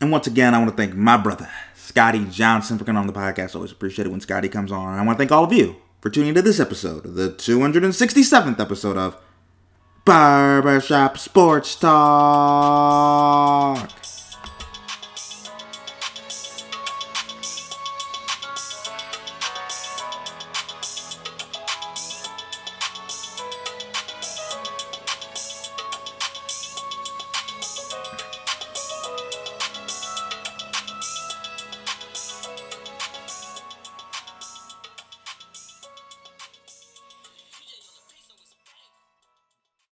And 0.00 0.10
once 0.10 0.26
again, 0.26 0.54
I 0.54 0.58
want 0.58 0.70
to 0.70 0.76
thank 0.76 0.94
my 0.94 1.16
brother, 1.16 1.48
Scotty 1.84 2.24
Johnson, 2.30 2.78
for 2.78 2.84
coming 2.84 2.98
on 2.98 3.06
the 3.06 3.12
podcast. 3.12 3.54
Always 3.54 3.70
appreciate 3.70 4.06
it 4.06 4.10
when 4.10 4.20
Scotty 4.20 4.48
comes 4.48 4.72
on. 4.72 4.92
And 4.92 5.00
I 5.00 5.04
want 5.04 5.18
to 5.18 5.20
thank 5.20 5.30
all 5.30 5.44
of 5.44 5.52
you 5.52 5.76
for 6.00 6.08
tuning 6.08 6.30
into 6.30 6.40
this 6.40 6.58
episode, 6.58 7.02
the 7.14 7.28
267th 7.28 8.58
episode 8.58 8.96
of 8.96 9.18
Barbershop 10.06 11.18
Sports 11.18 11.76
Talk. 11.76 11.90